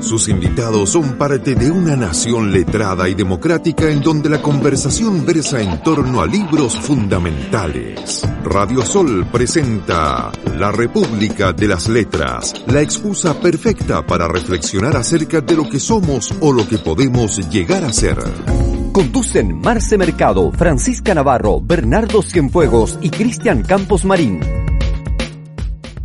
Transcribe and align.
Sus 0.00 0.28
invitados 0.28 0.90
son 0.90 1.18
parte 1.18 1.54
de 1.54 1.70
una 1.70 1.94
nación 1.94 2.50
letrada 2.50 3.08
y 3.08 3.14
democrática 3.14 3.88
en 3.90 4.00
donde 4.00 4.30
la 4.30 4.40
conversación 4.40 5.24
versa 5.26 5.60
en 5.60 5.82
torno 5.82 6.20
a 6.22 6.26
libros 6.26 6.74
fundamentales. 6.80 8.26
Radio 8.42 8.84
Sol 8.84 9.26
presenta 9.30 10.32
La 10.58 10.72
República 10.72 11.52
de 11.52 11.68
las 11.68 11.88
Letras, 11.88 12.54
la 12.66 12.80
excusa 12.80 13.38
perfecta 13.38 14.04
para 14.04 14.26
reflexionar 14.26 14.96
acerca 14.96 15.42
de 15.42 15.54
lo 15.54 15.68
que 15.68 15.78
somos 15.78 16.34
o 16.40 16.50
lo 16.50 16.66
que 16.66 16.78
podemos 16.78 17.48
llegar 17.50 17.84
a 17.84 17.92
ser. 17.92 18.18
Conducen 18.92 19.60
Marce 19.60 19.98
Mercado, 19.98 20.50
Francisca 20.52 21.14
Navarro, 21.14 21.60
Bernardo 21.60 22.22
Cienfuegos 22.22 22.98
y 23.02 23.10
Cristian 23.10 23.62
Campos 23.62 24.04
Marín. 24.04 24.40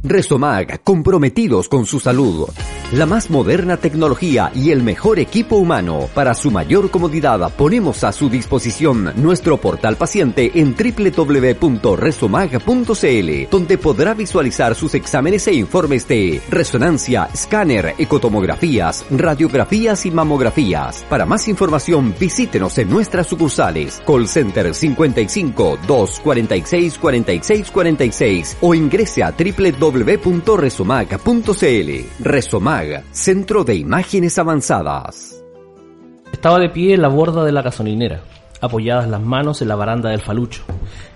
Resomag, 0.07 0.83
comprometidos 0.83 1.67
con 1.67 1.87
su 1.87 1.99
salud. 1.99 2.47
La 2.91 3.07
más 3.07 3.31
moderna 3.31 3.77
tecnología 3.77 4.51
y 4.53 4.69
el 4.69 4.83
mejor 4.83 5.17
equipo 5.17 5.55
humano. 5.55 6.07
Para 6.13 6.35
su 6.35 6.51
mayor 6.51 6.91
comodidad, 6.91 7.51
ponemos 7.55 8.03
a 8.03 8.11
su 8.11 8.29
disposición 8.29 9.11
nuestro 9.15 9.57
portal 9.57 9.95
paciente 9.95 10.51
en 10.53 10.75
www.resomag.cl, 10.75 13.49
donde 13.49 13.77
podrá 13.79 14.13
visualizar 14.13 14.75
sus 14.75 14.93
exámenes 14.93 15.47
e 15.47 15.53
informes 15.53 16.07
de 16.07 16.39
resonancia, 16.47 17.27
escáner, 17.33 17.95
ecotomografías, 17.97 19.03
radiografías 19.09 20.05
y 20.05 20.11
mamografías. 20.11 21.03
Para 21.09 21.25
más 21.25 21.47
información, 21.47 22.13
visítenos 22.19 22.77
en 22.77 22.91
nuestras 22.91 23.25
sucursales. 23.25 23.99
Call 24.05 24.27
Center 24.27 24.75
55 24.75 25.79
246 25.87 26.99
46 26.99 27.71
46 27.71 28.57
o 28.61 28.75
ingrese 28.75 29.23
a 29.23 29.31
www.resomag.cl. 29.95 31.91
Resomag, 32.19 33.03
Centro 33.11 33.63
de 33.63 33.75
Imágenes 33.75 34.37
Avanzadas. 34.37 35.41
Estaba 36.33 36.59
de 36.59 36.69
pie 36.69 36.95
en 36.95 37.01
la 37.01 37.07
borda 37.07 37.45
de 37.45 37.53
la 37.53 37.61
gasolinera, 37.61 38.21
apoyadas 38.59 39.07
las 39.07 39.21
manos 39.21 39.61
en 39.61 39.69
la 39.69 39.75
baranda 39.75 40.09
del 40.09 40.21
falucho, 40.21 40.63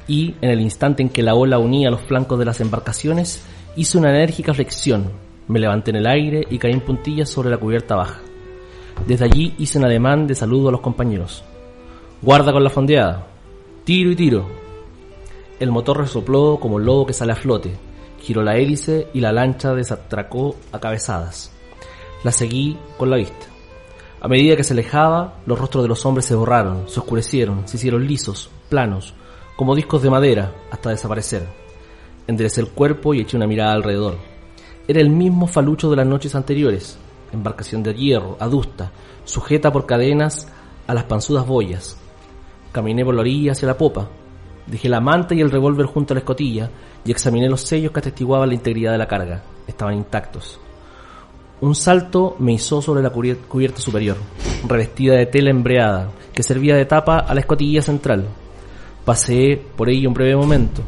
y 0.07 0.35
en 0.41 0.49
el 0.49 0.61
instante 0.61 1.03
en 1.03 1.09
que 1.09 1.23
la 1.23 1.35
ola 1.35 1.59
unía 1.59 1.89
los 1.89 2.01
flancos 2.01 2.39
de 2.39 2.45
las 2.45 2.61
embarcaciones, 2.61 3.43
hice 3.75 3.97
una 3.97 4.11
enérgica 4.11 4.53
flexión, 4.53 5.11
me 5.49 5.59
levanté 5.59 5.91
en 5.91 5.97
el 5.97 6.07
aire 6.07 6.47
y 6.49 6.57
caí 6.57 6.71
en 6.71 6.79
puntillas 6.81 7.29
sobre 7.29 7.49
la 7.49 7.57
cubierta 7.57 7.95
baja. 7.95 8.21
Desde 9.05 9.25
allí 9.25 9.55
hice 9.57 9.77
un 9.77 9.85
ademán 9.85 10.25
de 10.25 10.35
saludo 10.35 10.69
a 10.69 10.71
los 10.71 10.81
compañeros. 10.81 11.43
Guarda 12.21 12.51
con 12.53 12.63
la 12.63 12.69
fondeada. 12.69 13.27
Tiro 13.83 14.11
y 14.11 14.15
tiro. 14.15 14.45
El 15.59 15.71
motor 15.71 15.97
resopló 15.97 16.57
como 16.61 16.77
el 16.79 16.85
lobo 16.85 17.05
que 17.05 17.13
sale 17.13 17.31
a 17.31 17.35
flote. 17.35 17.88
Giró 18.21 18.43
la 18.43 18.57
hélice 18.57 19.07
y 19.13 19.19
la 19.19 19.31
lancha 19.31 19.73
desatracó 19.73 20.55
a 20.71 20.79
cabezadas. 20.79 21.51
La 22.23 22.31
seguí 22.31 22.77
con 22.97 23.09
la 23.09 23.17
vista. 23.17 23.47
A 24.21 24.27
medida 24.27 24.57
que 24.57 24.63
se 24.63 24.73
alejaba, 24.73 25.35
los 25.45 25.57
rostros 25.57 25.83
de 25.83 25.87
los 25.87 26.05
hombres 26.05 26.25
se 26.25 26.35
borraron, 26.35 26.89
se 26.89 26.99
oscurecieron, 26.99 27.67
se 27.67 27.77
hicieron 27.77 28.05
lisos, 28.05 28.49
planos, 28.67 29.13
como 29.55 29.75
discos 29.75 30.01
de 30.01 30.09
madera, 30.09 30.53
hasta 30.71 30.89
desaparecer. 30.89 31.47
Enderecé 32.27 32.61
el 32.61 32.69
cuerpo 32.69 33.13
y 33.13 33.21
eché 33.21 33.37
una 33.37 33.47
mirada 33.47 33.71
alrededor. 33.71 34.17
Era 34.87 34.99
el 34.99 35.09
mismo 35.09 35.47
falucho 35.47 35.89
de 35.89 35.95
las 35.95 36.05
noches 36.05 36.35
anteriores, 36.35 36.97
embarcación 37.31 37.81
de 37.81 37.93
hierro, 37.93 38.35
adusta, 38.39 38.91
sujeta 39.23 39.71
por 39.71 39.85
cadenas 39.85 40.47
a 40.85 40.93
las 40.93 41.05
panzudas 41.05 41.47
boyas. 41.47 41.97
Caminé 42.71 43.05
por 43.05 43.15
la 43.15 43.21
orilla 43.21 43.53
hacia 43.53 43.67
la 43.67 43.77
popa, 43.77 44.09
dejé 44.69 44.89
la 44.89 44.99
manta 44.99 45.33
y 45.35 45.41
el 45.41 45.51
revólver 45.51 45.85
junto 45.85 46.13
a 46.13 46.15
la 46.15 46.19
escotilla 46.19 46.69
y 47.05 47.11
examiné 47.11 47.49
los 47.49 47.61
sellos 47.61 47.91
que 47.91 47.99
atestiguaban 47.99 48.49
la 48.49 48.55
integridad 48.55 48.91
de 48.91 48.97
la 48.97 49.07
carga. 49.07 49.41
Estaban 49.67 49.95
intactos. 49.95 50.59
Un 51.61 51.75
salto 51.75 52.35
me 52.39 52.53
izó 52.53 52.81
sobre 52.81 53.03
la 53.03 53.11
cubier- 53.11 53.39
cubierta 53.47 53.81
superior, 53.81 54.17
revestida 54.67 55.15
de 55.15 55.25
tela 55.25 55.49
embreada, 55.49 56.09
que 56.33 56.43
servía 56.43 56.75
de 56.75 56.85
tapa 56.85 57.19
a 57.19 57.33
la 57.33 57.41
escotilla 57.41 57.81
central. 57.81 58.25
Paseé 59.03 59.57
por 59.57 59.89
ella 59.89 60.07
un 60.07 60.13
breve 60.13 60.35
momento. 60.35 60.81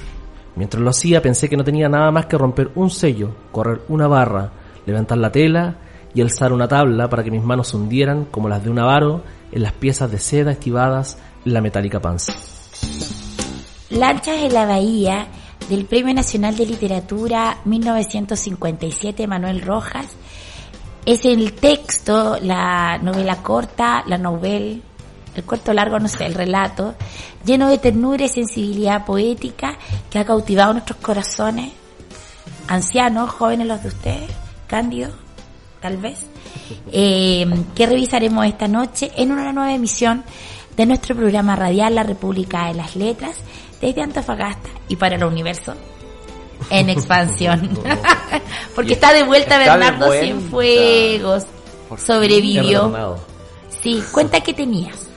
Mientras 0.56 0.82
lo 0.82 0.90
hacía 0.90 1.22
pensé 1.22 1.50
que 1.50 1.58
no 1.58 1.64
tenía 1.64 1.90
nada 1.90 2.12
más 2.12 2.26
que 2.28 2.38
romper 2.38 2.72
un 2.76 2.90
sello, 2.90 3.32
correr 3.52 3.82
una 3.90 4.08
barra, 4.08 4.52
levantar 4.86 5.18
la 5.18 5.32
tela 5.32 5.76
y 6.14 6.22
alzar 6.22 6.54
una 6.54 6.68
tabla 6.68 7.10
para 7.10 7.24
que 7.24 7.32
mis 7.32 7.44
manos 7.44 7.70
se 7.70 7.78
hundieran 7.78 8.26
como 8.26 8.50
las 8.50 8.64
de 8.64 8.70
un 8.70 8.80
avaro 8.80 9.22
en 9.52 9.64
las 9.64 9.74
piezas 9.74 10.12
de 10.12 10.20
seda 10.20 10.52
estivadas 10.52 11.18
en 11.46 11.54
la 11.54 11.62
metálica 11.62 12.00
panza. 12.00 12.34
Lanchas 13.92 14.38
en 14.38 14.54
la 14.54 14.66
Bahía 14.66 15.28
del 15.68 15.86
Premio 15.86 16.14
Nacional 16.14 16.56
de 16.56 16.66
Literatura 16.66 17.58
1957 17.66 19.28
Manuel 19.28 19.62
Rojas. 19.62 20.08
Es 21.06 21.26
el 21.26 21.52
texto, 21.52 22.38
la 22.42 22.98
novela 23.00 23.44
corta, 23.44 24.02
la 24.08 24.18
novel, 24.18 24.82
el 25.36 25.44
corto 25.44 25.74
largo, 25.74 26.00
no 26.00 26.08
sé, 26.08 26.26
el 26.26 26.36
relato, 26.36 26.96
lleno 27.44 27.68
de 27.68 27.80
ternura 27.80 28.24
y 28.24 28.30
sensibilidad 28.30 29.06
poética 29.06 29.78
que 30.10 30.20
ha 30.20 30.26
cautivado 30.26 30.72
nuestros 30.72 31.00
corazones, 31.00 31.74
ancianos, 32.70 33.30
jóvenes 33.32 33.68
los 33.68 33.84
de 33.84 33.90
ustedes, 33.90 34.32
cándidos, 34.68 35.12
tal 35.82 35.98
vez, 35.98 36.26
eh, 36.94 37.46
que 37.76 37.88
revisaremos 37.88 38.46
esta 38.46 38.70
noche 38.70 39.12
en 39.18 39.34
una 39.34 39.52
nueva 39.52 39.74
emisión 39.74 40.24
de 40.78 40.86
nuestro 40.86 41.16
programa 41.16 41.56
radial 41.58 41.96
La 41.96 42.04
República 42.04 42.68
de 42.68 42.76
las 42.76 42.96
Letras 42.96 43.36
desde 43.82 44.02
Antofagasta 44.02 44.70
y 44.88 44.96
para 44.96 45.16
el 45.16 45.24
universo 45.24 45.74
en 46.70 46.90
expansión. 46.90 47.70
Porque 48.76 48.94
está 48.94 49.14
de 49.14 49.24
vuelta 49.24 49.60
Está 49.62 49.74
de 49.76 49.80
Bernardo 49.80 50.08
vuelta. 50.08 50.26
Cienfuegos. 50.26 51.44
Sobrevivió. 51.98 53.18
Sí, 53.82 54.02
cuenta 54.12 54.42
que 54.42 54.54
tenías. 54.54 55.08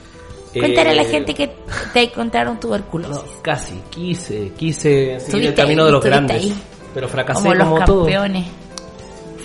Cuéntale 0.53 0.91
a 0.91 0.93
la 0.95 1.01
Eh, 1.03 1.05
gente 1.05 1.33
que 1.33 1.53
te 1.93 2.03
encontraron 2.03 2.59
tuberculosis. 2.59 3.15
No, 3.15 3.41
casi, 3.41 3.81
quise, 3.89 4.51
quise 4.57 5.19
seguir 5.19 5.47
el 5.49 5.53
camino 5.53 5.83
ahí, 5.83 5.87
de 5.87 5.91
los 5.91 6.03
grandes. 6.03 6.37
ahí. 6.37 6.55
Pero 6.93 7.09
fracasé 7.09 7.39
como 7.39 7.53
como, 7.53 7.77
los 7.77 7.85
todo. 7.85 8.05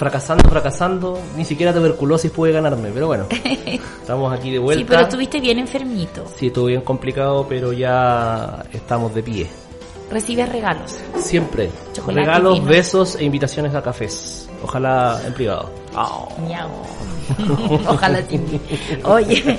Fracasando, 0.01 0.49
fracasando, 0.49 1.21
ni 1.37 1.45
siquiera 1.45 1.75
tuberculosis 1.75 2.31
puede 2.31 2.55
ganarme, 2.55 2.89
pero 2.91 3.09
bueno. 3.09 3.27
estamos 4.01 4.33
aquí 4.33 4.51
de 4.51 4.59
vuelta. 4.59 4.81
Sí, 4.81 4.87
pero 4.89 5.03
estuviste 5.03 5.41
bien 5.43 5.59
enfermito. 5.59 6.25
Sí, 6.37 6.47
estuvo 6.47 6.65
bien 6.69 6.81
complicado, 6.81 7.45
pero 7.47 7.75
ya 7.75 8.65
estamos 8.73 9.15
de 9.15 9.23
pie. 9.23 9.47
Recibes 10.11 10.49
regalos. 10.49 10.99
Siempre. 11.19 11.71
Chocolate 11.93 12.19
Regalos, 12.19 12.65
besos 12.65 13.17
e 13.17 13.25
invitaciones 13.25 13.75
a 13.75 13.83
cafés. 13.83 14.49
Ojalá 14.63 15.21
en 15.27 15.35
privado. 15.35 15.71
Miau. 16.49 16.71
Ojalá 17.87 18.23
sí. 18.27 18.41
Oye, 19.05 19.59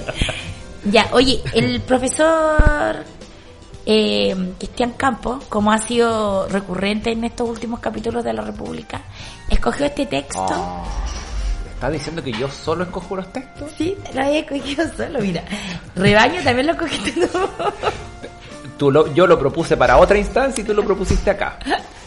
ya, 0.85 1.07
oye, 1.13 1.39
el 1.53 1.81
profesor 1.81 2.95
eh, 3.93 4.53
Cristian 4.57 4.91
Campos, 4.91 5.43
como 5.49 5.71
ha 5.71 5.77
sido 5.77 6.47
recurrente 6.47 7.11
en 7.11 7.25
estos 7.25 7.49
últimos 7.49 7.81
capítulos 7.81 8.23
de 8.23 8.31
la 8.31 8.41
República, 8.41 9.01
escogió 9.49 9.85
este 9.85 10.05
texto. 10.05 10.47
¿Estás 11.73 11.91
diciendo 11.91 12.23
que 12.23 12.31
yo 12.31 12.47
solo 12.49 12.85
escojo 12.85 13.17
los 13.17 13.33
textos? 13.33 13.69
Sí, 13.77 13.97
lo 14.13 14.21
había 14.21 14.39
escogido 14.39 14.85
solo, 14.95 15.19
mira. 15.19 15.43
Rebaño 15.95 16.41
también 16.41 16.67
lo 16.67 16.73
escogiste 16.73 17.27
tú. 17.27 17.39
Tú 18.77 18.91
lo, 18.91 19.13
yo 19.13 19.27
lo 19.27 19.37
propuse 19.37 19.75
para 19.75 19.97
otra 19.97 20.17
instancia 20.17 20.61
y 20.61 20.65
tú 20.65 20.73
lo 20.73 20.83
propusiste 20.85 21.29
acá. 21.29 21.59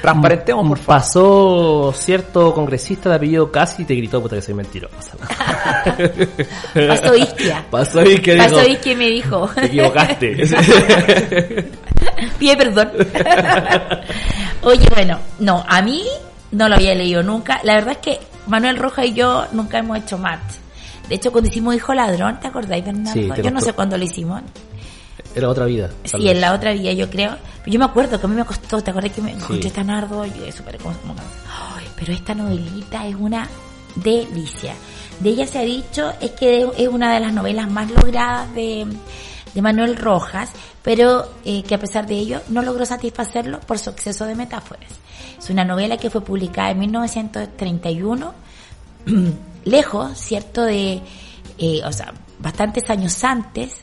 Transparentemos, 0.00 0.66
por 0.68 0.78
favor. 0.78 0.98
Pasó 0.98 1.92
cierto 1.94 2.54
congresista 2.54 3.10
de 3.10 3.16
apellido 3.16 3.50
Casi 3.52 3.82
y 3.82 3.84
te 3.84 3.94
gritó 3.94 4.22
puta 4.22 4.36
que 4.36 4.42
soy 4.42 4.54
mentirosa. 4.54 5.16
Pasó 6.88 7.14
Isquia. 7.14 7.66
Pasó 7.70 8.02
y 8.02 8.18
que 8.18 8.36
Pasó 8.36 8.66
Isquia 8.66 8.92
y 8.92 8.96
me 8.96 9.08
dijo. 9.08 9.48
te 9.54 9.66
equivocaste. 9.66 10.36
Pide 12.38 12.56
perdón. 12.56 12.90
Oye, 14.62 14.88
bueno, 14.94 15.18
no, 15.38 15.64
a 15.68 15.82
mí 15.82 16.02
no 16.52 16.68
lo 16.68 16.76
había 16.76 16.94
leído 16.94 17.22
nunca. 17.22 17.60
La 17.62 17.74
verdad 17.74 17.92
es 17.92 17.98
que 17.98 18.18
Manuel 18.46 18.76
Roja 18.76 19.04
y 19.04 19.12
yo 19.12 19.46
nunca 19.52 19.78
hemos 19.78 19.98
hecho 19.98 20.18
match. 20.18 20.54
De 21.08 21.14
hecho, 21.14 21.32
cuando 21.32 21.48
hicimos 21.48 21.74
Hijo 21.74 21.94
Ladrón, 21.94 22.38
¿te 22.40 22.48
acordáis, 22.48 22.84
Bernardo? 22.84 23.12
Sí, 23.12 23.30
yo 23.42 23.50
no 23.50 23.60
sé 23.60 23.72
cuándo 23.72 23.96
lo 23.96 24.04
hicimos. 24.04 24.42
Era 25.34 25.48
otra 25.48 25.66
vida. 25.66 25.90
Sí, 26.04 26.16
vez. 26.16 26.26
en 26.32 26.40
la 26.40 26.54
otra 26.54 26.72
vida, 26.72 26.92
yo 26.92 27.08
creo. 27.10 27.36
Yo 27.66 27.78
me 27.78 27.84
acuerdo 27.84 28.18
que 28.18 28.26
a 28.26 28.28
mí 28.28 28.34
me 28.34 28.44
costó, 28.44 28.80
¿te 28.82 28.90
acuerdas 28.90 29.12
que 29.12 29.20
me 29.22 29.32
encontré 29.32 29.70
tan 29.70 29.90
arduo? 29.90 30.24
Yo 30.24 30.32
quedé 30.34 30.52
súper 30.52 30.78
como, 30.78 30.96
como- 30.98 31.14
pero 31.96 32.12
esta 32.12 32.34
novelita 32.34 33.06
es 33.06 33.14
una 33.16 33.48
delicia. 33.96 34.74
De 35.20 35.30
ella 35.30 35.46
se 35.46 35.58
ha 35.58 35.62
dicho 35.62 36.12
es 36.20 36.30
que 36.32 36.68
es 36.76 36.88
una 36.88 37.12
de 37.12 37.20
las 37.20 37.32
novelas 37.32 37.68
más 37.70 37.90
logradas 37.90 38.54
de, 38.54 38.86
de 39.52 39.62
Manuel 39.62 39.96
Rojas, 39.96 40.50
pero 40.82 41.28
eh, 41.44 41.62
que 41.64 41.74
a 41.74 41.78
pesar 41.78 42.06
de 42.06 42.14
ello 42.16 42.40
no 42.48 42.62
logró 42.62 42.86
satisfacerlo 42.86 43.58
por 43.60 43.78
su 43.80 43.90
exceso 43.90 44.24
de 44.26 44.36
metáforas. 44.36 44.90
Es 45.38 45.50
una 45.50 45.64
novela 45.64 45.96
que 45.96 46.08
fue 46.08 46.20
publicada 46.20 46.70
en 46.70 46.78
1931 46.78 48.32
lejos, 49.64 50.18
¿cierto? 50.18 50.62
De, 50.62 51.00
eh, 51.58 51.80
o 51.84 51.92
sea, 51.92 52.14
bastantes 52.38 52.88
años 52.90 53.22
antes 53.24 53.82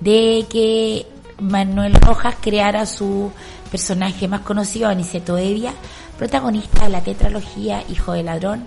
de 0.00 0.46
que 0.48 1.06
Manuel 1.40 1.94
Rojas 1.94 2.36
creara 2.40 2.86
su 2.86 3.30
personaje 3.70 4.28
más 4.28 4.40
conocido, 4.40 4.88
Aniceto 4.88 5.36
Evia, 5.38 5.72
protagonista 6.18 6.84
de 6.84 6.90
la 6.90 7.02
tetralogía 7.02 7.82
Hijo 7.88 8.12
de 8.12 8.22
Ladrón, 8.22 8.66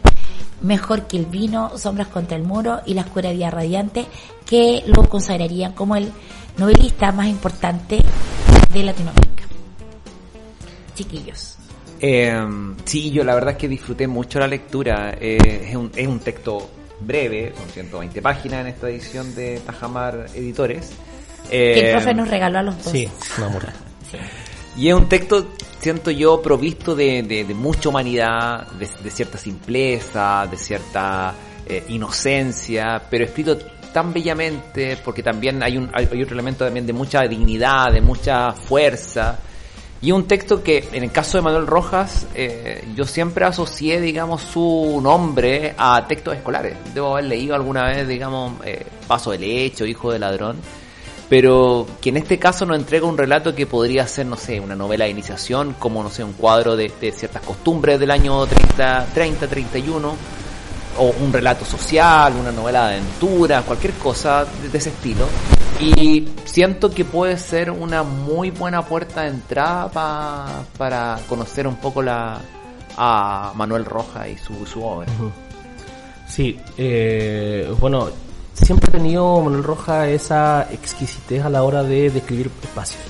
Mejor 0.62 1.08
que 1.08 1.16
el 1.16 1.26
vino, 1.26 1.78
Sombras 1.78 2.08
contra 2.08 2.36
el 2.36 2.44
muro 2.44 2.82
y 2.86 2.94
La 2.94 3.04
oscura 3.04 3.32
vía 3.32 3.50
radiante, 3.50 4.06
que 4.46 4.84
lo 4.88 5.08
consagrarían 5.08 5.72
como 5.72 5.96
el 5.96 6.12
novelista 6.58 7.14
más 7.14 7.28
importante 7.28 8.00
de 8.74 8.84
Latinoamérica. 8.84 9.46
Chiquillos. 10.96 11.56
Eh, 12.02 12.38
sí, 12.84 13.12
yo 13.12 13.24
la 13.24 13.36
verdad 13.36 13.52
es 13.52 13.58
que 13.58 13.70
disfruté 13.70 14.06
mucho 14.08 14.40
la 14.40 14.48
lectura. 14.48 15.16
Eh, 15.20 15.68
es, 15.70 15.76
un, 15.76 15.92
es 15.96 16.08
un 16.08 16.20
texto 16.20 16.70
breve, 17.00 17.54
son 17.58 17.70
120 17.70 18.22
páginas 18.22 18.62
en 18.62 18.68
esta 18.68 18.90
edición 18.90 19.34
de 19.36 19.60
Tajamar 19.60 20.28
Editores. 20.36 20.92
Que 21.50 21.80
el 21.80 21.86
Eh, 21.88 21.92
profe 21.92 22.14
nos 22.14 22.28
regaló 22.30 22.60
a 22.60 22.64
los 22.64 22.84
dos. 22.84 22.92
Sí, 22.92 23.10
una. 23.38 23.74
Y 24.78 24.88
es 24.88 24.94
un 24.94 25.10
texto, 25.10 25.48
siento 25.80 26.10
yo, 26.10 26.42
provisto 26.42 26.96
de, 26.96 27.22
de- 27.24 27.44
de 27.44 27.54
mucha 27.54 27.90
humanidad, 27.90 28.66
de, 28.74 28.88
de 29.04 29.12
cierta 29.12 29.38
simpleza, 29.38 30.48
de 30.50 30.56
cierta 30.56 31.34
eh, 31.66 31.84
inocencia, 31.90 33.02
pero 33.10 33.26
escrito 33.26 33.58
tan 33.92 34.14
bellamente, 34.14 34.98
porque 35.04 35.22
también 35.24 35.62
hay, 35.64 35.78
un, 35.78 35.90
hay, 35.94 36.08
hay 36.12 36.22
otro 36.24 36.34
elemento 36.36 36.64
también 36.64 36.86
de 36.86 36.94
mucha 36.94 37.22
dignidad, 37.24 37.92
de 37.92 38.00
mucha 38.02 38.52
fuerza. 38.54 39.40
Y 40.02 40.12
un 40.14 40.28
texto 40.28 40.64
que, 40.64 40.88
en 40.94 41.04
el 41.04 41.12
caso 41.12 41.38
de 41.38 41.42
Manuel 41.42 41.68
Rojas, 41.68 42.26
eh, 42.36 42.86
yo 42.96 43.04
siempre 43.04 43.44
asocié, 43.44 44.00
digamos, 44.00 44.42
su 44.44 45.02
nombre 45.04 45.74
a 45.78 46.06
textos 46.08 46.36
escolares. 46.38 46.78
Debo 46.94 47.14
haber 47.14 47.26
leído 47.26 47.54
alguna 47.54 47.84
vez, 47.88 48.08
digamos, 48.08 48.54
eh, 48.64 48.86
Paso 49.08 49.32
del 49.32 49.44
Hecho, 49.44 49.86
Hijo 49.86 50.12
de 50.14 50.20
Ladrón 50.20 50.56
pero 51.30 51.86
que 52.02 52.10
en 52.10 52.18
este 52.18 52.40
caso 52.40 52.66
nos 52.66 52.78
entrega 52.78 53.06
un 53.06 53.18
relato 53.18 53.54
que 53.54 53.68
podría 53.68 54.08
ser, 54.08 54.26
no 54.26 54.36
sé, 54.36 54.60
una 54.60 54.76
novela 54.76 55.06
de 55.06 55.12
iniciación, 55.12 55.76
como, 55.78 56.02
no 56.02 56.10
sé, 56.10 56.24
un 56.24 56.34
cuadro 56.34 56.76
de, 56.76 56.90
ciertas 57.16 57.44
costumbres 57.44 58.00
del 58.00 58.10
año 58.12 58.46
30, 58.48 59.08
30, 59.14 59.48
31, 59.48 60.16
o 60.98 61.14
un 61.22 61.32
relato 61.32 61.64
social, 61.66 62.34
una 62.36 62.52
novela 62.52 62.88
de 62.88 62.96
aventura, 62.96 63.62
cualquier 63.62 63.94
cosa 63.94 64.46
de, 64.72 64.76
ese 64.78 64.90
estilo. 64.90 65.28
Y 65.80 66.28
siento 66.46 66.90
que 66.90 67.06
puede 67.06 67.38
ser 67.38 67.72
una 67.72 68.04
muy 68.04 68.50
buena 68.52 68.82
puerta 68.82 69.22
de 69.22 69.30
entrada 69.30 69.88
pa- 69.90 70.64
para 70.78 71.20
conocer 71.30 71.68
un 71.68 71.76
poco 71.76 72.02
la 72.02 72.40
a 72.98 73.54
Manuel 73.56 73.86
Rojas 73.86 74.28
y 74.28 74.38
su, 74.38 74.66
su 74.66 74.84
obra. 74.84 75.08
Sí, 76.28 76.60
eh, 76.78 77.72
bueno, 77.80 78.10
siempre 78.64 78.90
ha 78.90 78.92
tenido 78.92 79.42
Manuel 79.42 79.64
Rojas 79.64 80.08
esa 80.10 80.68
exquisitez 80.72 81.44
a 81.44 81.50
la 81.50 81.64
hora 81.64 81.84
de 81.84 82.10
describir 82.10 82.52
espacios. 82.62 83.02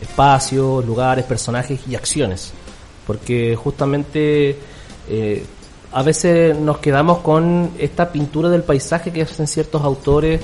Espacios, 0.00 0.84
lugares, 0.84 1.24
personajes 1.24 1.80
y 1.88 1.94
acciones. 1.94 2.52
Porque 3.06 3.56
justamente 3.56 4.58
eh, 5.08 5.44
a 5.92 6.02
veces 6.02 6.56
nos 6.56 6.78
quedamos 6.78 7.18
con 7.18 7.70
esta 7.78 8.12
pintura 8.12 8.48
del 8.48 8.62
paisaje 8.62 9.12
que 9.12 9.22
hacen 9.22 9.46
ciertos 9.46 9.82
autores 9.82 10.40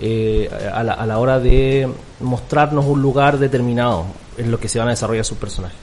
eh, 0.00 0.48
a, 0.72 0.82
la, 0.82 0.94
a 0.94 1.06
la 1.06 1.18
hora 1.18 1.38
de 1.38 1.88
mostrarnos 2.20 2.84
un 2.84 3.02
lugar 3.02 3.38
determinado 3.38 4.04
en 4.36 4.50
lo 4.50 4.60
que 4.60 4.68
se 4.68 4.78
van 4.78 4.88
a 4.88 4.92
desarrollar 4.92 5.24
sus 5.24 5.38
personajes. 5.38 5.78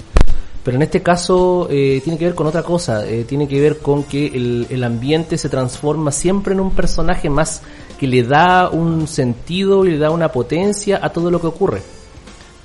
Pero 0.66 0.78
en 0.78 0.82
este 0.82 1.04
caso 1.04 1.68
eh, 1.70 2.02
tiene 2.04 2.18
que 2.18 2.26
ver 2.26 2.34
con 2.34 2.48
otra 2.48 2.64
cosa, 2.64 3.08
eh, 3.08 3.24
tiene 3.24 3.48
que 3.48 3.62
ver 3.62 3.78
con 3.78 4.04
que 4.04 4.26
el, 4.26 4.66
el 4.72 4.84
ambiente 4.84 5.38
se 5.38 5.48
transforma 5.48 6.12
siempre 6.12 6.56
en 6.56 6.60
un 6.60 6.72
personaje 6.72 7.30
más 7.30 7.62
que 8.00 8.08
le 8.08 8.24
da 8.24 8.70
un 8.70 9.08
sentido 9.08 9.86
y 9.86 9.92
le 9.92 9.98
da 9.98 10.10
una 10.12 10.30
potencia 10.30 11.00
a 11.02 11.10
todo 11.10 11.30
lo 11.32 11.40
que 11.40 11.48
ocurre. 11.48 11.82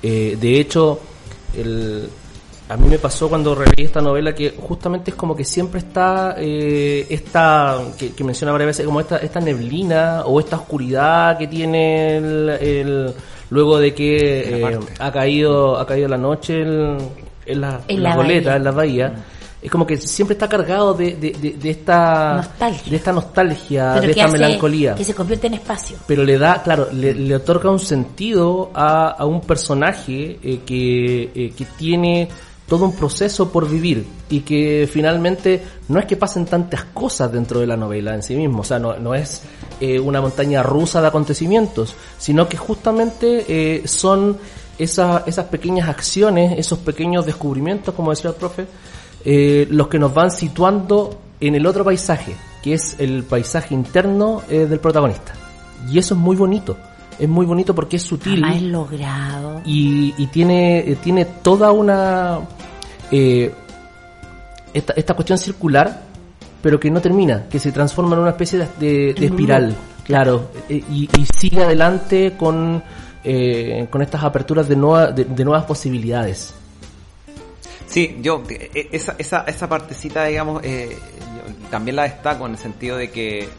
Eh, 0.03 0.37
de 0.39 0.59
hecho, 0.59 0.99
el, 1.55 2.09
a 2.69 2.77
mí 2.77 2.87
me 2.87 2.97
pasó 2.99 3.29
cuando 3.29 3.53
releí 3.53 3.85
esta 3.85 4.01
novela 4.01 4.33
que 4.33 4.55
justamente 4.59 5.11
es 5.11 5.15
como 5.17 5.35
que 5.35 5.43
siempre 5.45 5.79
está 5.79 6.35
eh, 6.37 7.05
esta, 7.09 7.77
que, 7.97 8.11
que 8.13 8.23
menciona 8.23 8.51
varias 8.51 8.67
veces, 8.67 8.85
como 8.85 8.99
esta, 8.99 9.17
esta 9.17 9.39
neblina 9.39 10.23
o 10.25 10.39
esta 10.39 10.55
oscuridad 10.57 11.37
que 11.37 11.47
tiene 11.47 12.17
el, 12.17 12.49
el- 12.49 13.13
luego 13.49 13.77
de 13.79 13.93
que 13.93 14.61
eh, 14.71 14.79
ha 14.99 15.11
caído 15.11 15.77
ha 15.77 15.85
caído 15.85 16.07
la 16.07 16.17
noche 16.17 16.61
el- 16.61 16.97
en 17.45 17.59
la, 17.61 17.81
En 17.87 17.97
en 17.97 18.03
la 18.03 18.09
la 18.11 18.15
goleta, 18.15 18.49
bahía. 18.51 18.55
en 18.57 18.63
la 18.63 18.71
bahía. 18.71 19.13
Es 19.61 19.69
como 19.69 19.85
que 19.85 19.95
siempre 19.97 20.33
está 20.33 20.49
cargado 20.49 20.93
de, 20.95 21.15
de, 21.15 21.31
de- 21.31 21.51
de 21.51 21.69
esta 21.69 22.33
Nostalgia. 22.37 22.89
de 22.89 22.95
esta 22.97 23.11
nostalgia, 23.13 23.93
de 24.01 24.09
esta 24.11 24.23
hace 24.25 24.31
melancolía 24.33 24.95
que 24.95 25.03
se 25.03 25.13
convierte 25.13 25.47
en 25.47 25.53
espacio. 25.53 25.97
pero 26.07 26.23
le 26.23 26.37
da, 26.39 26.63
claro, 26.63 26.87
le, 26.91 27.13
le 27.13 27.35
otorga 27.35 27.69
un 27.69 27.79
sentido 27.79 28.71
a, 28.73 29.09
a 29.11 29.25
un 29.25 29.41
personaje 29.41 30.39
eh, 30.41 30.61
que, 30.65 31.31
eh, 31.35 31.53
que 31.55 31.65
tiene 31.77 32.27
todo 32.67 32.85
un 32.85 32.95
proceso 32.95 33.51
por 33.51 33.69
vivir 33.69 34.05
y 34.29 34.39
que 34.39 34.89
finalmente 34.91 35.61
no 35.89 35.99
es 35.99 36.05
que 36.05 36.15
pasen 36.15 36.45
tantas 36.45 36.85
cosas 36.85 37.31
dentro 37.31 37.59
de 37.59 37.67
la 37.67 37.75
novela 37.77 38.15
en 38.15 38.23
sí 38.23 38.33
mismo, 38.35 38.61
o 38.61 38.63
sea, 38.63 38.79
no, 38.79 38.97
no 38.97 39.13
es 39.13 39.43
eh, 39.81 39.99
una 39.99 40.21
montaña 40.21 40.63
rusa 40.63 41.01
de 41.01 41.07
acontecimientos, 41.09 41.93
sino 42.17 42.47
que 42.47 42.55
justamente 42.57 43.45
eh, 43.47 43.87
son 43.87 44.37
esas, 44.79 45.27
esas 45.27 45.45
pequeñas 45.47 45.89
acciones, 45.89 46.57
esos 46.57 46.79
pequeños 46.79 47.25
descubrimientos, 47.25 47.93
como 47.93 48.09
decía 48.11 48.29
el 48.31 48.37
profe, 48.37 48.65
eh, 49.25 49.67
los 49.69 49.87
que 49.87 49.99
nos 49.99 50.13
van 50.13 50.31
situando 50.31 51.19
en 51.39 51.55
el 51.55 51.65
otro 51.65 51.83
paisaje, 51.83 52.35
que 52.63 52.73
es 52.73 52.95
el 52.99 53.23
paisaje 53.23 53.73
interno 53.73 54.41
eh, 54.49 54.65
del 54.65 54.79
protagonista. 54.79 55.33
Y 55.89 55.97
eso 55.97 56.13
es 56.13 56.19
muy 56.19 56.35
bonito. 56.35 56.77
Es 57.19 57.27
muy 57.29 57.45
bonito 57.45 57.75
porque 57.75 57.97
es 57.97 58.03
sutil 58.03 58.41
Jamás 58.41 58.61
logrado. 58.61 59.61
y, 59.65 60.13
y 60.17 60.27
tiene, 60.27 60.79
eh, 60.79 60.97
tiene 61.03 61.25
toda 61.25 61.71
una... 61.71 62.39
eh, 63.11 63.53
esta, 64.73 64.93
esta 64.93 65.13
cuestión 65.13 65.37
circular, 65.37 66.01
pero 66.61 66.79
que 66.79 66.89
no 66.89 67.01
termina, 67.01 67.47
que 67.49 67.59
se 67.59 67.71
transforma 67.71 68.15
en 68.15 68.21
una 68.21 68.31
especie 68.31 68.67
de, 68.79 69.09
espiral. 69.11 69.75
Claro, 70.05 70.49
y, 70.69 71.09
y 71.17 71.27
sigue 71.37 71.63
adelante 71.63 72.33
con, 72.37 72.81
eh, 73.23 73.87
con 73.89 74.01
estas 74.01 74.23
aperturas 74.23 74.67
de, 74.67 74.75
nueva- 74.75 75.11
de, 75.11 75.25
de 75.25 75.45
nuevas 75.45 75.65
posibilidades. 75.65 76.53
Sí, 77.87 78.17
yo, 78.21 78.43
eh, 78.49 78.89
esa, 78.91 79.15
esa, 79.17 79.41
esa 79.41 79.67
partecita, 79.69 80.25
digamos, 80.25 80.61
eh, 80.63 80.97
yo 81.19 81.69
también 81.69 81.95
la 81.95 82.03
destaco 82.03 82.45
en 82.45 82.53
el 82.53 82.57
sentido 82.57 82.97
de 82.97 83.09
que 83.11 83.49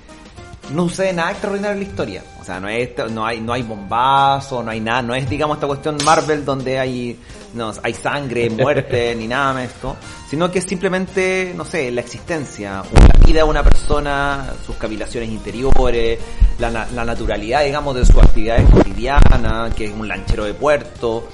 no 0.71 0.89
sucede 0.89 1.13
nada 1.13 1.33
extraordinario 1.33 1.75
en 1.75 1.85
la 1.85 1.91
historia. 1.91 2.23
O 2.41 2.45
sea, 2.45 2.61
no, 2.61 2.69
es, 2.69 2.91
no 3.11 3.27
hay 3.27 3.41
no 3.41 3.53
hay 3.53 3.63
bombazo, 3.63 4.63
no 4.63 4.71
hay 4.71 4.81
nada, 4.81 5.03
no 5.03 5.15
es, 5.15 5.29
digamos, 5.29 5.57
esta 5.57 5.67
cuestión 5.67 5.97
Marvel 6.05 6.45
donde 6.45 6.79
hay, 6.79 7.19
no, 7.55 7.73
hay 7.83 7.95
sangre, 7.95 8.49
muerte, 8.51 9.15
ni 9.15 9.27
nada 9.27 9.55
de 9.55 9.65
esto, 9.67 9.97
sino 10.29 10.51
que 10.51 10.61
es 10.61 10.65
simplemente, 10.65 11.53
no 11.57 11.65
sé, 11.65 11.91
la 11.91 12.01
existencia, 12.01 12.83
la 12.93 13.27
vida 13.27 13.39
de 13.39 13.45
una 13.45 13.63
persona, 13.63 14.53
sus 14.65 14.77
cavilaciones 14.77 15.31
interiores, 15.31 16.19
la, 16.59 16.71
la 16.71 17.05
naturalidad, 17.05 17.65
digamos, 17.65 17.95
de 17.95 18.07
sus 18.07 18.17
actividades 18.17 18.69
cotidianas, 18.71 19.75
que 19.75 19.87
es 19.87 19.93
un 19.93 20.09
lanchero 20.09 20.45
de 20.45 20.55
puerto, 20.55 21.29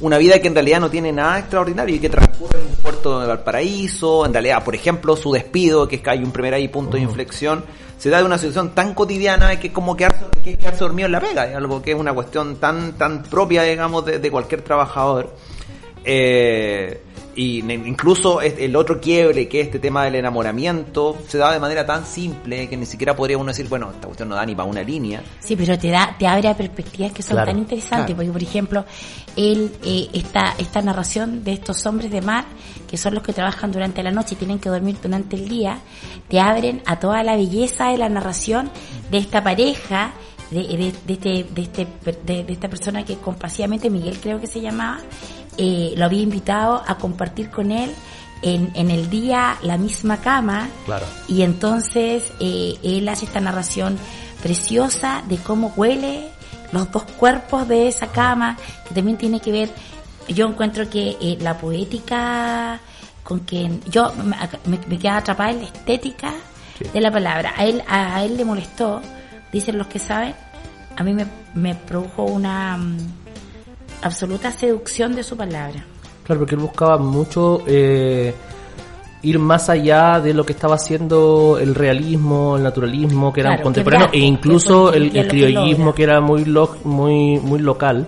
una 0.00 0.18
vida 0.18 0.40
que 0.40 0.48
en 0.48 0.54
realidad 0.54 0.80
no 0.80 0.90
tiene 0.90 1.12
nada 1.12 1.38
extraordinario 1.38 1.96
y 1.96 1.98
que 1.98 2.08
transcurre 2.08 2.58
en 2.58 2.66
un 2.66 2.76
puerto 2.76 3.20
de 3.20 3.26
Valparaíso, 3.26 4.26
en 4.26 4.32
realidad, 4.32 4.64
por 4.64 4.74
ejemplo, 4.74 5.16
su 5.16 5.32
despido, 5.32 5.86
que 5.86 5.96
es 5.96 6.02
que 6.02 6.10
hay 6.10 6.24
un 6.24 6.32
primer 6.32 6.54
ahí 6.54 6.68
punto 6.68 6.96
de 6.96 7.02
inflexión, 7.02 7.64
se 7.96 8.10
da 8.10 8.18
de 8.18 8.24
una 8.24 8.38
situación 8.38 8.70
tan 8.74 8.92
cotidiana 8.94 9.58
que 9.58 9.68
es 9.68 9.72
como 9.72 9.96
quedarse, 9.96 10.24
que 10.42 10.56
quedarse 10.56 10.80
dormido 10.80 11.06
en 11.06 11.12
la 11.12 11.20
pega, 11.20 11.46
es 11.46 11.56
algo 11.56 11.80
que 11.80 11.92
es 11.92 11.98
una 11.98 12.12
cuestión 12.12 12.56
tan, 12.56 12.94
tan 12.94 13.22
propia, 13.22 13.62
digamos, 13.62 14.04
de, 14.04 14.18
de 14.18 14.30
cualquier 14.30 14.62
trabajador. 14.62 15.34
Eh, 16.04 17.00
y 17.36 17.62
ne- 17.62 17.74
incluso 17.74 18.40
el 18.40 18.74
otro 18.76 19.00
quiebre, 19.00 19.48
que 19.48 19.60
es 19.60 19.66
este 19.66 19.78
tema 19.78 20.04
del 20.04 20.14
enamoramiento, 20.16 21.16
se 21.28 21.38
da 21.38 21.52
de 21.52 21.60
manera 21.60 21.84
tan 21.86 22.04
simple 22.06 22.68
que 22.68 22.76
ni 22.76 22.86
siquiera 22.86 23.14
podría 23.16 23.36
uno 23.38 23.48
decir, 23.48 23.68
bueno, 23.68 23.90
esta 23.90 24.06
cuestión 24.06 24.28
no 24.28 24.34
da 24.34 24.44
ni 24.46 24.54
para 24.54 24.68
una 24.68 24.82
línea. 24.82 25.22
Sí, 25.40 25.56
pero 25.56 25.78
te 25.78 25.88
da, 25.90 26.14
te 26.18 26.26
abre 26.26 26.48
a 26.48 26.56
perspectivas 26.56 27.12
que 27.12 27.22
son 27.22 27.36
Claro, 27.36 27.50
tan 27.50 27.58
interesantes, 27.58 28.14
claro. 28.14 28.16
porque 28.16 28.32
por 28.32 28.42
ejemplo, 28.42 28.84
él, 29.36 29.72
eh, 29.84 30.08
esta, 30.12 30.54
esta 30.58 30.80
narración 30.82 31.44
de 31.44 31.52
estos 31.54 31.84
hombres 31.86 32.10
de 32.10 32.20
mar, 32.22 32.44
que 32.88 32.96
son 32.96 33.14
los 33.14 33.22
que 33.22 33.32
trabajan 33.32 33.72
durante 33.72 34.02
la 34.02 34.10
noche 34.10 34.34
y 34.34 34.38
tienen 34.38 34.58
que 34.58 34.68
dormir 34.68 34.96
durante 35.02 35.36
el 35.36 35.48
día, 35.48 35.78
te 36.28 36.40
abren 36.40 36.82
a 36.86 36.98
toda 37.00 37.22
la 37.24 37.36
belleza 37.36 37.88
de 37.88 37.98
la 37.98 38.08
narración 38.08 38.70
de 39.10 39.18
esta 39.18 39.42
pareja, 39.42 40.12
de, 40.50 40.62
de, 40.62 40.92
de 41.06 41.12
este, 41.14 41.44
de, 41.52 41.62
este, 41.62 41.86
per- 41.86 42.20
de, 42.22 42.44
de 42.44 42.52
esta 42.52 42.68
persona 42.68 43.04
que 43.04 43.16
compasivamente, 43.16 43.90
Miguel 43.90 44.18
creo 44.22 44.40
que 44.40 44.46
se 44.46 44.60
llamaba, 44.60 44.98
eh, 45.58 45.94
lo 45.96 46.04
había 46.04 46.22
invitado 46.22 46.82
a 46.86 46.96
compartir 46.96 47.50
con 47.50 47.70
él 47.72 47.90
en, 48.42 48.70
en 48.74 48.90
el 48.90 49.08
día 49.10 49.56
la 49.62 49.78
misma 49.78 50.18
cama, 50.18 50.68
Claro. 50.86 51.06
y 51.28 51.42
entonces 51.42 52.32
eh, 52.40 52.74
él 52.82 53.08
hace 53.08 53.24
esta 53.24 53.40
narración 53.40 53.96
preciosa 54.42 55.22
de 55.28 55.38
cómo 55.38 55.72
huele 55.76 56.28
los 56.72 56.90
dos 56.90 57.04
cuerpos 57.04 57.66
de 57.68 57.88
esa 57.88 58.08
cama, 58.08 58.56
que 58.88 58.94
también 58.94 59.16
tiene 59.16 59.40
que 59.40 59.52
ver, 59.52 59.70
yo 60.28 60.46
encuentro 60.46 60.88
que 60.90 61.16
eh, 61.20 61.38
la 61.40 61.56
poética 61.58 62.80
con 63.22 63.40
que 63.40 63.80
yo 63.88 64.12
me, 64.22 64.36
me, 64.66 64.98
quedaba 64.98 65.18
atrapada 65.18 65.50
en 65.52 65.58
la 65.60 65.64
estética 65.66 66.32
Sí. 66.78 66.84
de 66.92 67.00
la 67.00 67.12
palabra. 67.12 67.54
A 67.56 67.64
él, 67.64 67.82
a, 67.86 68.16
a 68.16 68.24
él 68.24 68.36
le 68.36 68.44
molestó, 68.44 69.00
dicen 69.52 69.78
los 69.78 69.86
que 69.86 70.00
saben, 70.00 70.34
a 70.96 71.04
mí 71.04 71.14
me, 71.14 71.24
me 71.54 71.76
produjo 71.76 72.24
una 72.24 72.76
mm, 72.76 72.96
absoluta 74.04 74.52
seducción 74.52 75.14
de 75.14 75.22
su 75.22 75.36
palabra. 75.36 75.84
Claro, 76.24 76.40
porque 76.40 76.54
él 76.54 76.60
buscaba 76.60 76.96
mucho 76.98 77.62
eh, 77.66 78.34
ir 79.22 79.38
más 79.38 79.68
allá 79.68 80.20
de 80.20 80.32
lo 80.34 80.44
que 80.44 80.52
estaba 80.52 80.76
haciendo 80.76 81.58
el 81.60 81.74
realismo, 81.74 82.56
el 82.56 82.62
naturalismo, 82.62 83.32
que 83.32 83.40
eran 83.40 83.52
Claro, 83.54 83.64
contemporáneos, 83.64 84.10
quebrar, 84.12 84.22
e 84.24 84.26
incluso 84.26 84.90
que 84.90 84.96
el, 84.98 85.02
el 85.16 85.22
que 85.22 85.28
criollismo, 85.28 85.84
logra. 85.86 85.94
que 85.96 86.02
era 86.02 86.20
muy, 86.20 86.44
lo- 86.44 86.76
muy, 86.84 87.38
muy 87.40 87.58
local, 87.60 88.06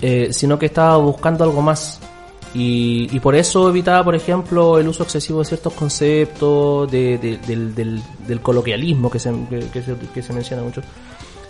eh, 0.00 0.28
sino 0.32 0.58
que 0.58 0.66
estaba 0.66 0.96
buscando 0.98 1.44
algo 1.44 1.60
más. 1.62 2.00
Y, 2.54 3.08
y 3.10 3.20
por 3.20 3.34
eso 3.34 3.70
evitaba, 3.70 4.04
por 4.04 4.14
ejemplo, 4.14 4.78
el 4.78 4.86
uso 4.88 5.04
excesivo 5.04 5.38
de 5.38 5.46
ciertos 5.46 5.72
conceptos, 5.72 6.90
de, 6.90 7.16
de- 7.18 7.38
del, 7.38 7.74
del- 7.74 8.02
del 8.26 8.40
coloquialismo 8.40 9.10
que 9.10 9.18
se, 9.18 9.30
que, 9.48 9.60
que 9.72 9.82
se, 9.82 9.94
que 10.12 10.22
se 10.22 10.32
menciona 10.34 10.62
mucho. 10.62 10.82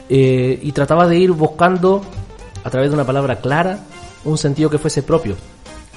Eh, 0.09 0.59
y 0.63 0.71
trataba 0.73 1.07
de 1.09 1.19
ir 1.19 1.33
buscando, 1.33 2.03
a 2.65 2.71
través 2.71 2.91
de 2.91 2.95
una 2.95 3.05
palabra 3.07 3.37
clara, 3.41 3.79
un 4.25 4.39
sentido 4.39 4.71
que 4.71 4.79
fuese 4.79 5.03
propio. 5.03 5.37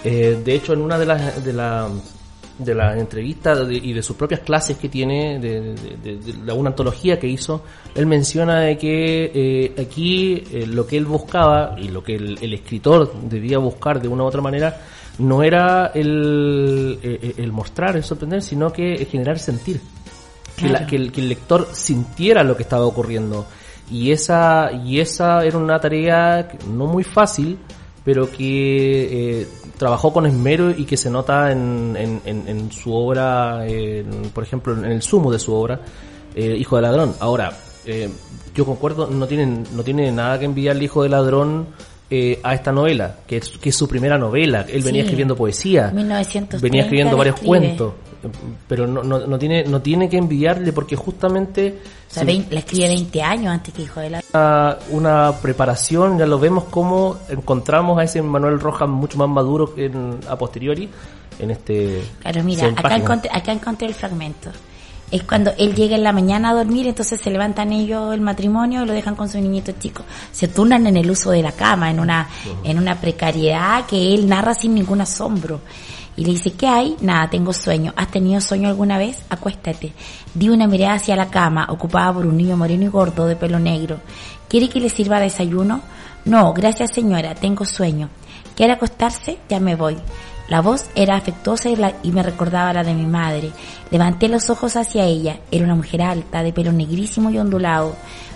Eh, 0.03 0.39
de 0.43 0.53
hecho, 0.55 0.73
en 0.73 0.81
una 0.81 0.97
de 0.97 1.05
las 1.05 1.43
de 1.43 1.53
la, 1.53 1.87
de 2.59 2.73
las 2.75 2.97
entrevistas 2.97 3.59
y 3.69 3.91
de 3.91 4.01
sus 4.03 4.15
propias 4.15 4.41
clases 4.41 4.77
que 4.77 4.87
tiene, 4.87 5.39
de, 5.39 5.73
de- 5.75 5.97
de- 6.03 6.17
de 6.17 6.33
la- 6.45 6.53
una 6.53 6.69
antología 6.69 7.19
que 7.19 7.27
hizo, 7.27 7.63
él 7.95 8.05
menciona 8.05 8.61
de 8.61 8.77
que 8.77 9.31
eh, 9.33 9.75
aquí 9.81 10.43
eh, 10.51 10.65
lo 10.67 10.85
que 10.87 10.97
él 10.97 11.05
buscaba 11.05 11.75
y 11.77 11.89
lo 11.89 12.03
que 12.03 12.15
el, 12.15 12.37
el 12.41 12.53
escritor 12.53 13.13
debía 13.23 13.57
buscar 13.57 14.01
de 14.01 14.07
una 14.07 14.23
u 14.23 14.27
otra 14.27 14.41
manera 14.41 14.79
no 15.17 15.43
era 15.43 15.87
el, 15.95 16.99
el 17.37 17.51
mostrar, 17.51 17.95
el 17.95 18.03
sorprender, 18.03 18.41
sino 18.41 18.71
que 18.71 19.05
generar 19.05 19.39
sentir 19.39 19.81
que, 20.57 20.69
la- 20.69 20.85
que 20.85 20.95
el, 20.97 21.11
que 21.11 21.21
el 21.21 21.29
lector 21.29 21.67
sintiera 21.73 22.43
lo 22.43 22.55
que 22.55 22.63
estaba 22.63 22.85
ocurriendo. 22.85 23.45
Y 23.91 24.11
esa, 24.11 24.71
y 24.71 24.99
esa 24.99 25.43
era 25.45 25.57
una 25.57 25.79
tarea 25.79 26.47
no 26.67 26.87
muy 26.87 27.03
fácil, 27.03 27.57
pero 28.03 28.31
que 28.31 29.41
eh, 29.41 29.47
trabajó 29.77 30.11
con 30.13 30.25
esmero 30.25 30.71
y 30.71 30.85
que 30.85 30.97
se 30.97 31.09
nota 31.09 31.51
en, 31.51 31.95
en, 31.97 32.21
en- 32.25 32.47
en 32.47 32.71
su 32.71 32.93
obra, 32.93 33.65
en, 33.67 34.29
por 34.33 34.43
ejemplo, 34.43 34.73
en 34.73 34.85
el 34.85 35.01
sumo 35.01 35.31
de 35.31 35.39
su 35.39 35.53
obra, 35.53 35.81
eh, 36.35 36.55
Hijo 36.57 36.75
de 36.75 36.81
Ladrón. 36.83 37.13
Ahora, 37.19 37.51
eh, 37.85 38.09
yo 38.55 38.65
concuerdo, 38.65 39.07
no 39.07 39.27
tiene, 39.27 39.63
no 39.73 39.83
tiene 39.83 40.11
nada 40.11 40.39
que 40.39 40.45
enviarle 40.45 40.85
Hijo 40.85 41.03
de 41.03 41.09
Ladrón 41.09 41.67
eh, 42.09 42.39
a 42.43 42.53
esta 42.53 42.71
novela, 42.71 43.15
que 43.27 43.37
es, 43.37 43.49
que 43.49 43.69
es 43.69 43.75
su 43.75 43.87
primera 43.87 44.17
novela. 44.17 44.65
Él 44.69 44.81
venía 44.83 45.01
escribiendo 45.01 45.35
poesía, 45.35 45.89
1930 45.91 46.57
venía 46.63 46.81
escribiendo 46.83 47.17
varios 47.17 47.35
escribe. 47.35 47.57
cuentos, 47.59 47.93
pero 48.67 48.87
no, 48.87 49.03
no, 49.03 49.25
no 49.25 49.37
tiene 49.37 49.63
no 49.65 49.81
tiene 49.81 50.09
que 50.09 50.17
envidiarle 50.17 50.71
porque 50.73 50.95
justamente 50.95 51.79
O 52.09 52.13
sea, 52.13 52.21
si 52.23 52.27
vein- 52.27 52.47
la 52.49 52.59
escribe 52.59 52.87
20 52.87 53.21
años 53.21 53.47
antes 53.53 53.73
que 53.73 53.81
Hijo 53.83 53.99
de 53.99 54.09
la... 54.11 54.21
una, 54.33 54.77
una 54.89 55.31
preparación, 55.41 56.17
ya 56.17 56.25
lo 56.25 56.39
vemos 56.39 56.65
como 56.65 57.17
encontramos 57.29 57.99
a 57.99 58.03
ese 58.03 58.21
Manuel 58.21 58.59
Rojas 58.59 58.89
mucho 58.89 59.17
más 59.17 59.29
maduro 59.29 59.73
que 59.73 59.85
en, 59.85 60.19
a 60.29 60.37
posteriori 60.37 60.89
en 61.39 61.51
este 61.51 62.03
Claro, 62.21 62.43
mira, 62.43 62.61
100 62.61 62.79
acá 62.79 62.95
encontré, 62.95 63.29
acá 63.33 63.51
encontré 63.51 63.87
el 63.87 63.93
fragmento. 63.93 64.49
Es 65.11 65.21
cuando 65.23 65.51
él 65.59 65.75
llega 65.75 65.95
en 65.95 66.03
la 66.03 66.11
mañana 66.11 66.49
a 66.49 66.53
dormir, 66.55 66.87
entonces 66.87 67.21
se 67.21 67.29
levantan 67.29 67.71
ellos 67.71 68.11
el 68.13 68.21
matrimonio 68.21 68.81
y 68.83 68.85
lo 68.87 68.93
dejan 68.93 69.15
con 69.15 69.29
su 69.29 69.39
niñito 69.39 69.71
chico. 69.79 70.01
Se 70.31 70.47
turnan 70.47 70.87
en 70.87 70.97
el 70.97 71.09
uso 71.11 71.29
de 71.29 71.43
la 71.43 71.51
cama, 71.51 71.91
en 71.91 71.99
una, 71.99 72.27
en 72.63 72.79
una 72.79 72.99
precariedad 72.99 73.85
que 73.85 74.15
él 74.15 74.27
narra 74.27 74.55
sin 74.55 74.73
ningún 74.73 75.01
asombro. 75.01 75.61
Y 76.17 76.25
le 76.25 76.31
dice, 76.31 76.53
¿qué 76.53 76.67
hay? 76.67 76.95
Nada, 77.01 77.29
tengo 77.29 77.51
sueño. 77.51 77.93
¿Has 77.97 78.09
tenido 78.09 78.39
sueño 78.39 78.69
alguna 78.69 78.97
vez? 78.97 79.23
Acuéstate. 79.29 79.93
Di 80.33 80.49
una 80.49 80.67
mirada 80.67 80.95
hacia 80.95 81.15
la 81.15 81.29
cama, 81.29 81.67
ocupada 81.69 82.13
por 82.13 82.25
un 82.25 82.37
niño 82.37 82.55
moreno 82.55 82.85
y 82.85 82.87
gordo 82.87 83.27
de 83.27 83.35
pelo 83.35 83.59
negro. 83.59 83.99
¿Quiere 84.47 84.69
que 84.69 84.79
le 84.79 84.89
sirva 84.89 85.19
desayuno? 85.19 85.81
No, 86.23 86.53
gracias 86.53 86.91
señora, 86.91 87.35
tengo 87.35 87.65
sueño. 87.65 88.09
¿Quiere 88.55 88.73
acostarse? 88.73 89.37
Ya 89.49 89.59
me 89.59 89.75
voy. 89.75 89.97
La 90.47 90.61
voz 90.61 90.85
era 90.95 91.15
afectuosa 91.15 91.69
y, 91.69 91.77
y 92.03 92.11
me 92.11 92.23
recordaba 92.23 92.71
la 92.71 92.83
de 92.83 92.93
mi 92.93 93.05
madre. 93.05 93.51
Levanté 93.91 94.27
los 94.29 94.49
ojos 94.49 94.75
hacia 94.75 95.03
ella. 95.03 95.39
Era 95.51 95.65
una 95.65 95.75
mujer 95.75 96.01
alta, 96.03 96.43
de 96.43 96.53
pelo 96.53 96.71
negrísimo 96.71 97.31
y 97.31 97.39
ondulado, 97.39 97.95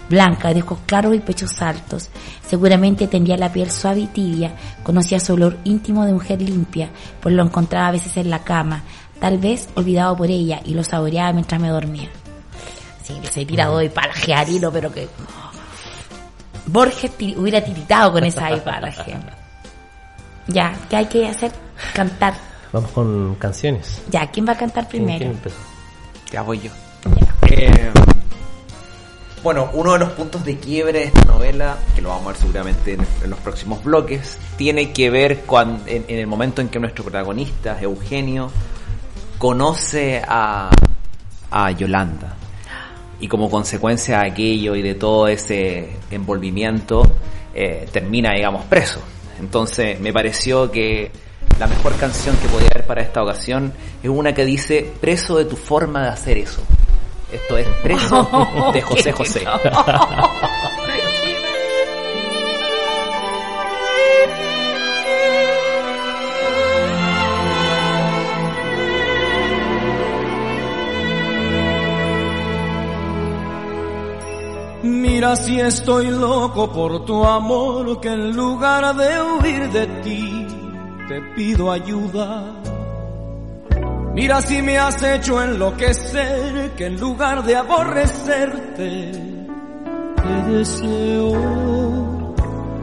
blanca, 0.10 0.54
de 0.54 0.62
ojos 0.62 0.80
claros 0.86 1.16
y 1.16 1.20
pechos 1.20 1.62
altos. 1.62 2.10
Seguramente 2.48 3.08
tendría 3.08 3.38
la 3.38 3.52
piel 3.52 3.70
suave 3.72 4.02
y 4.02 4.08
tibia. 4.08 4.54
Conocía 4.84 5.20
su 5.20 5.34
olor 5.34 5.58
íntimo 5.64 6.06
de 6.06 6.14
mujer 6.14 6.42
limpia, 6.42 6.90
pues 7.22 7.36
lo 7.36 7.44
encontraba 7.44 7.88
a 7.88 7.92
veces 7.92 8.18
en 8.18 8.30
la 8.30 8.44
cama, 8.44 8.84
tal 9.20 9.38
vez 9.38 9.70
olvidado 9.76 10.16
por 10.18 10.30
ella, 10.30 10.60
y 10.66 10.74
lo 10.74 10.84
saboreaba 10.84 11.32
mientras 11.34 11.62
me 11.62 11.70
dormía. 11.70 12.10
Sí, 13.04 13.20
se 13.32 13.46
tirado 13.46 13.78
de 13.80 13.90
paljearino, 13.90 14.72
pero 14.72 14.92
que... 14.92 15.08
Borges 16.68 17.12
hubiera 17.38 17.64
tiritado 17.64 18.12
con 18.12 18.24
esa 18.24 18.52
hipalje. 18.52 19.18
Ya, 20.48 20.74
¿qué 20.90 20.96
hay 20.96 21.06
que 21.06 21.28
hacer? 21.28 21.52
Cantar. 21.94 22.34
Vamos 22.74 22.90
con 22.90 23.36
canciones. 23.36 24.02
Ya, 24.10 24.26
¿quién 24.32 24.48
va 24.48 24.54
a 24.54 24.58
cantar 24.58 24.88
¿Quién- 24.88 25.04
primero? 25.06 25.20
quién 25.20 25.32
empezó? 25.32 25.58
Ya 26.32 26.42
voy 26.42 26.60
yo. 26.60 26.72
Ya. 27.16 27.36
Eh, 27.50 27.92
bueno, 29.44 29.70
uno 29.74 29.94
de 29.94 30.00
los 30.00 30.10
puntos 30.12 30.44
de 30.46 30.58
quiebre 30.58 31.00
de 31.00 31.06
esta 31.06 31.26
novela, 31.26 31.78
que 31.96 32.02
lo 32.02 32.10
vamos 32.10 32.26
a 32.26 32.28
ver 32.30 32.38
seguramente 32.38 32.94
en, 32.94 33.30
los 33.30 33.40
próximos 33.40 33.84
bloques, 33.84 34.38
tiene 34.58 34.92
que 34.92 35.10
ver 35.10 35.42
con 35.46 35.82
en, 35.86 36.06
en 36.08 36.20
el 36.20 36.28
momento 36.28 36.62
en 36.62 36.70
que 36.70 36.80
nuestro 36.80 37.04
protagonista, 37.04 37.80
Eugenio, 37.82 38.52
conoce 39.38 40.22
a, 40.28 40.70
a 41.52 41.72
Yolanda. 41.72 42.36
Y 43.20 43.28
como 43.28 43.50
consecuencia 43.50 44.20
de 44.20 44.28
aquello 44.28 44.76
y 44.76 44.82
de 44.82 44.96
todo 44.96 45.28
ese 45.28 45.98
envolvimiento, 46.12 47.04
eh, 47.54 47.88
termina, 47.92 48.34
digamos, 48.34 48.66
preso. 48.66 49.02
Entonces 49.40 50.00
me 50.00 50.14
pareció 50.14 50.72
que 50.72 51.12
la 51.60 51.68
mejor 51.68 51.96
canción 51.96 52.38
que 52.38 52.48
podía 52.48 52.70
haber 52.74 52.86
para 52.86 53.02
esta 53.02 53.24
ocasión 53.24 53.74
es 54.02 54.10
una 54.10 54.34
que 54.34 54.46
dice 54.46 54.92
preso 55.02 55.38
de 55.38 55.46
tu 55.46 55.56
forma 55.56 56.04
de 56.04 56.10
hacer 56.10 56.38
eso. 56.38 56.62
Esto 57.32 57.58
es 57.58 57.68
preso 57.84 58.72
de 58.74 58.82
José 58.82 59.12
José. 59.12 59.46
Mira 74.82 75.36
si 75.36 75.60
estoy 75.60 76.08
loco 76.08 76.72
por 76.72 77.06
tu 77.06 77.24
amor, 77.26 78.00
que 78.00 78.08
en 78.08 78.36
lugar 78.36 78.96
de 78.96 79.22
huir 79.22 79.70
de 79.70 79.86
ti, 80.02 80.48
te 81.08 81.22
pido 81.36 81.72
ayuda. 81.72 82.69
Mira 84.14 84.42
si 84.42 84.62
me 84.62 84.78
has 84.78 85.02
hecho 85.04 85.42
enloquecer, 85.42 86.72
que 86.76 86.86
en 86.88 87.00
lugar 87.00 87.44
de 87.44 87.56
aborrecerte, 87.56 89.12
te 90.16 90.52
deseo. 90.52 91.70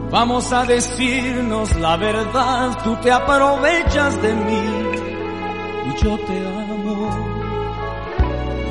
Vamos 0.09 0.53
a 0.53 0.63
decirnos 0.63 1.75
la 1.75 1.97
verdad, 1.97 2.77
tú 2.83 2.95
te 3.01 3.11
aprovechas 3.11 4.21
de 4.21 4.33
mí 4.33 4.61
y 5.85 6.03
yo 6.03 6.17
te 6.17 6.47
amo. 6.47 7.09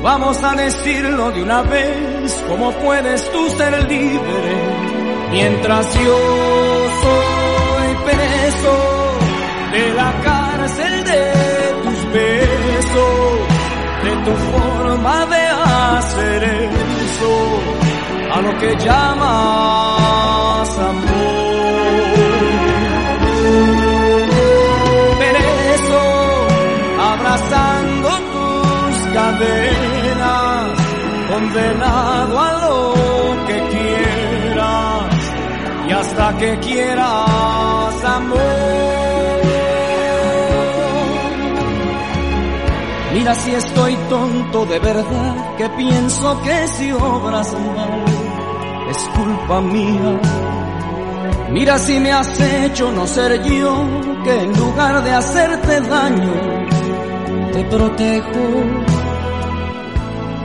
Vamos 0.01 0.43
a 0.43 0.55
decirlo 0.55 1.31
de 1.31 1.43
una 1.43 1.61
vez, 1.61 2.43
¿cómo 2.47 2.71
puedes 2.71 3.31
tú 3.31 3.49
ser 3.49 3.87
libre? 3.87 4.77
Mientras 5.31 5.93
yo 5.93 6.17
soy 7.03 7.95
preso 8.05 8.73
de 9.73 9.93
la 9.93 10.21
cárcel 10.23 10.36
tu 14.27 14.35
forma 14.51 15.25
de 15.33 15.43
hacer 15.95 16.43
eso, 16.43 17.33
a 18.35 18.41
lo 18.41 18.51
que 18.59 18.71
llamas 18.85 20.69
amor. 20.91 21.47
Preso, 25.21 26.03
abrazando 27.11 28.09
tus 28.33 28.95
cadenas, 29.17 30.71
condenado 31.31 32.33
a 32.47 32.51
lo 32.63 32.77
que 33.47 33.57
quieras 33.73 35.19
y 35.87 35.91
hasta 35.93 36.37
que 36.37 36.59
quieras 36.59 38.03
amor. 38.03 39.06
Mira 43.27 43.39
si 43.41 43.51
estoy 43.53 43.93
tonto 44.07 44.65
de 44.67 44.79
verdad, 44.79 45.57
que 45.57 45.67
pienso 45.71 46.41
que 46.43 46.67
si 46.69 46.93
obras 46.93 47.51
mal 47.51 48.05
es 48.89 48.97
culpa 49.17 49.59
mía. 49.59 50.21
Mira 51.51 51.77
si 51.77 51.99
me 51.99 52.13
has 52.13 52.39
hecho 52.39 52.89
no 52.89 53.05
ser 53.05 53.43
yo, 53.43 53.85
que 54.23 54.43
en 54.43 54.57
lugar 54.57 55.03
de 55.03 55.11
hacerte 55.11 55.81
daño, 55.81 56.33
te 57.51 57.63
protejo. 57.65 58.45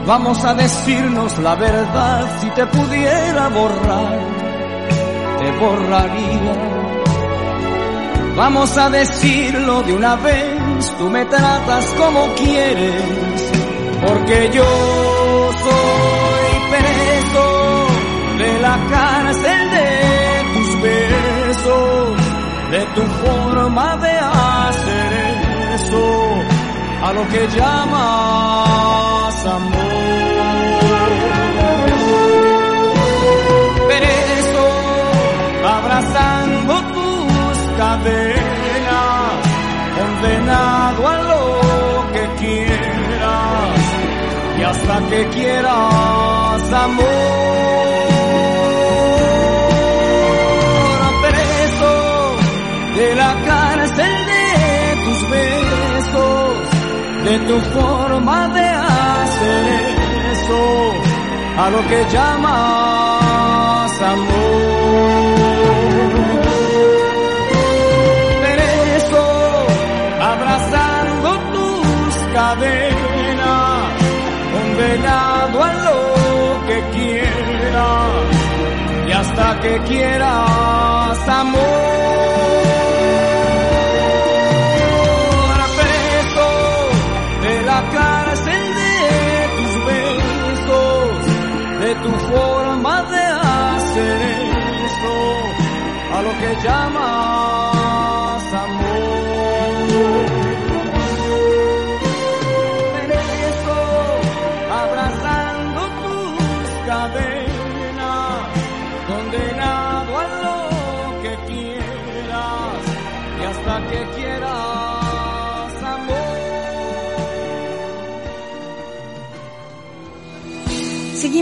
Vamos 0.05 0.43
a 0.43 0.53
decirnos 0.53 1.39
la 1.39 1.55
verdad, 1.55 2.39
si 2.41 2.49
te 2.49 2.65
pudiera 2.65 3.47
borrar, 3.47 4.19
te 5.39 5.51
borraría. 5.57 6.83
Vamos 8.35 8.77
a 8.77 8.89
decirlo 8.89 9.83
de 9.83 9.93
una 9.93 10.15
vez, 10.17 10.52
tú 10.97 11.09
me 11.09 11.25
tratas 11.25 11.85
como 11.97 12.33
quieres, 12.35 13.51
porque 14.05 14.49
yo 14.53 14.63
soy 15.65 16.51
preso 16.71 17.87
de 18.37 18.59
la 18.59 18.75
cárcel 18.89 19.71
de 19.71 19.89
tus 20.53 20.81
besos, 20.81 22.17
de 22.71 22.85
tu 22.95 23.01
forma 23.23 23.97
de 23.97 24.11
hacer 24.11 25.11
eso, 25.75 26.03
a 27.03 27.13
lo 27.13 27.27
que 27.29 27.47
llamas 27.55 29.45
amor. 29.45 30.03
Preso, 33.87 34.65
abrazando 35.67 36.73
tus 36.93 37.57
cadenas, 37.77 38.42
condenado 40.23 41.07
a 41.07 41.17
lo 41.29 42.13
que 42.13 42.25
quieras 42.41 43.79
y 44.57 44.61
hasta 44.63 45.09
que 45.09 45.27
quieras 45.29 46.73
amor. 46.73 47.03
Preso 51.23 52.35
de 52.95 53.15
la 53.15 53.33
cárcel 53.45 54.15
de 54.31 54.45
tus 55.03 55.29
besos, 55.29 56.53
de 57.25 57.39
tu 57.47 57.59
forma 57.77 58.47
de 58.49 58.67
hacer 58.67 59.95
eso, 60.31 60.93
a 61.57 61.69
lo 61.69 61.87
que 61.87 62.05
llamas 62.11 63.22
tus 72.53 72.61
cadenas, 72.61 73.91
condenado 74.53 75.63
a 75.63 75.73
lo 75.73 76.65
que 76.67 76.81
quieras 76.95 78.09
y 79.07 79.11
hasta 79.11 79.59
que 79.59 79.79
quieras 79.83 81.29
amor. 81.29 81.61
Preso 85.75 86.49
de 87.41 87.63
la 87.63 87.81
cárcel 87.91 88.63
de 88.79 88.95
tus 89.57 89.73
besos, 89.85 91.09
de 91.79 91.95
tu 91.95 92.11
forma 92.31 93.03
de 93.03 93.25
hacer 93.25 94.21
eso, 94.85 95.15
a 96.15 96.21
lo 96.21 96.31
que 96.39 96.67
llamas 96.67 97.62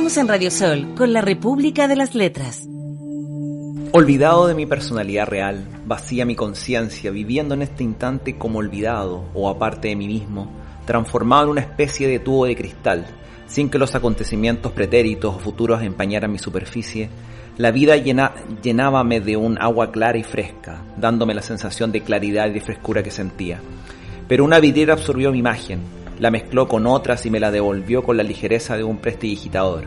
Seguimos 0.02 0.18
en 0.18 0.28
Radio 0.28 0.50
Sol 0.50 0.96
con 0.98 1.14
la 1.14 1.22
República 1.22 1.88
de 1.88 1.96
las 1.96 2.16
Letras. 2.16 2.68
Olvidado 3.92 4.48
de 4.48 4.56
mi 4.56 4.66
personalidad 4.66 5.28
real, 5.28 5.64
vacía 5.86 6.26
mi 6.26 6.34
conciencia, 6.34 7.12
viviendo 7.12 7.54
en 7.54 7.62
este 7.62 7.84
instante 7.84 8.36
como 8.36 8.58
olvidado 8.58 9.26
o 9.36 9.48
aparte 9.48 9.90
de 9.90 9.96
mí 9.96 10.08
mismo, 10.08 10.52
transformado 10.88 11.44
en 11.44 11.50
una 11.52 11.62
especie 11.62 12.08
de 12.08 12.18
tubo 12.18 12.48
de 12.48 12.56
cristal, 12.56 13.06
sin 13.46 13.70
que 13.70 13.78
los 13.78 13.94
acontecimientos 13.94 14.72
pretéritos 14.72 15.36
o 15.36 15.40
futuros 15.40 15.84
empañaran 15.84 16.32
mi 16.32 16.40
superficie, 16.40 17.12
la 17.58 17.70
vida 17.70 17.96
llena, 17.96 18.34
llenábame 18.64 19.20
de 19.22 19.38
un 19.38 19.62
agua 19.62 19.92
clara 19.92 20.18
y 20.18 20.24
fresca, 20.24 20.82
dándome 20.98 21.36
la 21.36 21.44
sensación 21.44 21.92
de 21.92 22.02
claridad 22.02 22.48
y 22.48 22.54
de 22.54 22.62
frescura 22.62 23.04
que 23.04 23.12
sentía. 23.12 23.60
Pero 24.28 24.46
una 24.46 24.60
vidriera 24.60 24.94
absorbió 24.94 25.32
mi 25.32 25.38
imagen, 25.38 26.01
la 26.22 26.30
mezcló 26.30 26.68
con 26.68 26.86
otras 26.86 27.26
y 27.26 27.32
me 27.32 27.40
la 27.40 27.50
devolvió 27.50 28.04
con 28.04 28.16
la 28.16 28.22
ligereza 28.22 28.78
de 28.78 28.84
un 28.84 28.98
prestidigitador. 28.98 29.86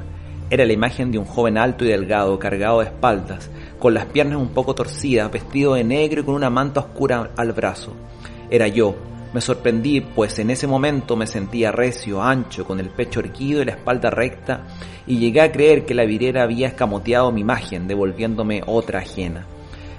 Era 0.50 0.64
la 0.64 0.72
imagen 0.72 1.12
de 1.12 1.18
un 1.18 1.26
joven 1.26 1.56
alto 1.56 1.84
y 1.84 1.88
delgado, 1.88 2.40
cargado 2.40 2.80
de 2.80 2.86
espaldas, 2.86 3.48
con 3.78 3.94
las 3.94 4.06
piernas 4.06 4.40
un 4.40 4.48
poco 4.48 4.74
torcidas, 4.74 5.30
vestido 5.30 5.74
de 5.74 5.84
negro 5.84 6.22
y 6.22 6.24
con 6.24 6.34
una 6.34 6.50
manta 6.50 6.80
oscura 6.80 7.30
al 7.36 7.52
brazo. 7.52 7.94
Era 8.50 8.66
yo. 8.66 8.96
Me 9.32 9.40
sorprendí, 9.40 10.00
pues 10.00 10.36
en 10.40 10.50
ese 10.50 10.66
momento 10.66 11.14
me 11.14 11.28
sentía 11.28 11.70
recio, 11.70 12.20
ancho, 12.20 12.64
con 12.64 12.80
el 12.80 12.90
pecho 12.90 13.20
erguido 13.20 13.62
y 13.62 13.66
la 13.66 13.72
espalda 13.72 14.10
recta, 14.10 14.66
y 15.06 15.18
llegué 15.18 15.40
a 15.40 15.52
creer 15.52 15.86
que 15.86 15.94
la 15.94 16.04
vidriera 16.04 16.42
había 16.42 16.66
escamoteado 16.66 17.30
mi 17.30 17.42
imagen, 17.42 17.86
devolviéndome 17.86 18.62
otra 18.66 18.98
ajena. 18.98 19.46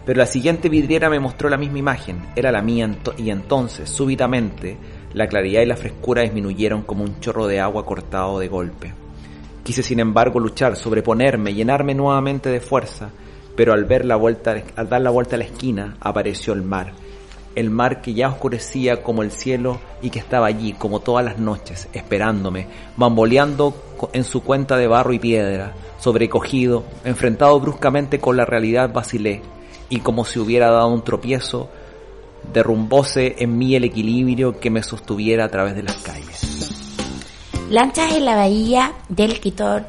Pero 0.05 0.19
la 0.19 0.25
siguiente 0.25 0.67
vidriera 0.67 1.09
me 1.09 1.19
mostró 1.19 1.49
la 1.49 1.57
misma 1.57 1.79
imagen, 1.79 2.27
era 2.35 2.51
la 2.51 2.61
mía, 2.61 2.89
y 3.17 3.29
entonces, 3.29 3.89
súbitamente, 3.89 4.77
la 5.15 5.27
claridad 5.27 5.61
y 5.61 5.65
la 5.65 5.77
frescura 5.77 6.23
disminuyeron 6.23 6.81
como 6.81 7.05
un 7.05 7.21
chorro 7.21 7.47
de 7.47 7.61
agua 7.61 7.85
cortado 7.85 8.37
de 8.37 8.49
golpe. 8.49 8.93
Quise 9.63 9.81
sin 9.81 10.01
embargo 10.01 10.41
luchar, 10.41 10.75
sobreponerme, 10.75 11.53
llenarme 11.53 11.95
nuevamente 11.95 12.49
de 12.49 12.59
fuerza, 12.59 13.09
pero 13.55 13.71
al, 13.71 13.85
ver 13.85 14.03
la 14.03 14.17
vuelta, 14.17 14.53
al 14.75 14.89
dar 14.89 15.01
la 15.01 15.09
vuelta 15.11 15.37
a 15.37 15.39
la 15.39 15.45
esquina 15.45 15.95
apareció 16.01 16.51
el 16.51 16.63
mar. 16.63 16.91
El 17.55 17.69
mar 17.69 18.01
que 18.01 18.13
ya 18.13 18.27
oscurecía 18.27 19.01
como 19.01 19.23
el 19.23 19.31
cielo 19.31 19.79
y 20.01 20.09
que 20.09 20.19
estaba 20.19 20.47
allí 20.47 20.73
como 20.73 20.99
todas 20.99 21.23
las 21.23 21.39
noches, 21.39 21.87
esperándome, 21.93 22.67
bamboleando 22.97 23.73
en 24.11 24.25
su 24.25 24.43
cuenta 24.43 24.75
de 24.75 24.87
barro 24.87 25.13
y 25.13 25.19
piedra, 25.19 25.71
sobrecogido, 25.97 26.83
enfrentado 27.05 27.57
bruscamente 27.61 28.19
con 28.19 28.35
la 28.35 28.43
realidad 28.43 28.91
vacilé, 28.91 29.41
y 29.87 30.01
como 30.01 30.25
si 30.25 30.39
hubiera 30.39 30.69
dado 30.69 30.89
un 30.89 31.05
tropiezo, 31.05 31.69
derrumbóse 32.53 33.35
en 33.39 33.57
mí 33.57 33.75
el 33.75 33.83
equilibrio 33.83 34.59
que 34.59 34.69
me 34.69 34.83
sostuviera 34.83 35.45
a 35.45 35.49
través 35.49 35.75
de 35.75 35.83
las 35.83 35.95
calles. 35.97 36.71
Lanchas 37.69 38.13
en 38.13 38.25
la 38.25 38.35
bahía 38.35 38.93
del 39.09 39.31
escritor 39.31 39.85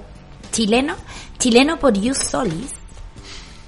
chileno, 0.50 0.94
chileno 1.38 1.78
por 1.78 1.92
Yus 1.92 2.18
Solis, 2.18 2.74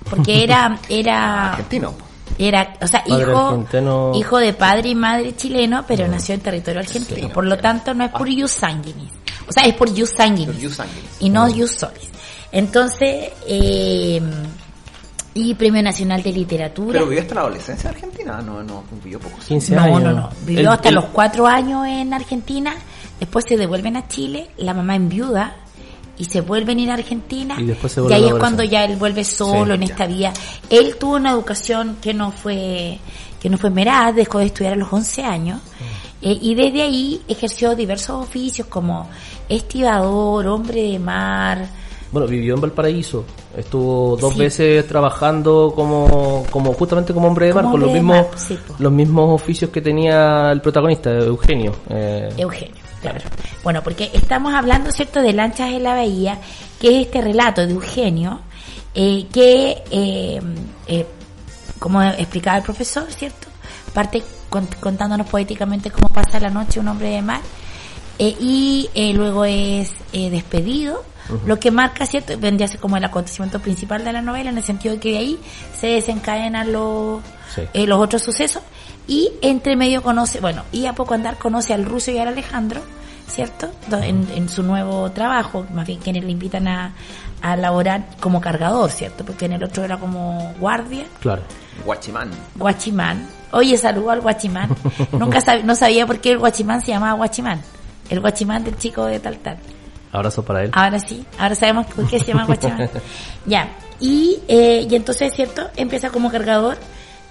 porque 0.08 0.42
era, 0.44 0.78
era, 0.88 1.52
Argentino. 1.52 1.94
era, 2.38 2.74
o 2.80 2.86
sea, 2.86 3.04
Padre 3.04 3.22
hijo, 3.22 3.38
argentino. 3.38 4.12
hijo 4.14 4.38
de 4.38 4.52
padre 4.54 4.88
y 4.90 4.94
madre 4.94 5.36
chileno, 5.36 5.84
pero 5.86 6.08
nació 6.08 6.34
en 6.34 6.40
territorio 6.40 6.80
argentino. 6.80 7.28
Por 7.28 7.46
lo 7.46 7.58
tanto, 7.58 7.92
no 7.94 8.04
es 8.04 8.10
por 8.10 8.28
Yus 8.28 8.50
Sanguinis. 8.50 9.12
O 9.46 9.52
sea, 9.52 9.64
es 9.64 9.74
por 9.74 9.92
Yus 9.92 10.10
Sanguinis. 10.10 10.74
Por. 10.76 10.86
Y 11.20 11.30
no 11.30 11.48
Yus 11.48 11.72
Solis. 11.72 12.10
Entonces, 12.50 13.30
eh, 13.46 14.22
y 15.34 15.54
Premio 15.54 15.82
Nacional 15.82 16.22
de 16.22 16.32
Literatura. 16.32 16.92
Pero 16.92 17.06
vivió 17.06 17.22
hasta 17.22 17.34
la 17.36 17.40
adolescencia 17.42 17.90
en 17.90 17.94
Argentina, 17.96 18.40
no, 18.42 18.62
no, 18.62 18.84
vivió 19.02 19.20
poco. 19.20 19.38
15 19.46 19.74
No, 19.74 19.82
años. 19.82 20.02
no, 20.02 20.12
no. 20.12 20.30
Vivió 20.44 20.60
Él- 20.62 20.68
hasta 20.68 20.90
los 20.90 21.04
cuatro 21.06 21.46
años 21.46 21.86
en 21.86 22.12
Argentina, 22.12 22.74
después 23.20 23.44
se 23.48 23.56
devuelven 23.56 23.96
a 23.96 24.08
Chile, 24.08 24.50
la 24.56 24.74
mamá 24.74 24.96
en 24.96 25.08
viuda 25.08 25.56
y 26.18 26.24
se 26.24 26.40
vuelven 26.40 26.78
a 26.78 26.80
ir 26.82 26.90
a 26.90 26.94
Argentina. 26.94 27.56
Y 27.60 27.64
después 27.66 27.92
se 27.92 28.00
y 28.02 28.12
ahí 28.12 28.26
es 28.26 28.34
cuando 28.34 28.64
ya 28.64 28.84
él 28.84 28.96
vuelve 28.96 29.22
solo 29.22 29.66
Sí, 29.66 29.72
en 29.74 29.82
esta 29.84 30.06
vía. 30.06 30.32
Él 30.68 30.96
tuvo 30.98 31.14
una 31.16 31.30
educación 31.30 31.98
que 32.00 32.12
no 32.14 32.32
fue 32.32 32.98
que 33.40 33.48
no 33.48 33.56
fue 33.56 33.70
merada, 33.70 34.10
dejó 34.12 34.40
de 34.40 34.46
estudiar 34.46 34.72
a 34.72 34.76
los 34.76 34.92
11 34.92 35.22
años. 35.22 35.60
eh, 36.20 36.36
y 36.40 36.56
desde 36.56 36.82
ahí 36.82 37.22
ejerció 37.28 37.76
diversos 37.76 38.20
oficios 38.26 38.66
como 38.66 39.08
estibador, 39.48 40.46
hombre 40.48 40.82
de 40.90 40.98
mar, 40.98 41.68
Bueno, 42.10 42.26
vivió 42.26 42.54
en 42.54 42.60
Valparaíso. 42.62 43.24
Estuvo 43.58 44.16
dos 44.16 44.34
Sí. 44.34 44.38
veces 44.40 44.86
trabajando 44.86 45.72
como, 45.74 46.44
como 46.50 46.72
justamente 46.74 47.12
como 47.12 47.28
hombre 47.28 47.46
de 47.46 47.54
mar, 47.54 47.64
con 47.64 47.80
los 47.80 47.92
mismos, 47.92 48.16
mar, 48.16 48.26
sí, 48.36 48.58
po. 48.66 48.74
los 48.78 48.92
mismos 48.92 49.34
oficios 49.34 49.70
que 49.70 49.80
tenía 49.80 50.50
el 50.52 50.60
protagonista, 50.60 51.10
Eugenio. 51.10 51.74
Eh, 51.90 52.28
Eugenio, 52.36 52.74
claro. 53.02 53.18
Bueno, 53.64 53.82
porque 53.82 54.10
estamos 54.12 54.54
hablando, 54.54 54.90
¿cierto?, 54.92 55.20
de 55.20 55.32
Lanchas 55.32 55.70
en 55.70 55.82
la 55.82 55.94
Bahía, 55.94 56.38
que 56.80 57.00
es 57.00 57.06
este 57.06 57.20
relato 57.20 57.66
de 57.66 57.72
Eugenio, 57.72 58.40
eh, 58.94 59.26
que, 59.32 59.82
eh, 59.90 60.40
eh, 60.86 61.06
como 61.78 62.02
explicaba 62.02 62.58
el 62.58 62.62
profesor, 62.62 63.04
¿cierto?, 63.10 63.48
parte 63.92 64.22
cont- 64.50 64.76
contándonos 64.80 65.26
poéticamente 65.28 65.90
cómo 65.90 66.08
pasa 66.08 66.38
la 66.38 66.50
noche 66.50 66.78
un 66.80 66.88
hombre 66.88 67.08
de 67.10 67.22
mar, 67.22 67.40
eh, 68.18 68.34
y 68.40 68.88
eh, 68.94 69.12
luego 69.14 69.44
es 69.44 69.92
lo 71.46 71.58
que 71.60 71.70
marca, 71.70 72.06
¿cierto?, 72.06 72.38
vendría 72.38 72.66
a 72.66 72.68
ser 72.68 72.80
como 72.80 72.96
el 72.96 73.04
acontecimiento 73.04 73.58
principal 73.60 74.04
de 74.04 74.12
la 74.12 74.22
novela, 74.22 74.50
en 74.50 74.58
el 74.58 74.64
sentido 74.64 74.94
de 74.94 75.00
que 75.00 75.12
de 75.12 75.18
ahí 75.18 75.38
se 75.78 75.88
desencadenan 75.88 76.72
los, 76.72 77.20
Sí. 77.54 77.62
eh, 77.74 77.86
los 77.86 77.98
otros 78.00 78.22
sucesos, 78.22 78.62
y 79.06 79.30
entre 79.42 79.76
medio 79.76 80.02
conoce, 80.02 80.40
bueno, 80.40 80.62
y 80.72 80.86
a 80.86 80.92
poco 80.94 81.14
andar 81.14 81.36
conoce 81.38 81.72
al 81.74 81.84
ruso 81.84 82.10
y 82.10 82.18
al 82.18 82.28
Alejandro, 82.28 82.80
¿cierto? 83.26 83.70
En, 83.90 84.26
en 84.34 84.48
su 84.48 84.62
nuevo 84.62 85.10
trabajo, 85.12 85.66
más 85.74 85.86
bien 85.86 85.98
quienes 85.98 86.24
le 86.24 86.30
invitan 86.30 86.66
a, 86.68 86.92
a 87.42 87.56
laborar 87.56 88.06
como 88.20 88.40
cargador, 88.40 88.90
¿cierto? 88.90 89.24
Porque 89.24 89.46
en 89.46 89.52
el 89.52 89.64
otro 89.64 89.84
era 89.84 89.96
como 89.98 90.52
guardia, 90.58 91.04
Claro. 91.20 91.42
Guachimán. 91.84 92.30
guachimán. 92.56 93.28
Oye, 93.52 93.78
saludo 93.78 94.10
al 94.10 94.20
guachimán. 94.20 94.68
Nunca 95.12 95.38
sab- 95.40 95.62
no 95.62 95.74
sabía 95.74 96.06
por 96.06 96.20
qué 96.20 96.32
el 96.32 96.38
guachimán 96.38 96.80
se 96.80 96.88
llamaba 96.88 97.12
guachimán. 97.14 97.60
El 98.10 98.20
guachimán 98.20 98.64
del 98.64 98.76
chico 98.76 99.04
de 99.06 99.20
tal 99.20 99.38
tal. 99.38 99.58
Abrazo 100.12 100.42
para 100.44 100.64
él. 100.64 100.70
Ahora 100.72 100.98
sí, 101.00 101.24
ahora 101.38 101.54
sabemos 101.54 101.86
por 101.86 102.08
qué 102.08 102.18
se 102.18 102.26
llama 102.26 102.44
guachimán. 102.46 102.88
ya, 103.46 103.68
y, 104.00 104.40
eh, 104.48 104.86
y 104.88 104.94
entonces, 104.94 105.32
¿cierto? 105.34 105.68
Empieza 105.76 106.10
como 106.10 106.30
cargador 106.30 106.78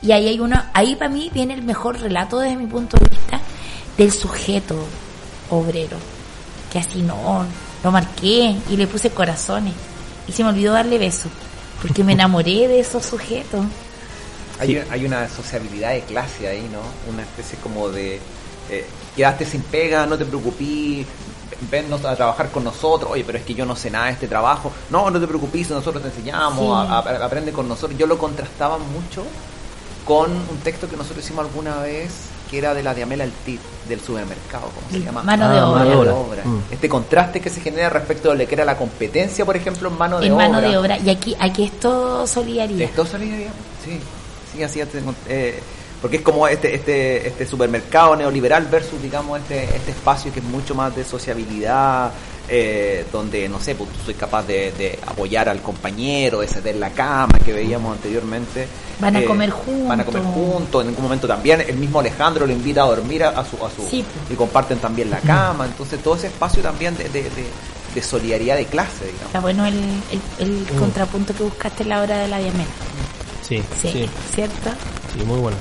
y 0.01 0.11
ahí 0.11 0.27
hay 0.27 0.39
uno, 0.39 0.61
ahí 0.73 0.95
para 0.95 1.09
mí 1.09 1.31
viene 1.33 1.53
el 1.53 1.63
mejor 1.63 1.99
relato 1.99 2.39
desde 2.39 2.55
mi 2.57 2.67
punto 2.67 2.97
de 2.97 3.05
vista 3.09 3.39
del 3.97 4.11
sujeto 4.11 4.75
obrero. 5.49 5.97
Que 6.71 6.79
así 6.79 7.01
no, 7.01 7.45
lo 7.83 7.91
marqué 7.91 8.55
y 8.69 8.77
le 8.77 8.87
puse 8.87 9.09
corazones 9.09 9.73
y 10.27 10.31
se 10.31 10.43
me 10.43 10.49
olvidó 10.49 10.73
darle 10.73 10.97
besos 10.97 11.31
porque 11.81 12.03
me 12.03 12.13
enamoré 12.13 12.67
de 12.67 12.79
esos 12.79 13.05
sujetos. 13.05 13.65
Hay, 14.59 14.83
hay 14.89 15.05
una 15.05 15.29
sociabilidad 15.29 15.91
de 15.91 16.01
clase 16.01 16.47
ahí, 16.47 16.67
¿no? 16.71 16.81
Una 17.11 17.21
especie 17.21 17.57
como 17.59 17.89
de... 17.89 18.19
eh, 18.69 18.85
quedaste 19.15 19.45
sin 19.45 19.61
pega, 19.61 20.05
no 20.05 20.17
te 20.17 20.25
preocupes, 20.25 21.05
vennos 21.71 22.03
a 22.05 22.15
trabajar 22.15 22.49
con 22.51 22.63
nosotros. 22.63 23.12
Oye, 23.12 23.23
pero 23.25 23.38
es 23.38 23.43
que 23.45 23.53
yo 23.53 23.65
no 23.65 23.75
sé 23.75 23.89
nada 23.89 24.05
de 24.07 24.12
este 24.13 24.27
trabajo. 24.27 24.71
No, 24.89 25.10
no 25.10 25.19
te 25.19 25.27
preocupes, 25.27 25.69
nosotros 25.69 26.03
te 26.03 26.10
enseñamos, 26.10 26.60
Sí. 26.60 26.91
a- 26.91 26.99
a- 26.99 27.25
aprende 27.25 27.51
con 27.51 27.67
nosotros. 27.67 27.97
Yo 27.97 28.07
lo 28.07 28.17
contrastaba 28.17 28.77
mucho 28.77 29.23
con 30.05 30.31
un 30.31 30.57
texto 30.63 30.88
que 30.89 30.95
nosotros 30.95 31.23
hicimos 31.25 31.45
alguna 31.45 31.77
vez, 31.81 32.12
que 32.49 32.57
era 32.60 32.73
de 32.73 32.81
la 32.81 32.93
Diamela 32.93 33.25
Altit, 33.25 33.60
del 33.89 33.99
supermercado, 33.99 34.69
¿cómo 34.73 34.89
se 34.89 35.01
llama? 35.03 35.21
Mano 35.21 35.49
de 35.49 35.60
Ah, 35.60 35.67
obra. 35.69 35.79
mano 35.83 36.03
de 36.03 36.10
obra. 36.12 36.41
de. 36.43 36.47
Mm. 36.49 36.62
Este 36.71 36.88
contraste 36.88 37.41
que 37.41 37.49
se 37.49 37.60
genera 37.60 37.89
respecto 37.89 38.29
de 38.31 38.38
lo 38.38 38.47
que 38.47 38.55
era 38.55 38.63
la 38.63 38.77
competencia, 38.77 39.43
por 39.45 39.57
ejemplo, 39.57 39.89
en 39.89 39.97
mano 39.97 40.19
de 40.19 40.27
en 40.27 40.31
obra. 40.33 40.47
mano 40.49 40.62
de 40.67 40.77
obra. 40.77 40.97
Y 40.97 41.10
aquí, 41.10 41.36
aquí 41.39 41.65
es 41.65 41.77
todo 41.79 42.25
solidaridad. 42.25 42.81
¿Esto 42.81 43.05
solidaridad? 43.05 43.51
Sí, 43.83 43.99
sí, 44.53 44.63
así 44.63 44.79
es. 44.79 44.88
eh, 45.27 45.62
porque 46.01 46.17
es 46.17 46.21
como 46.23 46.47
este, 46.47 46.75
este, 46.75 47.27
este 47.27 47.45
supermercado 47.45 48.15
neoliberal 48.15 48.67
versus, 48.67 49.01
digamos, 49.01 49.39
este, 49.41 49.63
este 49.75 49.91
espacio 49.91 50.31
que 50.31 50.39
es 50.39 50.45
mucho 50.45 50.75
más 50.75 50.95
de 50.95 51.03
sociabilidad, 51.03 52.12
eh, 52.49 53.05
donde, 53.12 53.49
no 53.49 53.60
sé, 53.60 53.75
pues 53.75 53.89
tú 53.91 53.97
soy 54.05 54.13
capaz 54.13 54.43
de, 54.47 54.71
de 54.71 54.97
apoyar 55.05 55.49
al 55.49 55.62
compañero, 55.62 56.39
de 56.39 56.47
ceder 56.47 56.75
la 56.77 56.91
cama 56.91 57.39
que 57.43 57.51
veíamos 57.51 57.95
anteriormente. 57.97 58.67
Van 58.99 59.15
a 59.15 59.19
Eh, 59.21 59.25
comer 59.25 59.49
juntos. 59.49 59.88
Van 59.88 59.99
a 59.99 60.05
comer 60.05 60.23
juntos, 60.23 60.81
en 60.83 60.88
algún 60.89 61.03
momento 61.03 61.27
también 61.27 61.62
el 61.67 61.75
mismo 61.77 61.99
Alejandro 61.99 62.45
lo 62.47 62.53
invita 62.53 62.83
a 62.83 62.86
dormir 62.86 63.23
a, 63.23 63.29
a 63.29 63.43
su... 63.45 63.57
A 63.65 63.69
su 63.69 63.81
Sí. 63.89 64.05
Y 64.29 64.36
comparten 64.36 64.77
también 64.79 65.10
la 65.10 65.19
cama, 65.19 65.65
entonces 65.65 66.01
todo 66.01 66.15
ese 66.15 66.27
espacio 66.27 66.62
también 66.63 66.95
de, 66.95 67.03
de, 67.10 67.23
de, 67.23 67.47
de 67.95 68.01
solidaridad 68.01 68.55
de 68.55 68.65
clase, 68.65 69.05
digamos. 69.05 69.25
Está 69.27 69.39
bueno 69.41 69.65
el, 69.65 69.75
el, 70.39 70.47
el 70.47 70.65
contrapunto 70.79 71.33
que 71.33 71.43
buscaste 71.43 71.83
en 71.83 71.89
la 71.89 72.01
hora 72.01 72.17
de 72.19 72.27
la 72.27 72.38
diamela. 72.38 72.65
Sí, 73.41 73.62
Sí, 73.81 73.89
sí. 73.91 74.10
¿cierto? 74.33 74.69
Sí, 75.13 75.23
muy 75.25 75.39
bueno. 75.39 75.57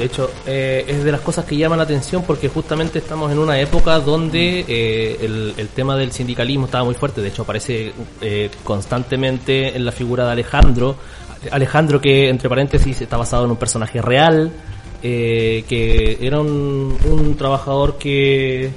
De 0.00 0.06
hecho, 0.06 0.30
eh, 0.46 0.82
es 0.88 1.04
de 1.04 1.12
las 1.12 1.20
cosas 1.20 1.44
que 1.44 1.58
llaman 1.58 1.76
la 1.76 1.84
atención 1.84 2.22
porque 2.26 2.48
justamente 2.48 3.00
estamos 3.00 3.30
en 3.30 3.38
una 3.38 3.60
época 3.60 3.98
donde 3.98 4.64
eh, 4.66 5.52
el, 5.58 5.68
tema 5.74 5.94
del 5.94 6.10
sindicalismo 6.10 6.64
estaba 6.64 6.84
muy 6.84 6.94
fuerte. 6.94 7.20
De 7.20 7.28
hecho, 7.28 7.42
aparece 7.42 7.92
eh, 8.22 8.48
constantemente 8.64 9.76
en 9.76 9.84
la 9.84 9.92
figura 9.92 10.24
de 10.24 10.32
Alejandro. 10.32 10.96
Alejandro 11.50 12.00
que, 12.00 12.30
entre 12.30 12.48
paréntesis, 12.48 12.98
está 12.98 13.18
basado 13.18 13.44
en 13.44 13.50
un 13.50 13.58
personaje 13.58 14.00
real, 14.00 14.50
que 15.02 16.16
era 16.18 16.40
un, 16.40 17.34
trabajador 17.36 17.98
que, 17.98 18.70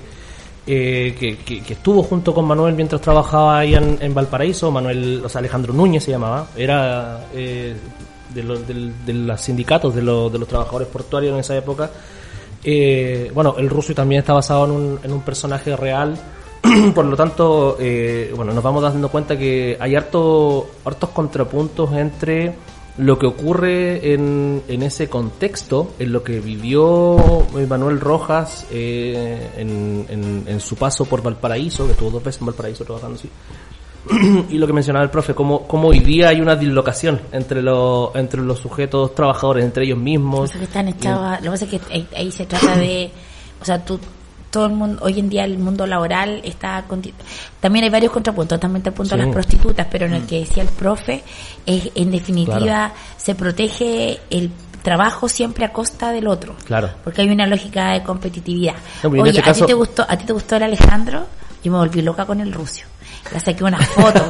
que, 0.65 1.63
estuvo 1.69 2.03
junto 2.03 2.33
con 2.33 2.43
Manuel 2.43 2.75
mientras 2.75 2.99
trabajaba 2.99 3.59
ahí 3.59 3.75
en, 3.75 3.97
en 4.01 4.13
Valparaíso. 4.13 4.71
Manuel, 4.71 5.21
o 5.23 5.29
sea, 5.29 5.39
Alejandro 5.39 5.71
Núñez 5.71 6.03
se 6.03 6.11
llamaba. 6.11 6.47
Era 6.57 7.27
de, 8.33 8.43
los, 8.43 8.67
del- 8.67 8.93
de 9.05 9.13
los 9.13 9.39
sindicatos 9.41 9.93
de, 9.95 10.01
los- 10.01 10.31
de 10.31 10.39
los 10.39 10.47
trabajadores 10.47 10.87
portuarios 10.87 11.33
en 11.33 11.39
esa 11.39 11.55
época. 11.57 11.89
Eh, 12.63 13.31
bueno, 13.33 13.55
el 13.57 13.69
ruso 13.69 13.93
también 13.93 14.19
está 14.19 14.33
basado 14.33 14.65
en 14.65 14.71
un, 14.71 14.99
en 15.03 15.11
un 15.11 15.21
personaje 15.21 15.75
real. 15.75 16.17
Por 16.95 17.05
lo 17.05 17.15
tanto, 17.17 17.77
eh, 17.79 18.31
bueno, 18.35 18.53
nos 18.53 18.63
vamos 18.63 18.81
dando 18.81 19.09
cuenta 19.09 19.37
que 19.37 19.75
hay 19.79 19.95
harto, 19.95 20.69
hartos 20.85 21.09
contrapuntos 21.09 21.91
entre 21.93 22.55
lo 22.99 23.17
que 23.17 23.25
ocurre 23.25 24.13
en, 24.13 24.61
en 24.67 24.83
ese 24.83 25.09
contexto, 25.09 25.93
en 25.99 26.13
lo 26.13 26.23
que 26.23 26.39
vivió 26.39 27.17
Manuel 27.67 27.99
Rojas 27.99 28.67
eh, 28.71 29.49
en, 29.57 30.05
en- 30.09 30.43
en 30.47 30.59
su 30.61 30.75
paso 30.75 31.03
por 31.05 31.21
Valparaíso, 31.23 31.85
que 31.85 31.93
estuvo 31.93 32.11
dos 32.11 32.23
veces 32.23 32.39
en 32.41 32.45
Valparaíso 32.45 32.85
trabajando 32.85 33.15
así, 33.17 33.29
y 34.49 34.57
lo 34.57 34.67
que 34.67 34.73
mencionaba 34.73 35.03
el 35.05 35.11
profe, 35.11 35.33
cómo, 35.33 35.67
cómo 35.67 35.87
hoy 35.89 35.99
día 35.99 36.29
hay 36.29 36.41
una 36.41 36.55
dislocación 36.55 37.21
entre, 37.31 37.61
los 37.61 38.13
entre 38.15 38.41
los 38.41 38.59
sujetos 38.59 39.15
trabajadores, 39.15 39.63
entre 39.63 39.85
ellos 39.85 39.97
Lo 39.97 40.03
mismos. 40.03 40.51
que 40.51 40.63
están 40.63 40.87
echados 40.89 41.23
a- 41.23 41.35
lo 41.37 41.43
que 41.43 41.49
pasa 41.51 41.65
es 41.65 41.71
que 41.71 41.81
ahí, 41.93 42.07
ahí 42.15 42.31
se 42.31 42.45
trata 42.45 42.75
de, 42.77 43.11
o 43.61 43.65
sea, 43.65 43.83
tú, 43.83 43.99
todo 44.51 44.67
el 44.67 44.73
mundo, 44.73 45.01
hoy 45.03 45.19
en 45.19 45.29
día 45.29 45.45
el 45.45 45.57
mundo 45.57 45.87
laboral 45.87 46.41
está, 46.43 46.83
también 47.59 47.85
hay 47.85 47.89
varios 47.89 48.11
contrapuntos, 48.11 48.59
también 48.59 48.77
está 48.81 48.89
el 48.89 48.95
punto 48.95 49.15
de 49.15 49.21
Sí. 49.21 49.25
las 49.27 49.33
prostitutas, 49.33 49.87
pero 49.89 50.05
en 50.05 50.13
el 50.13 50.25
que 50.27 50.41
decía 50.41 50.61
el 50.63 50.69
profe, 50.69 51.23
es, 51.65 51.89
en 51.95 52.11
definitiva, 52.11 52.57
Claro. 52.59 52.93
se 53.17 53.33
protege 53.33 54.19
el 54.29 54.51
trabajo 54.83 55.27
siempre 55.27 55.65
a 55.65 55.71
costa 55.73 56.11
del 56.11 56.27
otro. 56.27 56.55
Claro. 56.65 56.89
Porque 57.03 57.21
hay 57.21 57.29
una 57.29 57.47
lógica 57.47 57.93
de 57.93 58.03
competitividad. 58.03 58.75
No, 59.01 59.09
Oye, 59.09 59.29
este 59.29 59.41
¿a 59.41 59.43
caso- 59.45 59.61
ti 59.61 59.67
te 59.67 59.73
gustó, 59.73 60.05
a 60.07 60.17
ti 60.17 60.25
te 60.25 60.33
gustó 60.33 60.57
el 60.57 60.63
Alejandro? 60.63 61.25
Yo 61.63 61.71
me 61.71 61.77
volví 61.79 62.01
loca 62.01 62.25
con 62.25 62.39
el 62.41 62.51
Rucio. 62.53 62.85
Le 63.31 63.39
saqué 63.39 63.63
una 63.63 63.79
foto. 63.79 64.29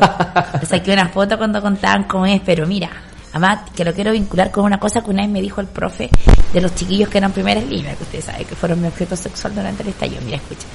Le 0.60 0.66
saqué 0.66 0.94
una 0.94 1.10
foto 1.10 1.38
cuando 1.38 1.62
contaban 1.62 2.04
cómo 2.04 2.26
es, 2.26 2.42
pero 2.46 2.66
mira, 2.68 2.90
además 3.32 3.70
que 3.76 3.84
lo 3.84 3.94
quiero 3.94 4.12
vincular 4.12 4.52
con 4.52 4.66
una 4.66 4.80
cosa 4.80 5.02
que 5.02 5.10
una 5.10 5.24
vez 5.24 5.32
me 5.32 5.42
dijo 5.42 5.62
el 5.62 5.68
profe 5.68 6.10
de 6.54 6.62
los 6.62 6.76
chiquillos 6.76 7.10
que 7.10 7.18
eran 7.18 7.32
primeras 7.32 7.66
líneas, 7.66 7.98
que 7.98 8.04
ustedes 8.04 8.26
saben 8.26 8.46
que 8.46 8.56
fueron 8.56 8.82
mi 8.82 8.88
objeto 8.88 9.16
sexual 9.16 9.56
durante 9.56 9.84
el 9.84 9.90
estallido. 9.90 10.22
Mira, 10.24 10.38
escucha. 10.38 10.68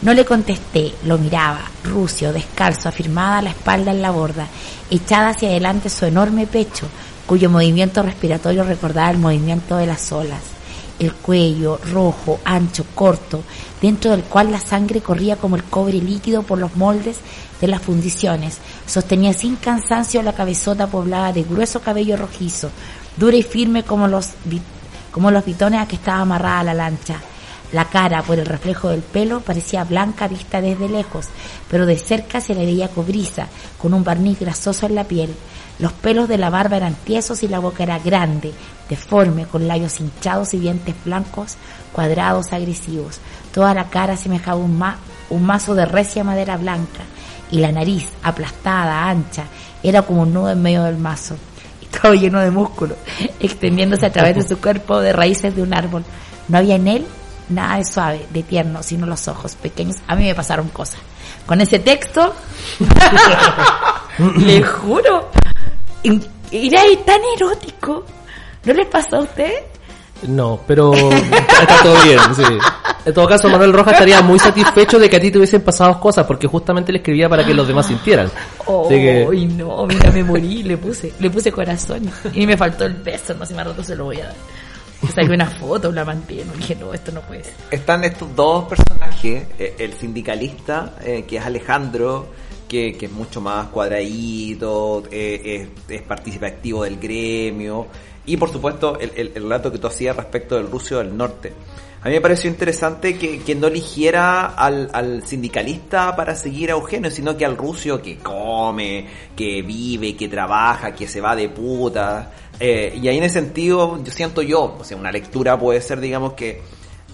No 0.00 0.14
le 0.14 0.24
contesté, 0.24 0.92
lo 1.04 1.18
miraba, 1.18 1.60
rucio, 1.84 2.32
descalzo, 2.32 2.88
afirmada 2.88 3.42
la 3.42 3.50
espalda 3.50 3.90
en 3.90 4.00
la 4.00 4.12
borda, 4.12 4.46
echada 4.90 5.30
hacia 5.30 5.48
adelante 5.48 5.88
su 5.88 6.06
enorme 6.06 6.46
pecho, 6.46 6.86
cuyo 7.26 7.50
movimiento 7.50 8.02
respiratorio 8.02 8.62
recordaba 8.62 9.10
el 9.10 9.18
movimiento 9.18 9.76
de 9.76 9.86
las 9.86 10.12
olas 10.12 10.58
el 10.98 11.12
cuello 11.14 11.78
rojo, 11.92 12.40
ancho, 12.44 12.84
corto, 12.94 13.42
dentro 13.80 14.10
del 14.10 14.24
cual 14.24 14.50
la 14.50 14.60
sangre 14.60 15.00
corría 15.00 15.36
como 15.36 15.56
el 15.56 15.64
cobre 15.64 15.94
líquido 15.94 16.42
por 16.42 16.58
los 16.58 16.76
moldes 16.76 17.18
de 17.60 17.68
las 17.68 17.82
fundiciones. 17.82 18.58
Sostenía 18.86 19.32
sin 19.32 19.56
cansancio 19.56 20.22
la 20.22 20.32
cabezota 20.32 20.86
poblada 20.86 21.32
de 21.32 21.42
grueso 21.42 21.80
cabello 21.80 22.16
rojizo, 22.16 22.70
dura 23.16 23.36
y 23.36 23.42
firme 23.42 23.82
como 23.82 24.08
los, 24.08 24.30
como 25.10 25.30
los 25.30 25.44
bitones 25.44 25.80
a 25.80 25.86
que 25.88 25.96
estaba 25.96 26.20
amarrada 26.20 26.64
la 26.64 26.74
lancha. 26.74 27.16
La 27.72 27.84
cara, 27.84 28.22
por 28.22 28.38
el 28.38 28.46
reflejo 28.46 28.88
del 28.88 29.02
pelo, 29.02 29.40
parecía 29.40 29.84
blanca 29.84 30.26
vista 30.26 30.62
desde 30.62 30.88
lejos, 30.88 31.26
pero 31.70 31.84
de 31.84 31.98
cerca 31.98 32.40
se 32.40 32.54
le 32.54 32.64
veía 32.64 32.88
cobriza, 32.88 33.46
con 33.76 33.92
un 33.92 34.04
barniz 34.04 34.40
grasoso 34.40 34.86
en 34.86 34.94
la 34.94 35.04
piel. 35.04 35.34
Los 35.78 35.92
pelos 35.92 36.28
de 36.28 36.38
la 36.38 36.48
barba 36.48 36.78
eran 36.78 36.94
tiesos 36.94 37.42
y 37.42 37.48
la 37.48 37.58
boca 37.58 37.82
era 37.82 37.98
grande, 37.98 38.54
deforme, 38.88 39.44
con 39.44 39.68
labios 39.68 40.00
hinchados 40.00 40.54
y 40.54 40.60
dientes 40.60 40.94
blancos, 41.04 41.56
cuadrados, 41.92 42.54
agresivos. 42.54 43.18
Toda 43.52 43.74
la 43.74 43.90
cara 43.90 44.16
semejaba 44.16 44.56
un, 44.58 44.78
ma- 44.78 44.96
un 45.28 45.44
mazo 45.44 45.74
de 45.74 45.84
recia 45.84 46.24
madera 46.24 46.56
blanca, 46.56 47.02
y 47.50 47.58
la 47.58 47.72
nariz, 47.72 48.08
aplastada, 48.22 49.08
ancha, 49.08 49.44
era 49.82 50.02
como 50.02 50.22
un 50.22 50.32
nudo 50.32 50.50
en 50.50 50.62
medio 50.62 50.84
del 50.84 50.98
mazo. 50.98 51.36
Y 51.80 51.86
todo 51.86 52.14
lleno 52.14 52.40
de 52.40 52.50
músculos, 52.50 52.96
extendiéndose 53.40 54.06
a 54.06 54.12
través 54.12 54.36
de 54.36 54.48
su 54.48 54.60
cuerpo 54.60 55.00
de 55.00 55.12
raíces 55.12 55.54
de 55.54 55.62
un 55.62 55.74
árbol. 55.74 56.04
No 56.48 56.58
había 56.58 56.76
en 56.76 56.88
él 56.88 57.06
nada 57.48 57.78
de 57.78 57.84
suave, 57.84 58.26
de 58.30 58.42
tierno, 58.42 58.82
sino 58.82 59.06
los 59.06 59.26
ojos 59.28 59.54
pequeños. 59.54 59.96
A 60.06 60.14
mí 60.14 60.24
me 60.24 60.34
pasaron 60.34 60.68
cosas. 60.68 61.00
Con 61.46 61.60
ese 61.60 61.78
texto, 61.78 62.34
le 64.36 64.62
juro, 64.62 65.30
era 66.50 66.82
tan 67.04 67.20
erótico. 67.36 68.04
¿No 68.64 68.74
les 68.74 68.86
pasó 68.86 69.16
a 69.16 69.20
usted? 69.20 69.52
No, 70.26 70.60
pero 70.66 70.92
está 70.94 71.82
todo 71.82 72.02
bien, 72.02 72.20
sí. 72.34 72.42
En 73.08 73.14
todo 73.14 73.26
caso, 73.26 73.48
Manuel 73.48 73.72
Rojas 73.72 73.94
estaría 73.94 74.20
muy 74.22 74.38
satisfecho 74.48 74.98
de 74.98 75.08
que 75.08 75.16
a 75.16 75.20
ti 75.20 75.30
te 75.30 75.38
hubiesen 75.38 75.62
pasado 75.62 75.98
cosas, 75.98 76.26
porque 76.26 76.46
justamente 76.46 76.92
le 76.92 76.98
escribía 76.98 77.28
para 77.28 77.44
que 77.44 77.54
los 77.54 77.66
demás 77.66 77.86
sintieran. 77.86 78.30
Oh, 78.66 78.88
que- 78.88 79.28
y 79.34 79.46
no, 79.46 79.86
mira, 79.86 80.10
me 80.10 80.22
morí, 80.22 80.62
le 80.62 80.76
puse, 80.76 81.12
le 81.18 81.30
puse 81.30 81.50
corazón 81.50 82.02
y 82.32 82.46
me 82.46 82.56
faltó 82.56 82.84
el 82.84 82.94
beso, 82.94 83.34
no 83.34 83.46
sé, 83.46 83.54
más 83.54 83.66
rato 83.66 83.82
se 83.82 83.96
lo 83.96 84.04
voy 84.04 84.20
a 84.20 84.26
dar. 84.26 84.34
Saqué 85.14 85.30
una 85.32 85.46
foto, 85.46 85.92
la 85.92 86.04
mantengo, 86.04 86.52
dije, 86.56 86.74
no, 86.74 86.92
esto 86.92 87.12
no 87.12 87.20
puede 87.22 87.44
ser. 87.44 87.54
Están 87.70 88.02
estos 88.04 88.34
dos 88.34 88.64
personajes, 88.64 89.44
eh, 89.58 89.74
el 89.78 89.92
sindicalista, 89.94 90.94
eh, 91.04 91.24
que 91.26 91.36
es 91.36 91.46
Alejandro, 91.46 92.26
que, 92.68 92.94
que 92.98 93.06
es 93.06 93.12
mucho 93.12 93.40
más 93.40 93.68
cuadradito, 93.68 95.04
eh, 95.10 95.68
es, 95.88 95.96
es 95.96 96.02
partícipe 96.02 96.46
activo 96.46 96.84
del 96.84 96.98
gremio, 96.98 97.86
y 98.26 98.36
por 98.36 98.50
supuesto 98.50 98.98
el, 99.00 99.12
el- 99.16 99.32
el 99.34 99.42
relato 99.44 99.70
que 99.72 99.78
tú 99.78 99.86
hacías 99.86 100.16
respecto 100.16 100.56
del 100.56 100.70
ruso 100.70 100.98
del 100.98 101.16
norte. 101.16 101.52
A 102.00 102.08
mí 102.08 102.14
me 102.14 102.20
pareció 102.20 102.48
interesante 102.48 103.18
que, 103.18 103.54
no 103.56 103.66
eligiera 103.66 104.46
al, 104.46 104.88
al 104.92 105.26
sindicalista 105.26 106.14
para 106.14 106.36
seguir 106.36 106.70
a 106.70 106.74
Eugenio, 106.74 107.10
sino 107.10 107.36
que 107.36 107.44
al 107.44 107.56
ruso 107.56 108.00
que 108.00 108.18
come, 108.18 109.06
que 109.34 109.62
vive, 109.62 110.14
que 110.14 110.28
trabaja, 110.28 110.94
que 110.94 111.08
se 111.08 111.20
va 111.20 111.34
de 111.34 111.48
puta. 111.48 112.30
Eh, 112.60 112.98
y 113.02 113.08
ahí 113.08 113.18
en 113.18 113.24
ese 113.24 113.40
sentido, 113.40 114.02
yo 114.02 114.12
siento 114.12 114.42
yo, 114.42 114.76
o 114.78 114.84
sea, 114.84 114.96
una 114.96 115.10
lectura 115.10 115.58
puede 115.58 115.80
ser, 115.80 116.00
digamos, 116.00 116.34
que 116.34 116.60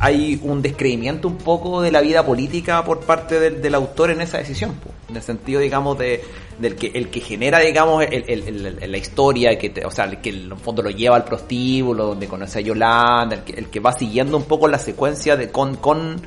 hay 0.04 0.38
un 0.42 0.60
descreimiento 0.60 1.28
un 1.28 1.36
poco 1.38 1.80
de 1.80 1.90
la 1.90 2.00
vida 2.02 2.26
política 2.26 2.84
por 2.84 3.00
parte 3.00 3.40
del, 3.40 3.62
del 3.62 3.74
autor 3.74 4.10
en 4.10 4.20
esa 4.20 4.36
decisión, 4.38 4.74
en 5.08 5.16
el 5.16 5.22
sentido, 5.22 5.60
digamos, 5.60 5.98
de 5.98 6.22
del 6.58 6.76
que 6.76 6.88
el 6.94 7.08
que 7.08 7.20
genera, 7.20 7.58
digamos, 7.60 8.04
el, 8.04 8.24
el- 8.28 8.66
el- 8.82 8.92
la 8.92 8.98
historia, 8.98 9.58
que 9.58 9.70
te- 9.70 9.84
o 9.84 9.90
sea, 9.90 10.04
el 10.04 10.18
que 10.20 10.28
en 10.30 10.52
el 10.52 10.56
fondo 10.56 10.82
lo 10.82 10.90
lleva 10.90 11.16
al 11.16 11.24
prostíbulo, 11.24 12.06
donde 12.06 12.28
conoce 12.28 12.58
a 12.58 12.62
Yolanda, 12.62 13.36
el 13.36 13.42
que, 13.42 13.52
el 13.54 13.66
que 13.70 13.80
va 13.80 13.92
siguiendo 13.92 14.36
un 14.36 14.44
poco 14.44 14.68
la 14.68 14.78
secuencia 14.78 15.36
de 15.36 15.50
con, 15.50 15.76
con, 15.76 16.20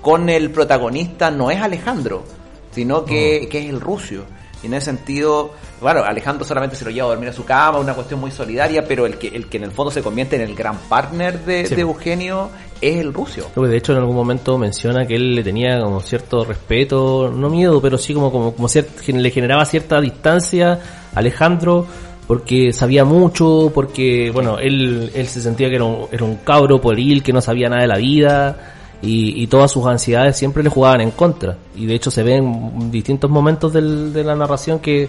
con 0.00 0.28
el 0.30 0.50
protagonista 0.50 1.30
no 1.30 1.50
es 1.50 1.60
Alejandro, 1.60 2.24
sino 2.70 3.04
que, 3.04 3.48
que 3.50 3.58
es 3.58 3.68
el 3.68 3.80
ruso. 3.80 4.24
Y 4.64 4.66
en 4.66 4.74
ese 4.74 4.86
sentido, 4.86 5.52
bueno, 5.80 6.02
Alejandro 6.02 6.44
solamente 6.44 6.74
se 6.74 6.84
lo 6.86 6.90
lleva 6.90 7.06
a 7.06 7.10
dormir 7.10 7.28
a 7.28 7.32
su 7.34 7.44
cama, 7.44 7.78
una 7.78 7.92
cuestión 7.94 8.18
muy 8.18 8.30
solidaria, 8.30 8.84
pero 8.88 9.04
el 9.04 9.18
que, 9.18 9.28
el 9.28 9.46
que 9.46 9.58
en 9.58 9.64
el 9.64 9.70
fondo 9.72 9.90
se 9.92 10.02
convierte 10.02 10.36
en 10.36 10.42
el 10.42 10.54
gran 10.54 10.78
partner 10.88 11.44
de, 11.44 11.66
Sí. 11.66 11.74
de 11.74 11.82
Eugenio 11.82 12.48
es 12.80 12.96
el 12.96 13.12
ruso. 13.12 13.50
Que 13.54 13.60
de 13.60 13.76
hecho 13.76 13.92
en 13.92 13.98
algún 13.98 14.16
momento 14.16 14.56
menciona 14.58 15.06
que 15.06 15.16
él 15.16 15.34
le 15.34 15.42
tenía 15.44 15.78
como 15.80 16.00
cierto 16.00 16.44
respeto, 16.44 17.30
no 17.30 17.50
miedo, 17.50 17.80
pero 17.82 17.98
sí 17.98 18.14
como, 18.14 18.32
como, 18.32 18.54
como 18.54 18.68
cier- 18.68 18.86
gen- 19.02 19.22
le 19.22 19.30
generaba 19.30 19.64
cierta 19.66 20.00
distancia 20.00 20.80
a 21.14 21.18
Alejandro 21.18 21.86
porque 22.26 22.72
sabía 22.72 23.04
mucho, 23.04 23.70
porque 23.74 24.30
bueno, 24.32 24.58
él, 24.58 25.10
él 25.14 25.26
se 25.28 25.42
sentía 25.42 25.68
que 25.68 25.74
era 25.74 25.84
un, 25.84 26.06
era 26.10 26.24
un 26.24 26.36
cabro 26.36 26.80
pueril 26.80 27.22
que 27.22 27.34
no 27.34 27.42
sabía 27.42 27.68
nada 27.68 27.82
de 27.82 27.88
la 27.88 27.98
vida 27.98 28.56
y, 29.04 29.42
y 29.42 29.46
todas 29.46 29.70
sus 29.70 29.84
ansiedades 29.86 30.36
siempre 30.36 30.62
le 30.62 30.70
jugaban 30.70 31.00
en 31.00 31.10
contra. 31.10 31.56
Y 31.76 31.86
de 31.86 31.94
hecho 31.94 32.10
se 32.10 32.22
ve 32.22 32.36
en 32.36 32.90
distintos 32.90 33.30
momentos 33.30 33.72
del- 33.72 34.12
de 34.12 34.24
la 34.24 34.34
narración 34.34 34.78
que, 34.80 35.08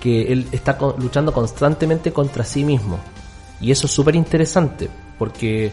que 0.00 0.32
él 0.32 0.46
está 0.52 0.76
con- 0.78 0.94
luchando 0.98 1.32
constantemente 1.32 2.12
contra 2.12 2.44
sí 2.44 2.64
mismo. 2.64 2.98
Y 3.60 3.70
eso 3.70 3.86
es 3.86 3.92
súper 3.92 4.16
interesante, 4.16 4.88
porque 5.18 5.70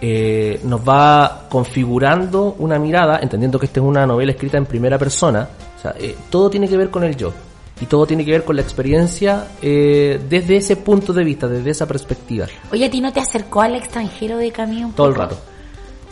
eh, 0.00 0.60
nos 0.64 0.80
va 0.86 1.46
configurando 1.48 2.56
una 2.58 2.78
mirada, 2.78 3.18
entendiendo 3.22 3.58
que 3.58 3.66
esta 3.66 3.80
es 3.80 3.86
una 3.86 4.06
novela 4.06 4.32
escrita 4.32 4.58
en 4.58 4.66
primera 4.66 4.98
persona, 4.98 5.48
o 5.78 5.80
sea, 5.80 5.94
eh, 5.98 6.14
todo 6.30 6.50
tiene 6.50 6.68
que 6.68 6.76
ver 6.76 6.90
con 6.90 7.04
el 7.04 7.16
yo. 7.16 7.32
Y 7.80 7.86
todo 7.86 8.06
tiene 8.06 8.24
que 8.24 8.30
ver 8.30 8.44
con 8.44 8.54
la 8.54 8.62
experiencia 8.62 9.48
eh, 9.60 10.20
desde 10.28 10.56
ese 10.58 10.76
punto 10.76 11.12
de 11.12 11.24
vista, 11.24 11.48
desde 11.48 11.70
esa 11.70 11.86
perspectiva, 11.86 12.46
Oye, 12.70 12.84
¿a 12.84 12.90
ti 12.90 13.00
no 13.00 13.12
te 13.12 13.18
acercó 13.18 13.62
al 13.62 13.74
extranjero 13.74 14.36
de 14.38 14.52
un 14.84 14.92
todo 14.92 15.08
el 15.08 15.14
rato. 15.16 15.36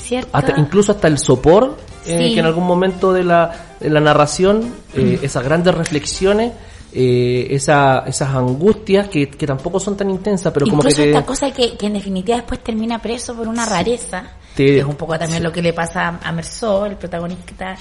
¿Cierto? 0.02 0.30
Hasta, 0.32 0.58
incluso 0.58 0.92
hasta 0.92 1.08
el 1.08 1.18
sopor, 1.18 1.76
eh, 2.06 2.26
Sí. 2.28 2.34
que 2.34 2.40
en 2.40 2.46
algún 2.46 2.66
momento 2.66 3.12
de 3.12 3.22
la, 3.24 3.52
de 3.80 3.88
la 3.90 4.00
narración, 4.00 4.74
eh, 4.94 5.18
esas 5.22 5.44
grandes 5.44 5.74
reflexiones, 5.74 6.52
eh, 6.92 7.46
esa, 7.50 8.00
esas 8.00 8.28
angustias 8.34 9.08
que, 9.08 9.30
que 9.30 9.46
tampoco 9.46 9.80
son 9.80 9.96
tan 9.96 10.10
intensas, 10.10 10.52
pero 10.52 10.66
como 10.66 10.82
que 10.82 10.92
te... 10.92 11.08
esta 11.10 11.24
cosa 11.24 11.50
que, 11.52 11.76
que 11.76 11.86
en 11.86 11.94
definitiva 11.94 12.36
después 12.36 12.62
termina 12.62 12.98
preso 13.00 13.34
por 13.34 13.48
una 13.48 13.64
rareza, 13.64 14.24
Te- 14.54 14.66
que 14.66 14.78
es 14.80 14.84
un 14.84 14.96
poco 14.96 15.18
también 15.18 15.42
lo 15.42 15.50
que 15.52 15.62
le 15.62 15.72
pasa 15.72 16.08
a 16.22 16.28
a 16.28 16.32
Merceau, 16.32 16.84
el 16.84 16.96
protagonista 16.96 17.76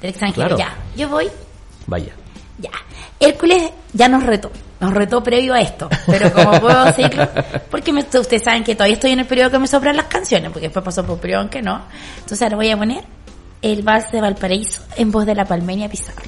del 0.00 0.10
extranjero. 0.10 0.56
Claro. 0.56 0.58
Ya, 0.58 0.74
yo 0.96 1.08
voy, 1.08 1.28
Vaya. 1.86 2.12
ya. 2.58 2.70
Hércules 3.20 3.70
ya 3.92 4.08
nos 4.08 4.22
retó, 4.24 4.50
nos 4.80 4.92
retó 4.92 5.22
previo 5.22 5.54
a 5.54 5.60
esto, 5.60 5.88
pero 6.06 6.32
como 6.32 6.52
puedo 6.60 6.84
decirlo, 6.84 7.28
porque 7.70 7.92
me- 7.92 8.00
ustedes 8.00 8.42
saben 8.42 8.62
que 8.64 8.74
todavía 8.74 8.94
estoy 8.94 9.12
en 9.12 9.20
el 9.20 9.26
periodo 9.26 9.50
que 9.52 9.58
me 9.58 9.66
sobran 9.66 9.96
las 9.96 10.06
canciones, 10.06 10.50
porque 10.50 10.66
después 10.66 10.84
pasó 10.84 11.02
por 11.02 11.14
un 11.14 11.20
periodo 11.20 11.42
en 11.42 11.48
que 11.48 11.62
no. 11.62 11.82
Entonces 12.16 12.42
ahora 12.42 12.56
voy 12.56 12.70
a 12.70 12.76
poner 12.76 13.04
el 13.62 13.82
vals 13.82 14.10
de 14.12 14.20
Valparaíso 14.20 14.82
en 14.96 15.10
voz 15.10 15.24
de 15.26 15.34
la 15.34 15.44
Palmenia 15.44 15.88
Pizarro. 15.88 16.22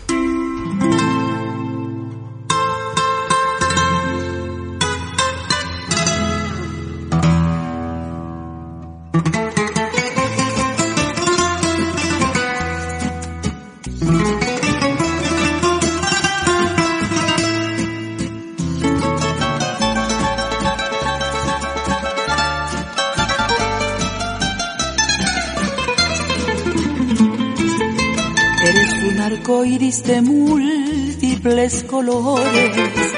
Iris 29.79 30.03
de 30.03 30.21
múltiples 30.23 31.85
colores, 31.85 33.15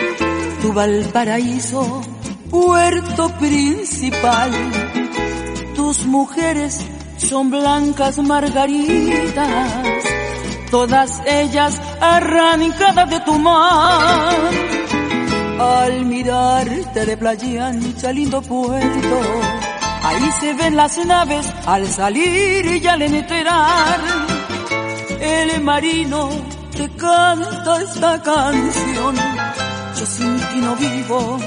tu 0.60 0.72
Valparaíso, 0.74 2.02
puerto 2.50 3.30
principal. 3.38 4.50
Tus 5.74 6.04
mujeres 6.04 6.84
son 7.16 7.50
blancas 7.50 8.18
margaritas, 8.18 10.04
todas 10.70 11.22
ellas 11.26 11.80
arrancadas 11.98 13.08
de 13.08 13.20
tu 13.20 13.38
mar. 13.38 14.50
Al 15.58 16.04
mirarte 16.04 17.06
de 17.06 17.16
playa 17.16 17.68
ancha, 17.68 18.12
lindo 18.12 18.42
puerto, 18.42 19.20
ahí 20.02 20.30
se 20.40 20.52
ven 20.52 20.76
las 20.76 20.98
naves 21.06 21.46
al 21.64 21.86
salir 21.86 22.82
y 22.82 22.86
al 22.86 23.00
entrar 23.00 24.00
el 25.20 25.62
marino 25.62 26.49
te 26.80 26.88
canta 26.96 27.82
esta 27.82 28.22
canción. 28.22 29.14
Yo 29.98 30.06
sin 30.06 30.36
ti 30.48 30.58
no 30.66 30.74
vivo, 30.76 31.38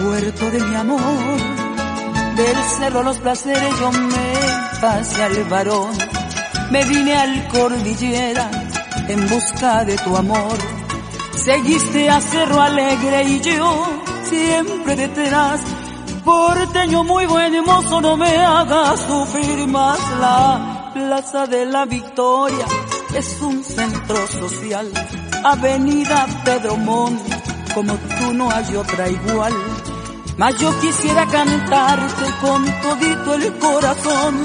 puerto 0.00 0.50
de 0.50 0.60
mi 0.60 0.74
amor. 0.74 1.38
Del 2.36 2.58
cerro 2.78 3.02
los 3.02 3.18
placeres 3.18 3.78
yo 3.80 3.90
me 3.92 4.28
pasé 4.80 5.22
al 5.22 5.44
varón. 5.44 5.92
Me 6.70 6.84
vine 6.84 7.14
al 7.16 7.48
cordillera 7.48 8.50
en 9.08 9.28
busca 9.28 9.84
de 9.84 9.96
tu 9.98 10.16
amor. 10.16 10.56
Seguiste 11.34 12.08
a 12.08 12.20
Cerro 12.20 12.60
Alegre 12.60 13.24
y 13.24 13.40
yo 13.40 13.86
siempre 14.24 14.96
detrás. 14.96 15.60
Porteño 16.24 17.04
muy 17.04 17.26
buen 17.26 17.64
mozo, 17.64 18.00
no 18.00 18.16
me 18.16 18.36
hagas 18.38 19.00
sufrir 19.00 19.68
más 19.68 20.00
la 20.20 20.92
Plaza 20.94 21.46
de 21.46 21.66
la 21.66 21.84
Victoria 21.84 22.66
es 23.16 23.40
un 23.40 23.64
centro 23.64 24.26
social. 24.26 24.92
Avenida 25.42 26.26
Pedro 26.44 26.76
Montt, 26.76 27.20
como 27.74 27.94
tú 27.94 28.34
no 28.34 28.50
hay 28.50 28.76
otra 28.76 29.08
igual. 29.08 29.52
Mas 30.36 30.58
yo 30.58 30.78
quisiera 30.80 31.26
cantarte 31.26 32.24
con 32.42 32.64
todito 32.82 33.34
el 33.34 33.58
corazón. 33.58 34.42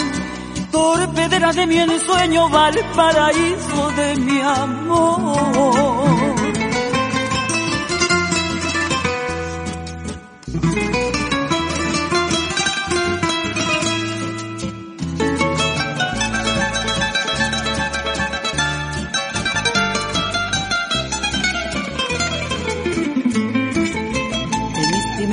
Torpedera 0.71 1.51
de 1.51 1.67
mi 1.67 1.79
ensueño, 1.79 2.49
Valparaíso 2.49 3.91
de 3.97 4.15
mi 4.15 4.39
amor. 4.41 6.10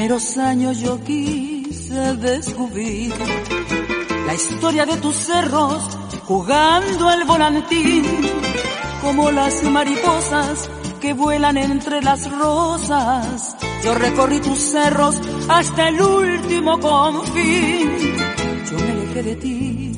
Primeros 0.08 0.38
años 0.38 0.80
yo 0.80 1.04
quise 1.04 2.16
descubrir 2.16 3.12
la 4.26 4.32
historia 4.32 4.86
de 4.86 4.96
tus 4.96 5.14
cerros 5.14 5.82
jugando 6.24 7.10
al 7.10 7.24
volantín, 7.24 8.06
como 9.02 9.30
las 9.30 9.62
mariposas 9.64 10.70
que 10.98 11.12
vuelan 11.12 11.58
entre 11.58 12.00
las 12.00 12.30
rosas. 12.38 13.54
Yo 13.84 13.94
recorrí 13.96 14.40
tus 14.40 14.58
cerros 14.58 15.20
hasta 15.46 15.88
el 15.88 16.00
último 16.00 16.80
confín. 16.80 18.16
Yo 18.70 18.78
me 18.78 18.92
alejé 18.92 19.22
de 19.24 19.36
ti, 19.36 19.92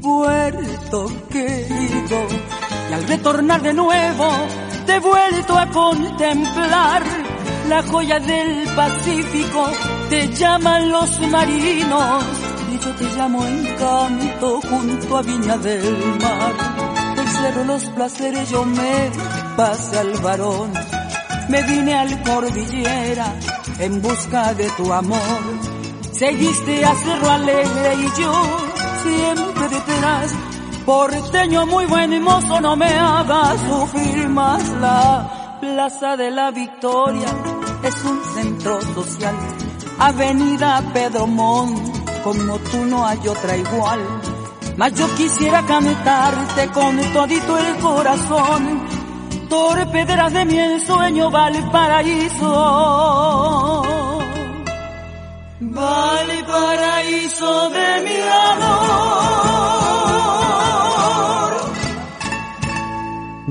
puerto 0.00 1.06
querido, 1.28 2.26
y 2.88 2.92
al 2.92 3.02
retornar 3.08 3.62
de 3.62 3.74
nuevo 3.74 4.30
te 4.86 4.94
he 4.94 5.00
vuelto 5.00 5.58
a 5.58 5.66
contemplar 5.66 7.19
la 7.70 7.82
joya 7.84 8.18
del 8.18 8.66
Pacífico, 8.74 9.70
te 10.10 10.28
llaman 10.34 10.90
los 10.90 11.20
marinos, 11.20 12.24
y 12.72 12.78
yo 12.84 12.90
te 12.96 13.04
llamo 13.16 13.46
encanto 13.46 14.60
junto 14.60 15.16
a 15.16 15.22
Viña 15.22 15.56
del 15.56 15.96
Mar. 16.20 17.14
Del 17.14 17.28
cerro 17.28 17.64
los 17.64 17.84
placeres 17.90 18.50
yo 18.50 18.64
me 18.64 19.10
pasé 19.56 19.98
al 20.00 20.12
varón, 20.18 20.72
me 21.48 21.62
vine 21.62 21.94
al 21.94 22.22
cordillera 22.24 23.34
en 23.78 24.02
busca 24.02 24.52
de 24.54 24.68
tu 24.70 24.92
amor. 24.92 25.40
Seguiste 26.12 26.84
a 26.84 26.94
Cerro 26.94 27.30
Alegre 27.30 27.94
y 27.94 28.20
yo 28.20 28.32
siempre 29.04 29.68
detrás. 29.68 30.34
Porteño 30.84 31.66
muy 31.66 31.86
buen 31.86 32.12
y 32.12 32.18
mozo, 32.18 32.60
no 32.60 32.74
me 32.74 32.88
hagas 32.88 33.60
sufrir 33.60 34.28
más. 34.28 34.68
La 34.80 35.36
Plaza 35.60 36.16
de 36.16 36.30
la 36.30 36.50
Victoria 36.50 37.28
es 37.82 38.04
un 38.04 38.22
centro 38.34 38.80
social. 38.94 39.34
Avenida 39.98 40.82
Pedro 40.92 41.26
Montt, 41.26 41.78
como 42.22 42.58
tú 42.58 42.84
no 42.86 43.06
hay 43.06 43.26
otra 43.28 43.56
igual. 43.56 44.00
Mas 44.76 44.92
yo 44.94 45.12
quisiera 45.14 45.62
cantarte 45.62 46.68
con 46.68 46.96
todito 47.12 47.58
el 47.58 47.76
corazón. 47.76 48.80
Torpederas 49.48 50.32
de 50.32 50.44
mi 50.44 50.58
ensueño, 50.58 51.30
Valparaíso. 51.30 52.50
Valparaíso 55.60 57.70
de 57.70 58.02
mi 58.02 58.20
amor. 58.20 59.79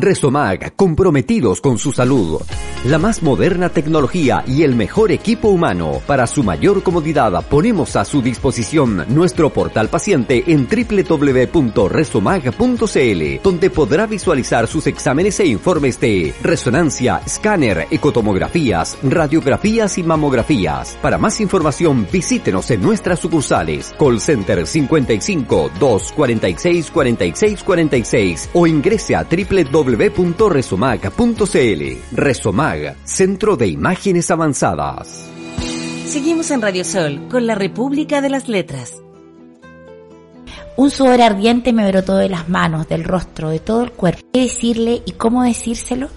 Resomag, 0.01 0.77
comprometidos 0.77 1.59
con 1.59 1.77
su 1.77 1.91
salud. 1.91 2.39
La 2.85 2.97
más 2.97 3.21
moderna 3.21 3.67
tecnología 3.67 4.41
y 4.47 4.63
el 4.63 4.73
mejor 4.73 5.11
equipo 5.11 5.49
humano. 5.49 6.01
Para 6.07 6.25
su 6.27 6.43
mayor 6.43 6.81
comodidad, 6.81 7.45
ponemos 7.49 7.97
a 7.97 8.05
su 8.05 8.21
disposición 8.21 9.03
nuestro 9.09 9.49
portal 9.49 9.89
paciente 9.89 10.45
en 10.47 10.65
www.resomag.cl, 10.65 13.41
donde 13.43 13.69
podrá 13.69 14.07
visualizar 14.07 14.65
sus 14.67 14.87
exámenes 14.87 15.41
e 15.41 15.47
informes 15.47 15.99
de 15.99 16.33
resonancia, 16.41 17.21
escáner, 17.25 17.87
ecotomografías, 17.91 18.97
radiografías 19.03 19.97
y 19.97 20.03
mamografías. 20.03 20.97
Para 21.01 21.17
más 21.17 21.41
información, 21.41 22.07
visítenos 22.09 22.71
en 22.71 22.81
nuestras 22.81 23.19
sucursales. 23.19 23.93
Call 23.99 24.21
Center 24.21 24.65
55 24.65 25.71
246 25.77 26.91
46 26.91 27.63
46 27.63 28.49
o 28.53 28.65
ingrese 28.65 29.17
a 29.17 29.25
www.resomag.cl. 29.89 31.83
Resomag 32.11 32.95
Centro 33.05 33.55
de 33.55 33.67
Imágenes 33.67 34.29
Avanzadas. 34.29 35.27
Seguimos 36.05 36.51
en 36.51 36.61
Radio 36.61 36.83
Sol 36.83 37.27
con 37.29 37.47
la 37.47 37.55
República 37.55 38.21
de 38.21 38.29
las 38.29 38.47
Letras. 38.47 39.01
Un 40.75 40.91
sudor 40.91 41.21
ardiente 41.21 41.73
me 41.73 41.89
brotó 41.89 42.15
de 42.15 42.29
las 42.29 42.49
manos, 42.49 42.87
del 42.87 43.03
rostro, 43.03 43.49
de 43.49 43.59
todo 43.59 43.83
el 43.83 43.91
cuerpo. 43.91 44.21
¿Qué 44.31 44.41
decirle 44.41 45.01
y 45.05 45.13
cómo 45.13 45.43
decírselo? 45.43 46.07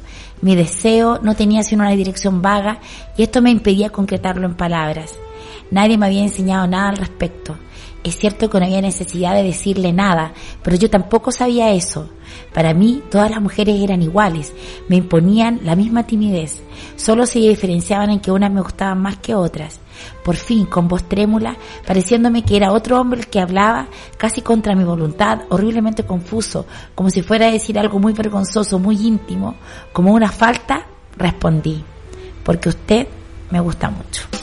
Mi 0.41 0.55
deseo 0.55 1.19
no 1.23 1.35
tenía 1.35 1.63
sino 1.63 1.83
una 1.83 1.93
dirección 1.93 2.43
vaga 2.43 2.79
y 3.17 3.23
esto 3.23 3.43
me 3.43 3.51
impedía 3.51 3.91
concretarlo 3.91 4.47
en 4.47 4.55
palabras. 4.55 5.15
Nadie 5.71 5.99
me 5.99 6.07
había 6.07 6.23
enseñado 6.23 6.67
nada 6.67 6.91
al 6.91 6.97
respecto. 6.97 7.57
Es 8.05 8.17
cierto 8.17 8.51
que 8.51 8.59
no 8.59 8.67
había 8.67 8.81
necesidad 8.81 9.35
de 9.35 9.45
decirle 9.45 9.93
nada, 9.93 10.33
pero 10.63 10.77
yo 10.77 10.91
tampoco 10.91 11.31
sabía 11.31 11.71
eso. 11.71 12.09
Para 12.53 12.75
mí 12.75 13.03
todas 13.11 13.31
las 13.31 13.41
mujeres 13.41 13.81
eran 13.81 14.03
iguales, 14.03 14.53
me 14.89 14.97
imponían 14.97 15.61
la 15.63 15.77
misma 15.77 16.07
timidez, 16.07 16.63
solo 16.97 17.27
se 17.27 17.39
diferenciaban 17.39 18.11
en 18.11 18.21
que 18.21 18.33
unas 18.33 18.51
me 18.51 18.61
gustaban 18.61 19.01
más 19.01 19.19
que 19.19 19.35
otras. 19.35 19.81
Por 20.25 20.37
fin, 20.37 20.67
con 20.67 20.89
voz 20.89 21.05
trémula, 21.09 21.57
pareciéndome 21.87 22.43
que 22.43 22.57
era 22.57 22.73
otro 22.73 23.01
hombre 23.01 23.21
el 23.21 23.27
que 23.29 23.41
hablaba, 23.41 23.87
casi 24.17 24.43
contra 24.43 24.75
mi 24.75 24.85
voluntad, 24.85 25.43
horriblemente 25.49 26.05
confuso, 26.05 26.67
como 26.95 27.11
si 27.11 27.23
fuera 27.23 27.47
a 27.47 27.53
decir 27.53 27.79
algo 27.79 27.99
muy 27.99 28.13
vergonzoso, 28.13 28.79
muy 28.79 28.97
íntimo, 29.07 29.55
como 29.93 30.13
una 30.13 30.31
falta, 30.31 30.87
respondí, 31.17 31.85
porque 32.43 32.71
usted 32.71 33.07
me 33.51 33.61
gusta 33.61 33.91
mucho. 33.91 34.42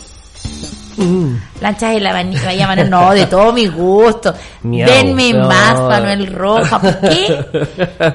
Lanchas 1.62 1.93
de 1.93 1.99
la 1.99 2.13
Bahía 2.13 2.67
Manuel, 2.67 2.89
no, 2.89 3.12
de 3.12 3.25
todo 3.27 3.51
mi 3.53 3.67
gusto. 3.67 4.33
Miau. 4.63 4.89
Denme 4.89 5.33
No. 5.33 5.47
más, 5.47 5.79
Manuel 5.79 6.27
Roja. 6.33 6.79
¿Por 6.79 6.99
qué 7.01 7.45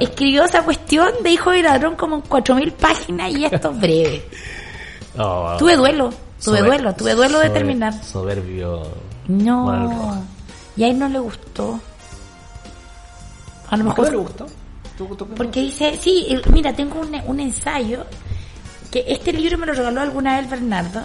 escribió 0.00 0.44
esa 0.44 0.62
cuestión 0.62 1.08
de 1.22 1.30
hijo 1.30 1.50
de 1.50 1.62
ladrón 1.62 1.96
como 1.96 2.16
en 2.16 2.22
cuatro 2.22 2.54
mil 2.56 2.72
páginas 2.72 3.30
y 3.32 3.44
esto 3.44 3.70
es 3.70 3.80
breve? 3.80 4.28
Oh. 5.18 5.54
Tuve 5.58 5.76
duelo, 5.76 6.10
tuve 6.42 6.58
Sober- 6.60 6.64
duelo, 6.66 6.94
tuve 6.94 7.14
duelo 7.14 7.38
de 7.38 7.46
sober- 7.46 7.52
terminar. 7.52 7.94
Soberbio. 8.04 8.82
Manuel 9.28 9.90
Roja. 9.90 10.06
No, 10.16 10.24
y 10.76 10.84
a 10.84 10.88
él 10.88 10.98
no 10.98 11.08
le 11.08 11.18
gustó. 11.18 11.80
A 13.70 13.76
lo 13.76 13.84
¿Por 13.86 13.94
qué 13.94 14.00
mejor 14.02 14.10
le 14.10 14.22
gustó? 14.22 14.46
porque 15.36 15.60
dice, 15.62 15.98
sí, 16.00 16.26
eh, 16.30 16.40
mira, 16.52 16.72
tengo 16.72 17.00
un, 17.00 17.10
un 17.26 17.40
ensayo, 17.40 18.04
que 18.92 19.04
este 19.08 19.32
libro 19.32 19.58
me 19.58 19.66
lo 19.66 19.72
regaló 19.72 20.00
alguna 20.02 20.38
vez 20.40 20.48
Bernardo, 20.48 21.00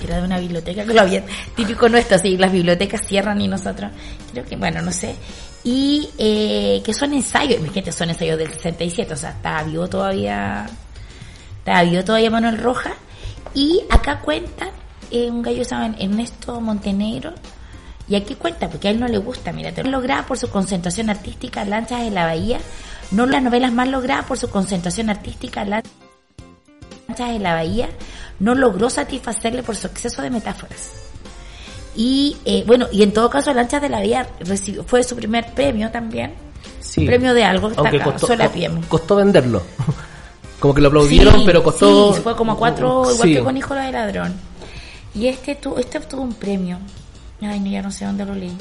que 0.00 0.06
era 0.06 0.16
de 0.16 0.24
una 0.24 0.40
biblioteca, 0.40 0.84
que 0.84 0.94
lo 0.94 1.02
había, 1.02 1.22
típico 1.54 1.88
nuestro, 1.88 2.16
así, 2.16 2.36
las 2.36 2.50
bibliotecas 2.50 3.06
cierran 3.06 3.40
y 3.40 3.46
nosotros, 3.46 3.92
creo 4.32 4.44
que, 4.44 4.56
bueno, 4.56 4.82
no 4.82 4.90
sé, 4.90 5.14
y 5.62 6.08
eh, 6.18 6.82
que 6.84 6.94
son 6.94 7.12
ensayos, 7.12 7.60
imagínate, 7.60 7.92
son 7.92 8.10
ensayos 8.10 8.38
del 8.38 8.50
67, 8.50 9.12
o 9.12 9.16
sea, 9.16 9.30
está 9.30 9.62
vivo 9.62 9.88
todavía, 9.88 10.66
está 11.58 11.82
vivo 11.82 12.02
todavía 12.02 12.30
Manuel 12.30 12.58
Rojas, 12.58 12.94
y 13.54 13.82
acá 13.90 14.20
cuenta 14.20 14.70
eh, 15.10 15.30
un 15.30 15.42
gallo 15.42 15.64
se 15.64 15.70
llama 15.70 15.96
Ernesto 15.98 16.60
Montenegro, 16.60 17.34
y 18.08 18.16
aquí 18.16 18.34
cuenta, 18.34 18.68
porque 18.68 18.88
a 18.88 18.90
él 18.90 18.98
no 18.98 19.06
le 19.06 19.18
gusta, 19.18 19.52
mira, 19.52 19.70
te 19.72 19.84
lograda 19.84 20.26
por 20.26 20.36
su 20.36 20.50
concentración 20.50 21.10
artística, 21.10 21.64
Lanchas 21.64 22.00
de 22.00 22.10
la 22.10 22.24
Bahía, 22.24 22.58
no 23.12 23.26
las 23.26 23.42
novelas 23.42 23.72
más 23.72 23.88
logradas 23.88 24.24
por 24.24 24.36
su 24.36 24.50
concentración 24.50 25.10
artística, 25.10 25.64
Lanchas 25.64 25.92
de 27.16 27.38
la 27.38 27.54
Bahía, 27.54 27.88
no 28.40 28.54
logró 28.54 28.90
satisfacerle 28.90 29.62
por 29.62 29.76
su 29.76 29.86
exceso 29.86 30.22
de 30.22 30.30
metáforas. 30.30 30.90
Y 31.94 32.36
eh, 32.44 32.64
bueno, 32.66 32.86
y 32.90 33.02
en 33.02 33.12
todo 33.12 33.30
caso, 33.30 33.52
Lanchas 33.52 33.82
de 33.82 33.88
la 33.88 33.98
Bahía 33.98 34.26
recibió, 34.40 34.84
fue 34.84 35.02
su 35.04 35.14
primer 35.16 35.52
premio 35.54 35.90
también, 35.90 36.34
Sí. 36.80 37.04
premio 37.06 37.34
de 37.34 37.44
algo 37.44 37.68
que 37.68 37.74
está 37.76 37.88
acá, 37.88 38.04
costó, 38.04 38.28
costó 38.88 39.16
venderlo. 39.16 39.62
Como 40.60 40.74
que 40.74 40.80
lo 40.82 40.88
aplaudieron, 40.88 41.34
Sí, 41.36 41.42
pero 41.46 41.62
costó. 41.62 42.12
Sí, 42.14 42.20
fue 42.20 42.36
como 42.36 42.52
a 42.52 42.56
cuatro, 42.56 43.10
igual 43.10 43.28
Sí. 43.28 43.34
que 43.34 43.42
con 43.42 43.56
Hijo 43.56 43.74
de 43.74 43.90
Ladrón. 43.90 44.34
Y 45.14 45.26
este, 45.26 45.54
tu, 45.54 45.78
este 45.78 45.96
obtuvo 45.96 46.20
un 46.20 46.34
premio. 46.34 46.78
Ay, 47.40 47.60
no, 47.60 47.70
ya 47.70 47.80
no 47.80 47.90
sé 47.90 48.04
dónde 48.04 48.26
lo 48.26 48.34
leí. 48.34 48.54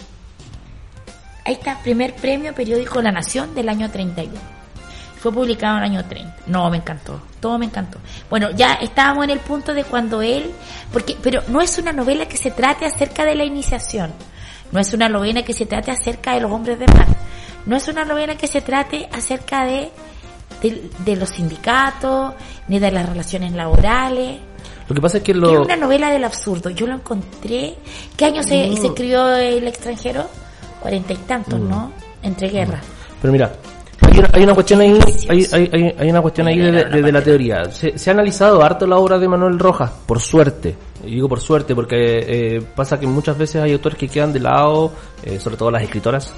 Ahí 1.44 1.56
está, 1.56 1.78
primer 1.84 2.16
premio 2.16 2.56
periódico 2.56 3.02
La 3.02 3.12
Nación 3.12 3.54
del 3.54 3.68
año 3.68 3.92
31. 3.92 4.40
Fue 5.20 5.34
publicado 5.34 5.78
en 5.78 5.84
el 5.84 5.92
año 5.92 6.06
30. 6.06 6.36
No, 6.48 6.70
me 6.70 6.78
encantó. 6.78 7.22
Todo 7.42 7.58
me 7.60 7.66
encantó. 7.66 8.00
Bueno, 8.30 8.52
ya 8.52 8.74
estábamos 8.76 9.26
en 9.26 9.32
el 9.32 9.40
punto 9.40 9.74
de 9.74 9.84
cuando 9.84 10.22
él, 10.22 10.52
porque, 10.94 11.18
pero 11.22 11.42
no 11.50 11.62
es 11.62 11.78
una 11.78 11.92
novela 11.92 12.26
que 12.28 12.38
se 12.38 12.52
trate 12.52 12.86
acerca 12.86 13.26
de 13.26 13.36
la 13.36 13.44
iniciación. 13.44 14.14
No 14.72 14.80
es 14.80 14.94
una 14.94 15.10
novela 15.10 15.44
que 15.44 15.54
se 15.54 15.66
trate 15.66 15.92
acerca 15.92 16.34
de 16.36 16.42
los 16.42 16.52
hombres 16.52 16.80
de 16.80 16.88
mar. 16.88 17.08
No 17.66 17.76
es 17.76 17.88
una 17.88 18.06
novela 18.06 18.36
que 18.36 18.48
se 18.48 18.62
trate 18.62 19.10
acerca 19.12 19.66
de, 19.66 19.92
de, 20.62 20.90
de 21.00 21.16
los 21.16 21.30
sindicatos, 21.30 22.34
ni 22.68 22.80
de 22.80 22.92
las 22.92 23.08
relaciones 23.08 23.52
laborales. 23.52 24.40
Lo 24.88 24.96
que 24.96 25.02
pasa 25.02 25.18
es 25.18 25.24
que 25.24 25.34
lo. 25.34 25.64
una 25.64 25.76
novela 25.76 26.10
del 26.10 26.24
absurdo. 26.24 26.70
Yo 26.70 26.88
lo 26.88 26.96
encontré. 26.96 27.76
¿Qué 28.16 28.26
año 28.26 28.42
se, 28.42 28.76
se 28.76 28.88
escribió 28.88 29.36
El 29.36 29.68
extranjero? 29.68 30.28
Cuarenta 30.80 31.14
y 31.14 31.18
tantos, 31.18 31.60
¿no? 31.60 31.92
Entre 32.24 32.50
guerras. 32.50 32.84
Pero 33.22 33.32
mira, 33.32 33.52
hay 34.20 34.26
una, 34.26 34.30
hay 34.34 34.44
una 34.44 34.54
cuestión 34.54 34.82
ahí, 34.82 35.00
hay, 35.30 35.94
hay, 35.98 36.10
una 36.10 36.22
cuestión 36.22 36.48
ahí 36.48 36.58
de, 36.60 36.72
de- 36.86 37.02
de 37.02 37.12
la 37.12 37.22
teoría. 37.22 37.66
Se, 37.72 37.98
se 37.98 38.10
ha 38.10 38.14
analizado 38.14 38.62
harto 38.64 38.86
la 38.88 38.98
obra 38.98 39.18
de 39.20 39.28
Manuel 39.28 39.58
Rojas, 39.60 39.92
por 40.06 40.20
suerte. 40.20 40.76
Y 41.06 41.12
digo 41.16 41.30
por 41.30 41.40
suerte 41.40 41.74
porque 41.76 41.96
eh, 42.58 42.62
pasa 42.76 43.00
que 43.00 43.08
muchas 43.08 43.38
veces 43.38 43.62
hay 43.62 43.72
autores 43.74 43.98
que 43.98 44.08
quedan 44.08 44.34
de 44.34 44.40
lado, 44.42 44.92
eh, 45.24 45.40
sobre 45.40 45.56
todo 45.58 45.72
las 45.72 45.84
escritoras. 45.84 46.34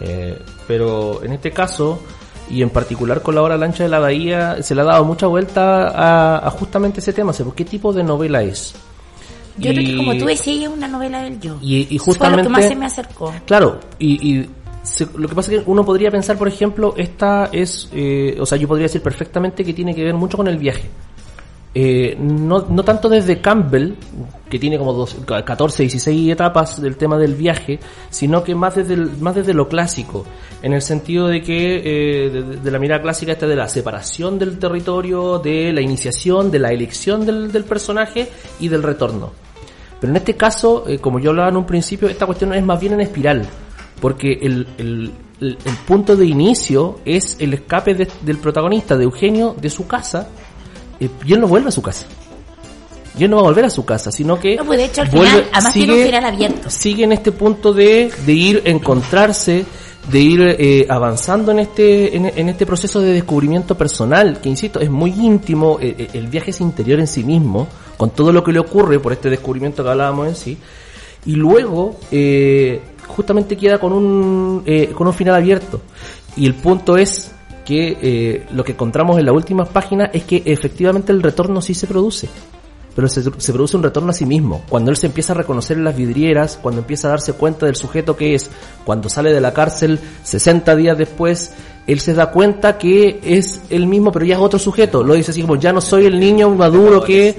Eh, 0.00 0.38
pero 0.66 1.22
en 1.24 1.32
este 1.32 1.50
caso, 1.50 1.98
y 2.50 2.62
en 2.62 2.70
particular 2.70 3.22
con 3.22 3.34
la 3.34 3.42
obra 3.42 3.56
Lancha 3.56 3.82
de 3.84 3.88
la 3.90 3.98
Bahía, 4.00 4.62
se 4.62 4.74
le 4.74 4.80
ha 4.82 4.84
dado 4.84 5.04
mucha 5.04 5.26
vuelta 5.26 5.88
a, 5.88 6.46
a 6.46 6.50
justamente 6.50 7.00
ese 7.00 7.12
tema. 7.12 7.32
¿Qué 7.56 7.64
tipo 7.64 7.92
de 7.92 8.02
novela 8.04 8.42
es? 8.42 8.74
Yo 9.56 9.70
creo 9.70 9.84
que 9.84 9.90
Y- 9.92 9.96
como 9.96 10.16
tú 10.16 10.26
decías, 10.26 10.62
es 10.70 10.76
una 10.76 10.88
novela 10.88 11.22
del 11.22 11.38
yo. 11.40 11.56
Y, 11.62 11.86
y 11.94 11.98
Fue 11.98 12.14
lo 12.14 12.18
que 12.20 12.24
más 12.28 12.36
justamente- 12.38 12.68
se 12.68 12.76
me 12.76 12.86
acercó. 12.86 13.32
Claro, 13.46 13.78
y, 14.00 14.32
y 14.40 14.50
lo 15.16 15.28
que 15.28 15.34
pasa 15.34 15.52
es 15.52 15.62
que 15.62 15.70
uno 15.70 15.84
podría 15.84 16.10
pensar, 16.10 16.36
por 16.36 16.48
ejemplo, 16.48 16.94
esta 16.96 17.46
es, 17.52 17.88
eh, 17.92 18.36
o 18.38 18.46
sea, 18.46 18.58
yo 18.58 18.68
podría 18.68 18.84
decir 18.84 19.02
perfectamente 19.02 19.64
que 19.64 19.72
tiene 19.72 19.94
que 19.94 20.04
ver 20.04 20.14
mucho 20.14 20.36
con 20.36 20.48
el 20.48 20.58
viaje. 20.58 20.88
Eh, 21.76 22.16
no, 22.20 22.66
no 22.68 22.84
tanto 22.84 23.08
desde 23.08 23.40
Campbell, 23.40 23.94
que 24.48 24.60
tiene 24.60 24.78
como 24.78 24.92
dos, 24.92 25.16
14, 25.26 25.82
16 25.82 26.32
etapas 26.32 26.80
del 26.80 26.96
tema 26.96 27.18
del 27.18 27.34
viaje, 27.34 27.80
sino 28.10 28.44
que 28.44 28.54
más 28.54 28.76
desde, 28.76 28.96
más 28.96 29.34
desde 29.34 29.54
lo 29.54 29.68
clásico, 29.68 30.24
en 30.62 30.72
el 30.72 30.82
sentido 30.82 31.26
de 31.26 31.42
que, 31.42 31.82
eh, 31.84 32.30
de, 32.30 32.70
la 32.70 32.78
mirada 32.78 33.02
clásica 33.02 33.32
esta 33.32 33.48
de 33.48 33.56
la 33.56 33.68
separación 33.68 34.38
del 34.38 34.58
territorio, 34.58 35.40
de 35.40 35.72
la 35.72 35.80
iniciación, 35.80 36.52
de 36.52 36.60
la 36.60 36.68
elección 36.68 37.26
del, 37.26 37.50
del 37.50 37.64
personaje 37.64 38.28
y 38.60 38.68
del 38.68 38.84
retorno. 38.84 39.32
Pero 40.00 40.12
en 40.12 40.16
este 40.16 40.34
caso, 40.34 40.84
eh, 40.86 40.98
como 40.98 41.18
yo 41.18 41.30
hablaba 41.30 41.48
en 41.48 41.56
un 41.56 41.66
principio, 41.66 42.08
esta 42.08 42.26
cuestión 42.26 42.54
es 42.54 42.62
más 42.62 42.78
bien 42.78 42.92
en 42.92 43.00
espiral, 43.00 43.48
porque 44.00 44.32
el, 44.42 44.66
el- 44.78 45.12
el- 45.40 45.58
el 45.64 45.74
punto 45.86 46.16
de 46.16 46.26
inicio 46.26 47.00
es 47.04 47.36
el 47.40 47.54
escape 47.54 47.94
de- 47.94 48.08
del 48.22 48.38
protagonista, 48.38 48.96
de 48.96 49.04
Eugenio, 49.04 49.54
de 49.60 49.68
su 49.70 49.86
casa, 49.86 50.28
eh, 51.00 51.08
y 51.26 51.32
él 51.32 51.40
no 51.40 51.48
vuelve 51.48 51.68
a 51.68 51.72
su 51.72 51.82
casa. 51.82 52.06
ya 53.16 53.28
no 53.28 53.36
va 53.36 53.42
a 53.42 53.44
volver 53.44 53.64
a 53.66 53.70
su 53.70 53.84
casa, 53.84 54.10
sino 54.10 54.40
que 54.40 54.56
No, 54.56 54.64
pues 54.64 54.76
de 54.76 54.86
hecho 54.86 55.02
al 55.02 55.08
vuelve- 55.08 55.28
final, 55.28 55.48
además 55.52 55.72
tiene 55.72 55.92
un 55.92 56.04
final 56.06 56.24
abierto. 56.24 56.68
sigue 56.70 57.04
en 57.04 57.12
este 57.12 57.30
punto 57.30 57.72
de, 57.72 58.10
de 58.26 58.32
ir 58.32 58.62
a 58.66 58.70
encontrarse, 58.70 59.64
de 60.10 60.18
ir 60.20 60.40
eh, 60.58 60.86
avanzando 60.90 61.52
en 61.52 61.60
este, 61.60 62.16
en, 62.16 62.26
en 62.26 62.48
este 62.48 62.66
proceso 62.66 63.00
de 63.00 63.12
descubrimiento 63.12 63.76
personal, 63.78 64.40
que 64.40 64.48
insisto, 64.48 64.80
es 64.80 64.90
muy 64.90 65.10
íntimo, 65.12 65.78
eh, 65.80 65.94
eh, 65.96 66.08
el 66.14 66.26
viaje 66.26 66.50
es 66.50 66.60
interior 66.60 66.98
en 66.98 67.06
sí 67.06 67.22
mismo, 67.22 67.68
con 67.96 68.10
todo 68.10 68.32
lo 68.32 68.42
que 68.42 68.50
le 68.52 68.58
ocurre 68.58 68.98
por 68.98 69.12
este 69.12 69.30
descubrimiento 69.30 69.84
que 69.84 69.90
hablábamos 69.90 70.26
en 70.26 70.34
sí, 70.34 70.58
y 71.26 71.36
luego 71.36 71.96
eh, 72.10 72.80
justamente 73.06 73.56
queda 73.56 73.78
con 73.78 73.92
un, 73.92 74.62
eh, 74.66 74.92
con 74.94 75.06
un 75.06 75.12
final 75.14 75.34
abierto. 75.34 75.80
Y 76.36 76.46
el 76.46 76.54
punto 76.54 76.96
es 76.96 77.30
que 77.64 77.96
eh, 78.02 78.46
lo 78.52 78.62
que 78.64 78.72
encontramos 78.72 79.18
en 79.18 79.24
las 79.26 79.34
últimas 79.34 79.68
páginas 79.68 80.10
es 80.12 80.24
que 80.24 80.42
efectivamente 80.44 81.12
el 81.12 81.22
retorno 81.22 81.60
sí 81.62 81.74
se 81.74 81.86
produce 81.86 82.28
pero 82.94 83.08
se, 83.08 83.24
se 83.38 83.52
produce 83.52 83.76
un 83.76 83.82
retorno 83.82 84.10
a 84.10 84.12
sí 84.12 84.24
mismo. 84.24 84.62
Cuando 84.68 84.92
él 84.92 84.96
se 84.96 85.08
empieza 85.08 85.32
a 85.32 85.36
reconocer 85.36 85.76
en 85.76 85.82
las 85.82 85.96
vidrieras, 85.96 86.60
cuando 86.62 86.80
empieza 86.80 87.08
a 87.08 87.10
darse 87.10 87.32
cuenta 87.32 87.66
del 87.66 87.74
sujeto 87.74 88.14
que 88.16 88.36
es, 88.36 88.48
cuando 88.84 89.08
sale 89.08 89.32
de 89.32 89.40
la 89.40 89.52
cárcel 89.52 89.98
60 90.22 90.76
días 90.76 90.96
después, 90.96 91.52
él 91.88 91.98
se 91.98 92.14
da 92.14 92.30
cuenta 92.30 92.78
que 92.78 93.18
es 93.24 93.62
el 93.70 93.88
mismo, 93.88 94.12
pero 94.12 94.24
ya 94.26 94.36
es 94.36 94.40
otro 94.40 94.60
sujeto. 94.60 95.02
Lo 95.02 95.14
dice 95.14 95.32
así 95.32 95.40
como, 95.42 95.56
ya 95.56 95.72
no 95.72 95.80
soy 95.80 96.06
el 96.06 96.20
niño 96.20 96.48
maduro 96.50 97.02
que... 97.02 97.30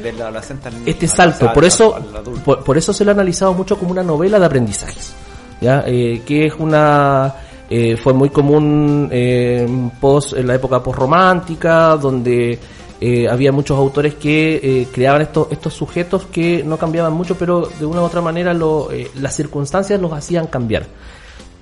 Este 0.85 1.05
al- 1.05 1.11
salto, 1.13 1.47
al- 1.47 1.53
por 1.53 1.63
eso, 1.63 1.95
por, 2.43 2.61
por 2.65 2.77
eso 2.77 2.91
se 2.91 3.05
lo 3.05 3.11
ha 3.11 3.13
analizado 3.13 3.53
mucho 3.53 3.79
como 3.79 3.91
una 3.91 4.03
novela 4.03 4.37
de 4.39 4.45
aprendizajes. 4.47 5.13
¿Ya? 5.61 5.83
Eh, 5.87 6.21
que 6.25 6.45
es 6.47 6.53
una 6.57 7.33
eh, 7.69 7.97
fue 7.97 8.13
muy 8.13 8.29
común 8.29 9.09
eh, 9.11 9.67
post 9.99 10.33
en 10.33 10.47
la 10.47 10.55
época 10.55 10.81
postromántica 10.83 11.95
donde 11.97 12.59
eh, 13.01 13.27
había 13.29 13.51
muchos 13.51 13.77
autores 13.77 14.15
que 14.15 14.87
creaban 14.93 15.21
estos 15.23 15.47
estos 15.51 15.73
sujetos 15.73 16.25
que 16.31 16.63
no 16.63 16.77
cambiaban 16.77 17.13
mucho 17.13 17.35
pero 17.35 17.67
de 17.79 17.85
una 17.85 18.01
u 18.01 18.05
otra 18.05 18.21
manera 18.21 18.53
lo, 18.53 18.89
las 19.19 19.35
circunstancias 19.35 19.99
los 19.99 20.13
hacían 20.13 20.47
cambiar 20.47 20.85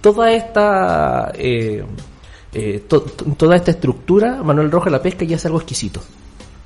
toda 0.02 0.32
esta 0.32 1.32
to- 2.88 3.02
to- 3.02 3.26
toda 3.38 3.56
esta 3.56 3.72
estructura 3.72 4.44
Manuel 4.44 4.70
Rojas 4.70 4.92
la 4.92 5.02
pesca 5.02 5.26
ya 5.26 5.38
es 5.38 5.46
algo 5.46 5.58
exquisito 5.60 6.02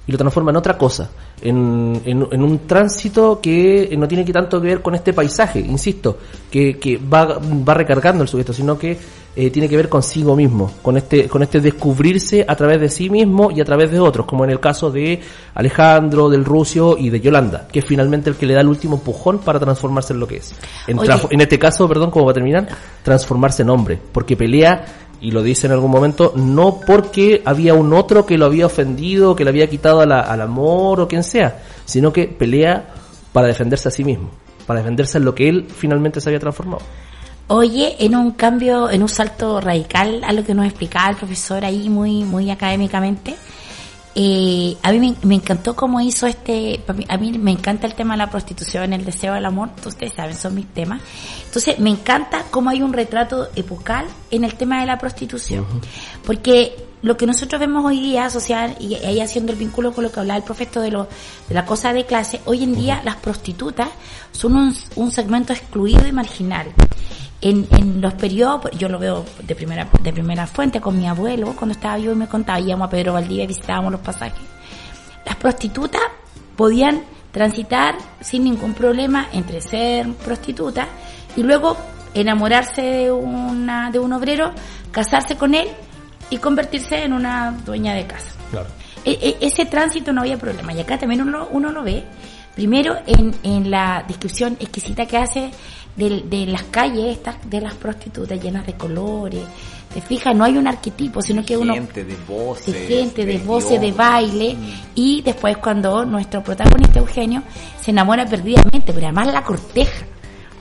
y 0.08 0.12
lo 0.12 0.18
transforma 0.18 0.52
en 0.52 0.58
otra 0.58 0.78
cosa, 0.78 1.10
en, 1.42 2.02
en, 2.06 2.28
en 2.32 2.42
un 2.42 2.60
tránsito 2.66 3.42
que 3.42 3.94
no 3.98 4.08
tiene 4.08 4.24
que 4.24 4.32
tanto 4.32 4.62
que 4.62 4.68
ver 4.68 4.82
con 4.82 4.96
este 4.96 5.12
paisaje, 5.14 5.60
insisto, 5.60 6.18
que, 6.50 6.80
que 6.80 6.98
va, 6.98 7.40
va 7.40 7.74
recargando 7.74 8.24
el 8.24 8.30
sujeto, 8.30 8.54
sino 8.54 8.80
que 8.80 8.98
eh, 9.40 9.52
tiene 9.52 9.70
que 9.70 9.78
ver 9.78 9.88
consigo 9.88 10.36
mismo, 10.36 10.72
con 10.82 10.98
este, 10.98 11.28
con 11.28 11.44
este 11.44 11.60
descubrirse 11.60 12.44
a 12.48 12.56
través 12.56 12.82
de 12.82 12.90
sí 12.90 13.08
mismo 13.08 13.52
y 13.52 13.62
a 13.62 13.66
través 13.66 13.92
de 13.92 14.00
otros, 14.00 14.26
como 14.26 14.46
en 14.46 14.50
el 14.50 14.60
caso 14.60 14.90
de 14.90 15.22
Alejandro, 15.54 16.28
del 16.28 16.44
Rucio 16.44 16.98
y 16.98 17.12
de 17.12 17.20
Yolanda, 17.20 17.68
que 17.72 17.80
es 17.80 17.86
finalmente 17.86 18.32
el 18.32 18.36
que 18.36 18.48
le 18.48 18.56
da 18.56 18.62
el 18.62 18.68
último 18.68 18.96
empujón 18.96 19.38
para 19.38 19.60
transformarse 19.60 20.14
en 20.14 20.22
lo 20.22 20.28
que 20.28 20.38
es. 20.38 20.56
En, 20.88 20.98
en 21.30 21.42
este 21.42 21.60
caso, 21.60 21.88
perdón, 21.88 22.10
como 22.10 22.26
va 22.26 22.32
a 22.32 22.34
terminar, 22.34 22.68
transformarse 23.04 23.62
en 23.62 23.70
hombre, 23.70 24.00
porque 24.12 24.36
pelea 24.36 25.07
y 25.22 25.32
lo 25.32 25.42
dice 25.42 25.68
en 25.68 25.74
algún 25.74 25.92
momento, 25.92 26.34
no 26.36 26.80
porque 26.86 27.42
había 27.46 27.74
un 27.74 27.94
otro 27.94 28.26
que 28.26 28.38
lo 28.38 28.46
había 28.46 28.66
ofendido, 28.66 29.36
que 29.36 29.44
le 29.44 29.50
había 29.50 29.70
quitado 29.70 30.06
la- 30.06 30.22
al 30.22 30.42
amor 30.42 31.02
o 31.02 31.08
quien 31.08 31.24
sea, 31.24 31.64
sino 31.86 32.14
que 32.14 32.28
pelea 32.28 32.94
para 33.34 33.48
defenderse 33.48 33.88
a 33.88 33.92
sí 33.92 34.04
mismo, 34.04 34.30
para 34.66 34.80
defenderse 34.80 35.18
en 35.18 35.26
lo 35.26 35.34
que 35.34 35.50
él 35.50 35.68
finalmente 35.76 36.22
se 36.22 36.30
había 36.30 36.40
transformado. 36.40 36.82
Oye, 37.50 37.96
en 38.00 38.16
un 38.16 38.32
cambio, 38.32 38.90
en 38.90 39.02
un 39.02 39.10
salto 39.10 39.62
radical 39.62 40.22
a 40.26 40.34
lo 40.34 40.44
que 40.44 40.54
nos 40.54 40.66
explicaba 40.66 41.10
el 41.10 41.16
profesor 41.16 41.64
ahí 41.64 41.88
muy, 41.90 42.24
muy 42.24 42.52
académicamente, 42.52 43.36
eh, 44.16 44.76
a 44.82 44.92
mí 44.92 45.16
me, 45.22 45.36
encantó 45.36 45.76
cómo 45.76 46.02
hizo 46.02 46.26
este, 46.26 46.82
a 47.08 47.18
mí 47.18 47.38
me 47.38 47.52
encanta 47.52 47.86
el 47.86 47.94
tema 47.94 48.16
de 48.16 48.18
la 48.18 48.30
prostitución, 48.30 48.92
el 48.92 49.06
deseo 49.06 49.36
del 49.36 49.46
amor, 49.46 49.70
ustedes 49.86 50.14
saben, 50.14 50.36
son 50.36 50.56
mis 50.56 50.66
temas. 50.68 51.02
Entonces, 51.58 51.80
me 51.80 51.90
encanta 51.90 52.46
cómo 52.52 52.70
hay 52.70 52.84
un 52.84 52.94
retrato 52.94 53.50
epocal 53.56 54.06
en 54.30 54.44
el 54.44 54.54
tema 54.54 54.80
de 54.80 54.86
la 54.86 55.00
prostitución. 55.00 55.66
Porque 56.24 56.86
lo 57.02 57.18
que 57.18 57.26
nosotros 57.26 57.60
vemos 57.60 57.84
hoy 57.84 58.00
día, 58.00 58.30
social, 58.30 58.76
y 58.80 58.94
ahí 58.94 59.20
haciendo 59.22 59.54
el 59.54 59.58
vínculo 59.58 59.92
con 59.92 60.04
lo 60.04 60.12
que 60.12 60.20
hablaba 60.20 60.38
el 60.38 60.44
profesor 60.44 60.84
de, 60.84 60.92
lo, 60.92 61.08
de 61.50 61.56
la 61.56 61.66
cosa 61.66 61.94
de 61.94 62.06
clase, 62.06 62.42
hoy 62.46 62.64
en 62.64 62.76
día 62.76 63.02
las 63.04 63.16
prostitutas 63.16 63.90
son 64.32 64.56
un, 64.56 64.76
un 64.98 65.10
segmento 65.10 65.52
excluido 65.52 66.08
y 66.08 66.12
marginal. 66.12 66.68
En, 67.42 67.68
en 67.72 68.02
los 68.02 68.14
periodos, 68.14 68.70
yo 68.78 68.88
lo 68.88 69.00
veo 69.00 69.26
de 69.42 69.56
primera, 69.56 69.90
de 70.04 70.14
primera 70.14 70.46
fuente 70.46 70.80
con 70.80 70.96
mi 70.96 71.08
abuelo, 71.08 71.56
cuando 71.58 71.74
estaba 71.74 71.98
yo 71.98 72.12
y 72.12 72.16
me 72.16 72.28
contaba, 72.28 72.60
íbamos 72.60 72.86
a 72.86 72.92
Pedro 72.92 73.14
Valdivia 73.14 73.46
y 73.46 73.48
visitábamos 73.48 73.92
los 73.92 74.02
pasajes. 74.02 74.44
Las 75.26 75.36
prostitutas 75.38 76.04
podían 76.56 77.02
transitar 77.32 77.98
sin 78.22 78.44
ningún 78.44 78.76
problema 78.76 79.28
entre 79.34 79.60
ser 79.60 80.08
prostituta 80.14 80.88
y 81.38 81.44
luego 81.44 81.78
enamorarse 82.14 82.82
de 82.82 83.12
una 83.12 83.92
de 83.92 84.00
un 84.00 84.12
obrero, 84.12 84.52
casarse 84.92 85.38
con 85.38 85.56
él 85.56 85.68
y 86.30 86.38
convertirse 86.38 87.04
en 87.04 87.14
una 87.14 87.52
dueña 87.66 87.94
de 87.94 88.06
casa. 88.06 88.34
E- 89.06 89.12
e- 89.22 89.38
ese 89.40 89.66
tránsito 89.66 90.12
no 90.12 90.22
había 90.22 90.38
problema. 90.38 90.74
Y 90.74 90.82
acá 90.82 90.98
también 90.98 91.22
uno, 91.22 91.48
uno 91.52 91.72
lo 91.72 91.84
ve, 91.84 92.04
primero 92.56 92.98
en, 93.06 93.34
en 93.44 93.72
la 93.72 94.04
descripción 94.06 94.58
exquisita 94.60 95.06
que 95.06 95.18
hace 95.18 95.52
de, 95.96 96.24
de 96.24 96.46
las 96.48 96.64
calles 96.64 97.18
estas, 97.18 97.38
de 97.50 97.62
las 97.62 97.76
prostitutas 97.76 98.42
llenas 98.42 98.66
de 98.66 98.74
colores. 98.74 99.44
Te 99.94 100.02
fijas, 100.02 100.36
no 100.36 100.44
hay 100.44 100.58
un 100.58 100.68
arquetipo, 100.68 101.22
sino 101.22 101.46
que 101.46 101.56
uno 101.56 101.74
gente, 101.74 102.04
de 102.04 102.16
voces, 102.28 102.74
de 102.74 102.88
gente, 102.88 103.26
de, 103.26 103.38
voces, 103.38 103.80
de 103.80 103.92
baile, 103.94 104.56
y 104.96 105.22
después 105.22 105.58
cuando 105.58 106.04
nuestro 106.04 106.44
protagonista 106.44 107.00
Eugenio 107.00 107.42
se 107.80 107.92
enamora 107.92 108.26
perdidamente, 108.26 108.92
pero 108.94 109.08
además 109.08 109.28
la 109.28 109.44
corteja. 109.44 110.06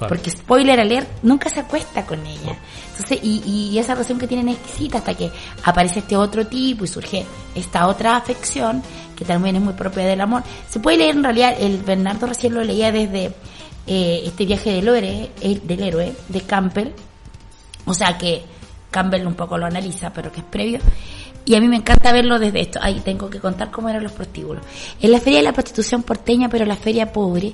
Porque 0.09 0.31
spoiler 0.31 0.79
alert, 0.81 1.09
nunca 1.23 1.49
se 1.49 1.61
acuesta 1.61 2.05
con 2.05 2.27
ella. 2.27 2.57
Entonces, 2.91 3.19
y, 3.23 3.43
y 3.73 3.79
esa 3.79 3.95
relación 3.95 4.19
que 4.19 4.27
tienen 4.27 4.49
es 4.51 4.57
exquisita 4.57 4.99
hasta 4.99 5.15
que 5.15 5.31
aparece 5.65 6.01
este 6.01 6.17
otro 6.17 6.47
tipo 6.47 6.85
y 6.85 6.89
surge 6.89 7.25
esta 7.55 7.87
otra 7.89 8.17
afección 8.17 8.83
que 9.17 9.25
también 9.25 9.57
es 9.57 9.63
muy 9.63 9.73
propia 9.75 10.05
del 10.05 10.21
amor. 10.21 10.43
Se 10.69 10.81
puede 10.81 10.99
leer 10.99 11.17
en 11.17 11.25
realidad, 11.25 11.57
el 11.59 11.79
Bernardo 11.79 12.27
recién 12.27 12.53
lo 12.55 12.63
leía 12.63 12.93
desde 12.93 13.33
eh, 13.87 14.23
este 14.25 14.45
viaje 14.45 14.71
del 14.73 14.89
héroe, 14.89 15.31
el- 15.41 15.67
del 15.67 15.83
héroe, 15.83 16.13
de 16.29 16.41
Campbell, 16.43 16.89
o 17.87 17.95
sea 17.95 18.19
que 18.19 18.45
Campbell 18.91 19.27
un 19.27 19.35
poco 19.35 19.57
lo 19.57 19.67
analiza, 19.67 20.13
pero 20.13 20.31
que 20.33 20.41
es 20.41 20.47
previo. 20.47 20.81
Y 21.45 21.55
a 21.55 21.61
mí 21.61 21.69
me 21.69 21.77
encanta 21.77 22.13
verlo 22.13 22.39
desde 22.41 22.61
esto. 22.61 22.81
Ahí 22.83 23.01
tengo 23.05 23.31
que 23.31 23.39
contar 23.39 23.71
cómo 23.71 23.89
eran 23.89 24.03
los 24.03 24.11
prostíbulos. 24.13 24.65
En 25.01 25.13
la 25.13 25.21
feria 25.21 25.39
de 25.39 25.45
la 25.45 25.53
prostitución 25.53 26.03
porteña, 26.03 26.49
pero 26.49 26.65
la 26.67 26.75
feria 26.77 27.13
pobre, 27.13 27.53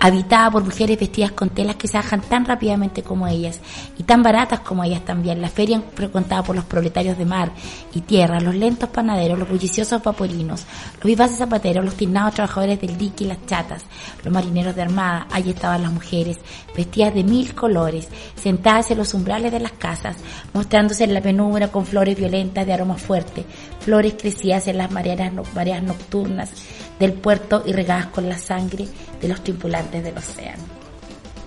habitada 0.00 0.50
por 0.50 0.64
mujeres 0.64 0.98
vestidas 0.98 1.32
con 1.32 1.48
telas 1.50 1.76
que 1.76 1.88
se 1.88 1.96
bajan 1.96 2.20
tan 2.20 2.44
rápidamente 2.44 3.02
como 3.02 3.26
ellas 3.26 3.60
y 3.98 4.02
tan 4.02 4.22
baratas 4.22 4.60
como 4.60 4.84
ellas 4.84 5.04
también. 5.04 5.40
La 5.40 5.48
feria 5.48 5.82
frecuentada 5.94 6.42
por 6.42 6.54
los 6.54 6.64
proletarios 6.64 7.16
de 7.18 7.24
mar 7.24 7.50
y 7.94 8.00
tierra, 8.02 8.40
los 8.40 8.54
lentos 8.54 8.88
panaderos, 8.90 9.38
los 9.38 9.48
bulliciosos 9.48 10.02
vaporinos, 10.02 10.64
los 10.96 11.04
vivaces 11.04 11.38
zapateros, 11.38 11.84
los 11.84 11.94
tiznados 11.94 12.34
trabajadores 12.34 12.80
del 12.80 12.96
dique 12.98 13.24
y 13.24 13.28
las 13.28 13.44
chatas, 13.46 13.84
los 14.22 14.32
marineros 14.32 14.74
de 14.76 14.82
armada. 14.82 15.26
Allí 15.32 15.50
estaban 15.50 15.82
las 15.82 15.92
mujeres, 15.92 16.38
vestidas 16.76 17.14
de 17.14 17.24
mil 17.24 17.54
colores, 17.54 18.08
sentadas 18.34 18.90
en 18.90 18.98
los 18.98 19.14
umbrales 19.14 19.50
de 19.52 19.60
las 19.60 19.72
casas, 19.72 20.16
mostrándose 20.52 21.04
en 21.04 21.14
la 21.14 21.20
penumbra 21.20 21.68
con 21.68 21.86
flores 21.86 22.16
violentas 22.16 22.66
de 22.66 22.72
aroma 22.72 22.96
fuerte, 22.96 23.44
flores 23.80 24.14
crecidas 24.18 24.68
en 24.68 24.78
las 24.78 24.90
mareas, 24.90 25.32
no- 25.32 25.42
mareas 25.54 25.82
nocturnas 25.82 26.50
del 26.98 27.12
puerto 27.12 27.62
y 27.66 27.72
regadas 27.72 28.06
con 28.06 28.28
la 28.28 28.38
sangre 28.38 28.86
de 29.20 29.28
los 29.28 29.42
tripulantes 29.42 30.02
del 30.02 30.16
océano. 30.16 30.62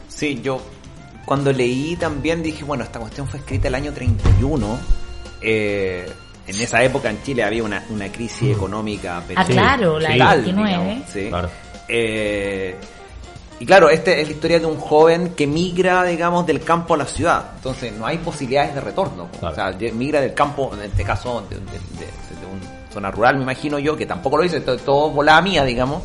Sí, 0.07 0.39
yo 0.43 0.61
cuando 1.25 1.51
leí 1.51 1.95
también 1.95 2.41
dije, 2.43 2.63
bueno, 2.63 2.83
esta 2.83 2.99
cuestión 2.99 3.27
fue 3.27 3.39
escrita 3.39 3.67
el 3.67 3.75
año 3.75 3.93
31. 3.93 4.79
Eh, 5.41 6.11
en 6.47 6.59
esa 6.59 6.83
época 6.83 7.09
en 7.09 7.21
Chile 7.23 7.43
había 7.43 7.63
una, 7.63 7.83
una 7.89 8.11
crisis 8.11 8.55
económica. 8.55 9.23
pero 9.27 9.39
Ah, 9.39 9.45
claro, 9.45 9.99
la 9.99 10.09
del 10.09 10.17
brutal, 10.17 10.41
29. 10.43 10.83
digamos, 10.83 11.09
sí. 11.11 11.25
Claro. 11.29 11.49
Eh, 11.87 12.75
y 13.59 13.65
claro, 13.65 13.89
esta 13.89 14.11
es 14.11 14.27
la 14.27 14.33
historia 14.33 14.59
de 14.59 14.65
un 14.65 14.77
joven 14.77 15.33
que 15.35 15.45
migra, 15.45 16.03
digamos, 16.03 16.45
del 16.45 16.61
campo 16.63 16.93
a 16.93 16.97
la 16.97 17.05
ciudad. 17.05 17.51
Entonces 17.55 17.93
no 17.93 18.05
hay 18.05 18.17
posibilidades 18.19 18.73
de 18.75 18.81
retorno. 18.81 19.27
Claro. 19.39 19.53
O 19.53 19.55
sea, 19.79 19.91
migra 19.91 20.21
del 20.21 20.33
campo, 20.33 20.71
en 20.73 20.81
este 20.83 21.03
caso, 21.03 21.43
de, 21.49 21.55
de, 21.57 21.61
de- 21.63 22.39
de 22.39 22.45
una 22.45 22.91
zona 22.93 23.11
rural, 23.11 23.35
me 23.37 23.43
imagino 23.43 23.77
yo, 23.79 23.95
que 23.97 24.05
tampoco 24.05 24.37
lo 24.37 24.43
hice, 24.45 24.61
todo, 24.61 24.77
todo 24.77 25.09
volada 25.11 25.41
mía, 25.41 25.63
digamos, 25.65 26.01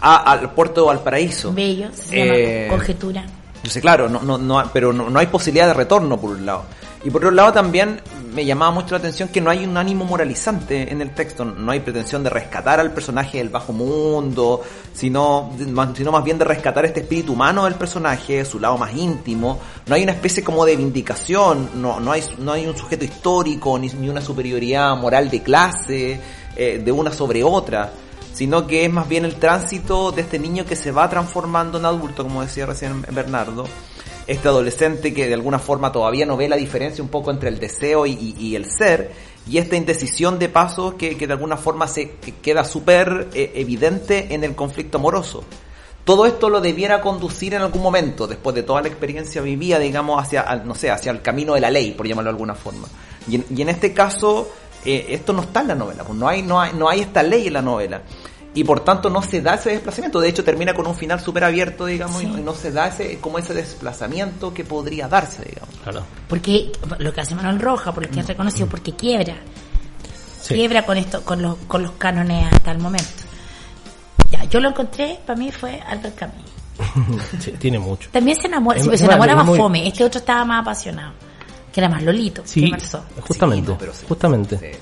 a- 0.00 0.32
al 0.32 0.50
puerto 0.52 0.80
de 0.82 0.86
Valparaíso. 0.88 1.52
Bello, 1.52 1.88
se 1.92 2.16
Eh, 2.20 2.64
llama 2.64 2.76
conjetura. 2.78 3.26
Entonces, 3.56 3.82
claro, 3.82 4.08
no, 4.08 4.22
no, 4.22 4.38
no, 4.38 4.70
pero 4.72 4.92
no, 4.92 5.10
no 5.10 5.18
hay 5.18 5.26
posibilidad 5.26 5.66
de 5.66 5.74
retorno 5.74 6.16
por 6.20 6.30
un 6.30 6.46
lado. 6.46 6.64
Y 7.04 7.10
por 7.10 7.20
otro 7.20 7.30
lado 7.32 7.52
también 7.52 8.00
me 8.32 8.44
llamaba 8.44 8.72
mucho 8.72 8.90
la 8.92 8.98
atención 8.98 9.28
que 9.28 9.40
no 9.40 9.50
hay 9.50 9.64
un 9.64 9.76
ánimo 9.76 10.04
moralizante 10.04 10.90
en 10.92 11.00
el 11.00 11.10
texto, 11.14 11.44
no 11.44 11.72
hay 11.72 11.80
pretensión 11.80 12.22
de 12.22 12.30
rescatar 12.30 12.80
al 12.80 12.92
personaje 12.92 13.38
del 13.38 13.48
bajo 13.48 13.72
mundo, 13.72 14.62
sino, 14.92 15.52
sino 15.94 16.12
más 16.12 16.24
bien 16.24 16.38
de 16.38 16.44
rescatar 16.44 16.84
este 16.84 17.00
espíritu 17.00 17.32
humano 17.32 17.64
del 17.64 17.74
personaje, 17.74 18.44
su 18.44 18.58
lado 18.58 18.78
más 18.78 18.94
íntimo. 18.94 19.58
No 19.86 19.94
hay 19.94 20.02
una 20.02 20.12
especie 20.12 20.42
como 20.42 20.64
de 20.64 20.76
vindicación, 20.76 21.70
no, 21.80 22.00
no, 22.00 22.12
hay, 22.12 22.22
no 22.38 22.52
hay 22.52 22.66
un 22.66 22.76
sujeto 22.76 23.04
histórico, 23.04 23.78
ni, 23.78 23.88
ni 23.88 24.08
una 24.08 24.20
superioridad 24.20 24.96
moral 24.96 25.30
de 25.30 25.42
clase, 25.42 26.20
eh, 26.56 26.82
de 26.84 26.92
una 26.92 27.12
sobre 27.12 27.44
otra 27.44 27.92
sino 28.36 28.66
que 28.66 28.84
es 28.84 28.92
más 28.92 29.08
bien 29.08 29.24
el 29.24 29.36
tránsito 29.36 30.12
de 30.12 30.20
este 30.20 30.38
niño 30.38 30.66
que 30.66 30.76
se 30.76 30.90
va 30.90 31.08
transformando 31.08 31.78
en 31.78 31.86
adulto, 31.86 32.22
como 32.22 32.42
decía 32.42 32.66
recién 32.66 33.00
Bernardo. 33.10 33.64
Este 34.26 34.48
adolescente 34.48 35.14
que 35.14 35.28
de 35.28 35.34
alguna 35.34 35.58
forma 35.58 35.92
todavía 35.92 36.26
no 36.26 36.36
ve 36.36 36.48
la 36.48 36.56
diferencia 36.56 37.02
un 37.02 37.10
poco 37.10 37.30
entre 37.30 37.48
el 37.48 37.60
deseo 37.60 38.06
y, 38.06 38.56
el 38.56 38.64
ser, 38.68 39.12
y 39.48 39.58
esta 39.58 39.76
indecisión 39.76 40.38
de 40.38 40.48
pasos 40.48 40.94
que, 40.94 41.16
que 41.16 41.28
de 41.28 41.32
alguna 41.32 41.56
forma 41.56 41.86
se 41.86 42.14
queda 42.42 42.64
súper 42.64 43.28
eh, 43.34 43.52
evidente 43.54 44.34
en 44.34 44.42
el 44.42 44.56
conflicto 44.56 44.98
amoroso. 44.98 45.44
Todo 46.04 46.26
esto 46.26 46.48
lo 46.48 46.60
debiera 46.60 47.00
conducir 47.00 47.54
en 47.54 47.62
algún 47.62 47.82
momento, 47.82 48.26
después 48.26 48.54
de 48.54 48.62
toda 48.62 48.80
la 48.80 48.88
experiencia 48.88 49.42
vivida, 49.42 49.78
digamos, 49.78 50.20
hacia, 50.22 50.44
no 50.64 50.74
sé, 50.74 50.90
hacia 50.90 51.12
el 51.12 51.22
camino 51.22 51.54
de 51.54 51.60
la 51.60 51.70
ley, 51.70 51.92
por 51.92 52.06
llamarlo 52.06 52.30
de 52.30 52.34
alguna 52.34 52.54
forma. 52.54 52.88
Y 53.28 53.36
en, 53.36 53.46
y 53.50 53.62
en 53.62 53.68
este 53.68 53.92
caso, 53.92 54.48
eh, 54.84 55.06
esto 55.10 55.32
no 55.32 55.42
está 55.42 55.62
en 55.62 55.68
la 55.68 55.74
novela, 55.74 56.04
pues 56.04 56.18
no 56.18 56.28
hay, 56.28 56.42
no 56.42 56.60
hay, 56.60 56.72
no 56.74 56.88
hay 56.88 57.00
esta 57.00 57.22
ley 57.22 57.48
en 57.48 57.52
la 57.52 57.62
novela 57.62 58.02
y 58.56 58.64
por 58.64 58.80
tanto 58.80 59.10
no 59.10 59.20
se 59.20 59.42
da 59.42 59.54
ese 59.54 59.70
desplazamiento. 59.70 60.18
De 60.18 60.30
hecho, 60.30 60.42
termina 60.42 60.72
con 60.72 60.86
un 60.86 60.96
final 60.96 61.20
súper 61.20 61.44
abierto, 61.44 61.84
digamos, 61.84 62.22
y, 62.22 62.26
no, 62.26 62.54
se 62.54 62.72
da 62.72 62.88
ese 62.88 63.18
como 63.18 63.38
ese 63.38 63.52
desplazamiento 63.52 64.54
que 64.54 64.64
podría 64.64 65.08
darse, 65.08 65.44
digamos. 65.44 65.74
Claro. 65.84 66.02
Porque 66.26 66.72
lo 66.98 67.12
que 67.12 67.20
hace 67.20 67.34
Manuel 67.34 67.60
Roja, 67.60 67.92
porque 67.92 68.20
es 68.20 68.26
reconocido, 68.26 68.66
porque 68.66 68.92
quiebra. 68.94 69.36
Quiebra 70.48 70.86
con 70.86 70.96
esto, 70.96 71.22
con 71.22 71.42
los, 71.42 71.56
con 71.68 71.82
los 71.82 71.92
cánones 71.92 72.50
hasta 72.50 72.70
el 72.70 72.78
momento. 72.78 73.06
Ya, 74.30 74.44
yo 74.44 74.58
lo 74.60 74.70
encontré, 74.70 75.20
para 75.26 75.38
mí 75.38 75.52
fue 75.52 75.78
Albert 75.86 76.16
Camus. 76.16 77.56
tiene 77.58 77.78
mucho. 77.78 78.08
También 78.10 78.40
se 78.40 78.46
enamora, 78.46 78.82
se 78.82 79.04
enamora 79.04 79.36
más 79.36 79.54
fome, 79.54 79.86
este 79.86 80.02
otro 80.02 80.20
estaba 80.20 80.46
más 80.46 80.62
apasionado 80.62 81.25
que 81.76 81.80
era 81.80 81.90
más 81.90 82.02
Lolito. 82.02 82.40
Sí, 82.46 82.72
justamente, 83.20 83.76
justamente. 84.08 84.78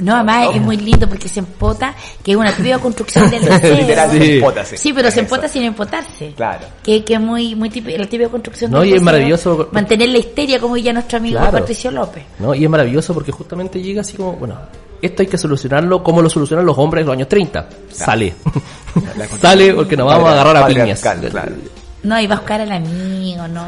no, 0.00 0.16
además 0.16 0.48
es 0.56 0.60
muy 0.60 0.76
lindo 0.76 1.08
porque 1.08 1.28
se 1.28 1.38
empota, 1.38 1.94
que 2.20 2.32
es 2.32 2.36
una 2.36 2.52
típica 2.52 2.80
construcción 2.80 3.30
del 3.30 3.44
deseo. 3.44 3.76
Literal, 3.76 4.10
sí. 4.10 4.32
empota, 4.32 4.64
sí. 4.64 4.92
pero 4.92 5.08
se 5.08 5.20
empota 5.20 5.46
sin 5.46 5.62
empotarse. 5.62 6.32
Claro. 6.34 6.66
Que, 6.82 7.04
que 7.04 7.14
es 7.14 7.20
muy, 7.20 7.54
muy 7.54 7.70
típica, 7.70 7.96
la 7.96 8.08
típica 8.08 8.28
construcción 8.28 8.72
no, 8.72 8.84
y 8.84 8.92
es 8.92 9.00
maravilloso. 9.00 9.68
Mantener 9.70 10.08
la 10.08 10.18
histeria, 10.18 10.58
como 10.58 10.76
ya 10.76 10.92
nuestro 10.92 11.18
amigo 11.18 11.38
Patricio 11.38 11.92
López. 11.92 12.24
No, 12.40 12.56
y 12.56 12.64
es 12.64 12.70
maravilloso 12.70 13.14
porque 13.14 13.30
justamente 13.30 13.80
llega 13.80 14.00
así 14.00 14.16
como, 14.16 14.32
bueno, 14.32 14.58
esto 15.00 15.22
hay 15.22 15.28
que 15.28 15.38
solucionarlo 15.38 16.02
como 16.02 16.22
lo 16.22 16.28
solucionan 16.28 16.66
los 16.66 16.76
hombres 16.76 17.02
en 17.02 17.06
los 17.06 17.14
años 17.14 17.28
30. 17.28 17.68
Sale. 17.92 18.34
Sale 19.40 19.74
porque 19.74 19.96
nos 19.96 20.08
vamos 20.08 20.28
a 20.28 20.32
agarrar 20.32 20.56
a 20.56 20.66
piñas. 20.66 21.00
Claro. 21.00 21.52
No, 22.02 22.18
iba 22.18 22.34
a 22.34 22.38
buscar 22.38 22.60
al 22.60 22.72
amigo, 22.72 23.46
no. 23.48 23.64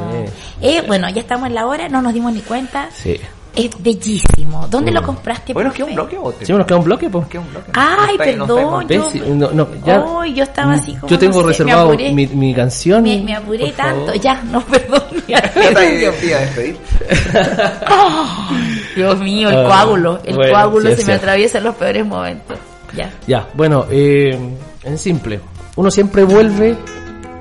Eh, 0.60 0.82
bueno, 0.86 1.08
ya 1.10 1.20
estamos 1.20 1.48
en 1.48 1.54
la 1.54 1.66
hora, 1.66 1.88
no 1.88 2.00
nos 2.00 2.14
dimos 2.14 2.32
ni 2.32 2.40
cuenta. 2.40 2.88
Sí. 2.92 3.20
Es 3.54 3.70
bellísimo. 3.82 4.66
¿Dónde 4.70 4.90
lo 4.90 5.02
compraste? 5.02 5.52
Bueno, 5.52 5.70
que 5.70 5.82
un 5.82 5.94
bloque 5.94 6.16
o 6.16 6.32
Sí, 6.40 6.50
nos 6.54 6.66
queda 6.66 6.78
un 6.78 6.84
bloque, 6.84 7.10
pues. 7.10 7.26
un 7.34 7.50
bloque. 7.50 7.70
Ay, 7.74 8.16
perdón. 8.16 8.88
yo, 8.88 9.10
no, 9.34 9.50
no, 9.50 9.68
ya, 9.84 10.02
yo 10.34 10.44
estaba 10.44 10.72
así 10.72 10.94
como. 10.94 11.08
Yo 11.08 11.18
tengo 11.18 11.42
reservado 11.42 11.90
mi, 11.90 12.26
mi, 12.28 12.54
canción. 12.54 13.02
Me, 13.02 13.20
me 13.20 13.34
apuré 13.34 13.70
tanto. 13.72 14.14
Ya, 14.14 14.42
no, 14.44 14.60
perdón. 14.64 15.02
despedir. 15.26 16.78
Dios 18.96 19.18
mío, 19.18 19.50
el 19.50 19.66
coágulo. 19.66 20.20
El 20.24 20.36
coágulo 20.36 20.96
se 20.96 21.04
me 21.04 21.12
atraviesa 21.12 21.58
en 21.58 21.64
los 21.64 21.74
peores 21.74 22.06
momentos. 22.06 22.58
Ya. 22.96 23.10
Ya, 23.26 23.46
bueno, 23.52 23.84
eh, 23.90 24.38
en 24.82 24.98
simple. 24.98 25.40
Uno 25.76 25.90
siempre 25.90 26.24
vuelve 26.24 26.74